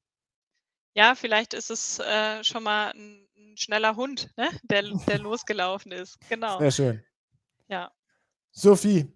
ja, 0.94 1.14
vielleicht 1.14 1.54
ist 1.54 1.70
es 1.70 1.98
äh, 1.98 2.42
schon 2.42 2.62
mal 2.62 2.90
ein, 2.92 3.28
ein 3.36 3.56
schneller 3.56 3.96
Hund, 3.96 4.30
ne? 4.36 4.48
der, 4.62 4.82
der 4.82 5.18
losgelaufen 5.20 5.92
ist. 5.92 6.18
Genau. 6.28 6.58
Sehr 6.58 6.70
schön. 6.70 7.04
Ja. 7.68 7.92
Sophie, 8.50 9.12